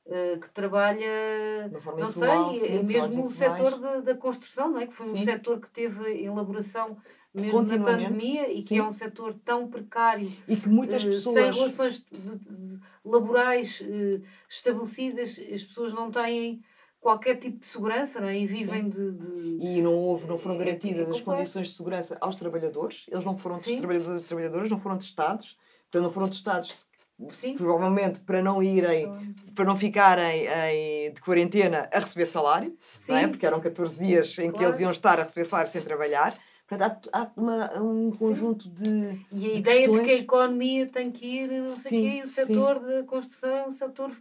uh, 0.07 0.39
que 0.39 0.51
trabalha, 0.51 1.69
não 1.97 2.11
sei, 2.11 2.55
sim, 2.55 2.83
mesmo 2.85 3.25
o 3.25 3.31
setor 3.31 3.79
da, 3.79 4.01
da 4.01 4.15
construção, 4.15 4.71
não 4.71 4.81
é? 4.81 4.87
que 4.87 4.95
foi 4.95 5.07
um 5.07 5.17
setor 5.17 5.59
que 5.59 5.71
teve 5.71 6.23
elaboração 6.23 6.99
mesmo 7.33 7.63
na 7.63 7.85
pandemia 7.85 8.53
e 8.53 8.61
sim. 8.61 8.69
que 8.69 8.79
é 8.79 8.85
um 8.85 8.93
setor 8.93 9.35
tão 9.45 9.69
precário 9.69 10.31
e 10.47 10.57
que 10.57 10.69
muitas 10.69 11.05
uh, 11.05 11.09
pessoas 11.09 11.35
sem 11.35 11.53
relações 11.53 12.07
de, 12.11 12.39
de, 12.39 12.81
laborais 13.05 13.81
uh, 13.81 14.23
estabelecidas 14.49 15.31
as 15.31 15.65
pessoas 15.65 15.93
não 15.93 16.11
têm 16.11 16.63
qualquer 17.01 17.37
tipo 17.37 17.59
de 17.59 17.67
segurança, 17.67 18.21
não 18.21 18.29
é? 18.29 18.39
E 18.39 18.47
vivem 18.47 18.89
de, 18.89 19.13
de, 19.13 19.59
E 19.61 19.83
não 19.83 19.95
houve, 19.95 20.27
não 20.27 20.39
foram 20.39 20.57
é, 20.57 20.59
garantidas 20.59 21.09
é 21.09 21.11
as 21.11 21.21
condições 21.21 21.69
de 21.69 21.75
segurança 21.75 22.19
aos 22.21 22.37
trabalhadores. 22.37 23.07
Eles 23.09 23.25
não 23.25 23.37
foram 23.37 23.57
Sim. 23.57 23.79
trabalhadores 23.79 24.23
e 24.23 24.25
trabalhadoras, 24.25 24.71
não 24.71 24.79
foram 24.79 24.99
testados. 24.99 25.57
Portanto, 25.85 26.03
não 26.05 26.11
foram 26.11 26.29
testados 26.29 26.89
Sim. 27.29 27.55
provavelmente 27.55 28.21
para 28.21 28.43
não 28.43 28.63
irem, 28.63 29.35
para 29.55 29.65
não 29.65 29.77
ficarem 29.77 30.47
em, 30.47 31.13
de 31.13 31.21
quarentena 31.21 31.89
a 31.93 31.99
receber 31.99 32.27
salário, 32.27 32.77
não 33.09 33.17
é? 33.17 33.27
Porque 33.27 33.47
eram 33.47 33.61
14 33.61 33.99
dias 33.99 34.39
em 34.39 34.53
que 34.53 34.63
eles 34.63 34.79
iam 34.81 34.91
estar 34.91 35.19
a 35.19 35.23
receber 35.23 35.45
salário 35.47 35.71
sem 35.71 35.83
trabalhar. 35.83 36.35
Portanto, 36.69 37.09
há, 37.15 37.23
há 37.23 37.31
uma, 37.35 37.81
um 37.81 38.11
conjunto 38.11 38.65
sim. 38.65 38.71
de. 38.75 39.27
E 39.33 39.51
a 39.51 39.55
de 39.55 39.59
ideia 39.61 39.79
questões... 39.79 39.99
de 40.01 40.05
que 40.05 40.11
a 40.11 40.19
economia 40.19 40.87
tem 40.87 41.11
que 41.11 41.27
ir, 41.27 41.49
não 41.51 41.77
sei 41.77 41.91
sim, 41.91 42.03
quê, 42.03 42.23
o 42.25 42.29
setor 42.29 42.79
da 42.79 43.03
construção 43.05 43.69
um 43.69 43.71
setor 43.71 44.13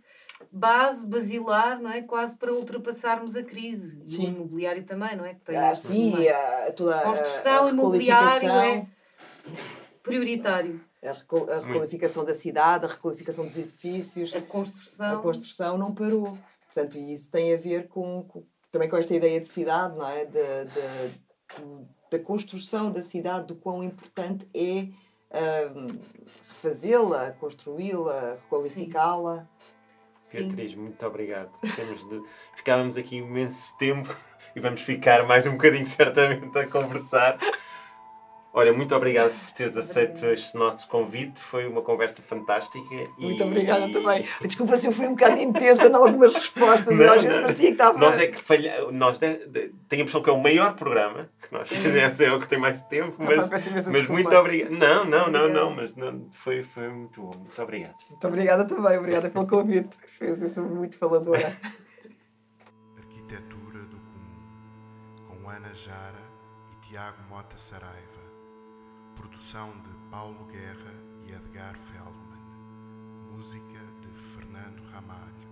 base 0.51 1.07
basilar, 1.07 1.81
não 1.81 1.91
é? 1.91 2.01
Quase 2.01 2.37
para 2.37 2.53
ultrapassarmos 2.53 3.35
a 3.35 3.43
crise. 3.43 4.01
Sim. 4.05 4.23
E 4.23 4.25
o 4.25 4.29
imobiliário 4.29 4.83
também, 4.83 5.15
não 5.15 5.25
é? 5.25 5.33
Que 5.33 5.41
tem 5.41 5.57
ah, 5.57 5.75
sim, 5.75 6.27
a, 6.27 6.71
toda 6.71 6.99
a 6.99 7.03
construção, 7.03 7.65
a 7.65 7.69
imobiliário 7.69 8.49
é 8.49 8.87
prioritário. 10.03 10.81
A, 11.03 11.09
a 11.09 11.59
requalificação 11.59 12.25
da 12.25 12.33
cidade, 12.33 12.85
a 12.85 12.89
requalificação 12.89 13.45
dos 13.45 13.57
edifícios. 13.57 14.35
A 14.35 14.41
construção. 14.41 15.19
A 15.19 15.21
construção 15.21 15.77
não 15.77 15.93
parou. 15.93 16.37
Portanto, 16.65 16.97
isso 16.97 17.31
tem 17.31 17.53
a 17.53 17.57
ver 17.57 17.87
com, 17.87 18.23
com 18.23 18.43
também 18.71 18.89
com 18.89 18.97
esta 18.97 19.15
ideia 19.15 19.39
de 19.39 19.47
cidade, 19.47 19.97
não 19.97 20.07
é? 20.07 20.25
De, 20.25 20.65
de, 20.65 21.17
da 22.11 22.19
construção 22.19 22.91
da 22.91 23.01
cidade, 23.01 23.47
do 23.47 23.55
quão 23.55 23.83
importante 23.83 24.47
é 24.53 24.89
um, 25.75 25.87
refazê-la, 26.49 27.31
construí-la, 27.31 28.37
requalificá-la. 28.41 29.47
Beatriz, 30.33 30.75
muito 30.75 31.05
obrigado. 31.05 31.51
Temos 31.75 32.07
de... 32.09 32.21
Ficávamos 32.55 32.97
aqui 32.97 33.17
imenso 33.17 33.77
tempo 33.77 34.15
e 34.55 34.59
vamos 34.59 34.81
ficar 34.81 35.25
mais 35.25 35.47
um 35.47 35.53
bocadinho 35.53 35.85
certamente 35.85 36.57
a 36.57 36.67
conversar. 36.67 37.37
Olha, 38.57 38.73
muito 38.73 38.95
obrigado 38.95 39.37
por 39.39 39.51
teres 39.51 39.77
aceito 39.77 40.25
este 40.25 40.57
nosso 40.57 40.87
convite. 40.89 41.39
Foi 41.39 41.67
uma 41.67 41.83
conversa 41.83 42.23
fantástica. 42.23 42.95
Muito 43.15 43.39
e... 43.39 43.43
obrigada 43.43 43.87
também. 43.93 44.25
Desculpa 44.41 44.79
se 44.79 44.87
eu 44.87 44.91
fui 44.91 45.05
um 45.05 45.11
bocado 45.11 45.39
intensa 45.39 45.85
em 45.85 45.93
algumas 45.93 46.33
respostas. 46.33 46.97
Não, 46.97 47.13
às 47.13 47.21
vezes 47.21 47.37
parecia 47.37 47.67
que 47.67 47.71
estava. 47.73 47.99
Nós 47.99 48.17
é 48.17 48.25
que 48.25 48.41
falha... 48.41 48.89
nós 48.89 49.19
de... 49.19 49.45
De... 49.45 49.71
tenho 49.87 50.01
a 50.01 50.03
impressão 50.03 50.23
que 50.23 50.29
é 50.31 50.33
o 50.33 50.41
maior 50.41 50.75
programa 50.75 51.29
que 51.39 51.53
nós 51.53 51.69
fizemos, 51.69 52.19
é 52.19 52.33
o 52.33 52.39
que 52.39 52.47
tem 52.47 52.57
mais 52.57 52.81
tempo, 52.85 53.13
mas, 53.21 53.47
mas 53.85 54.07
muito 54.07 54.35
obrigado. 54.35 54.71
Não, 54.71 55.05
não, 55.05 55.29
não, 55.29 55.47
não, 55.47 55.69
mas 55.69 55.95
não, 55.95 56.27
foi, 56.31 56.63
foi 56.63 56.89
muito 56.89 57.21
bom. 57.21 57.37
Muito 57.37 57.61
obrigado. 57.61 57.95
Muito 58.09 58.27
obrigada 58.27 58.65
também, 58.65 58.97
obrigada 58.97 59.29
pelo 59.29 59.45
convite. 59.45 59.95
Eu 60.19 60.35
sou 60.35 60.63
muito 60.63 60.97
faladora. 60.97 61.55
Arquitetura 62.97 63.81
do 63.81 63.97
Comum, 63.97 65.43
com 65.43 65.47
Ana 65.47 65.71
Jara 65.75 66.23
e 66.71 66.87
Tiago 66.87 67.17
Mota 67.29 67.55
Saraiva. 67.55 68.16
Produção 69.17 69.71
de 69.81 69.89
Paulo 70.11 70.45
Guerra 70.45 70.93
e 71.25 71.31
Edgar 71.31 71.75
Feldman. 71.75 72.37
Música 73.31 73.79
de 73.99 74.09
Fernando 74.09 74.79
Ramalho. 74.91 75.49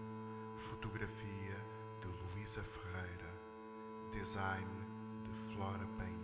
Fotografia 0.56 1.58
de 2.00 2.08
Luísa 2.08 2.62
Ferreira. 2.62 3.34
Design 4.12 4.70
de 5.24 5.32
Flora 5.32 5.88
Penha. 5.98 6.15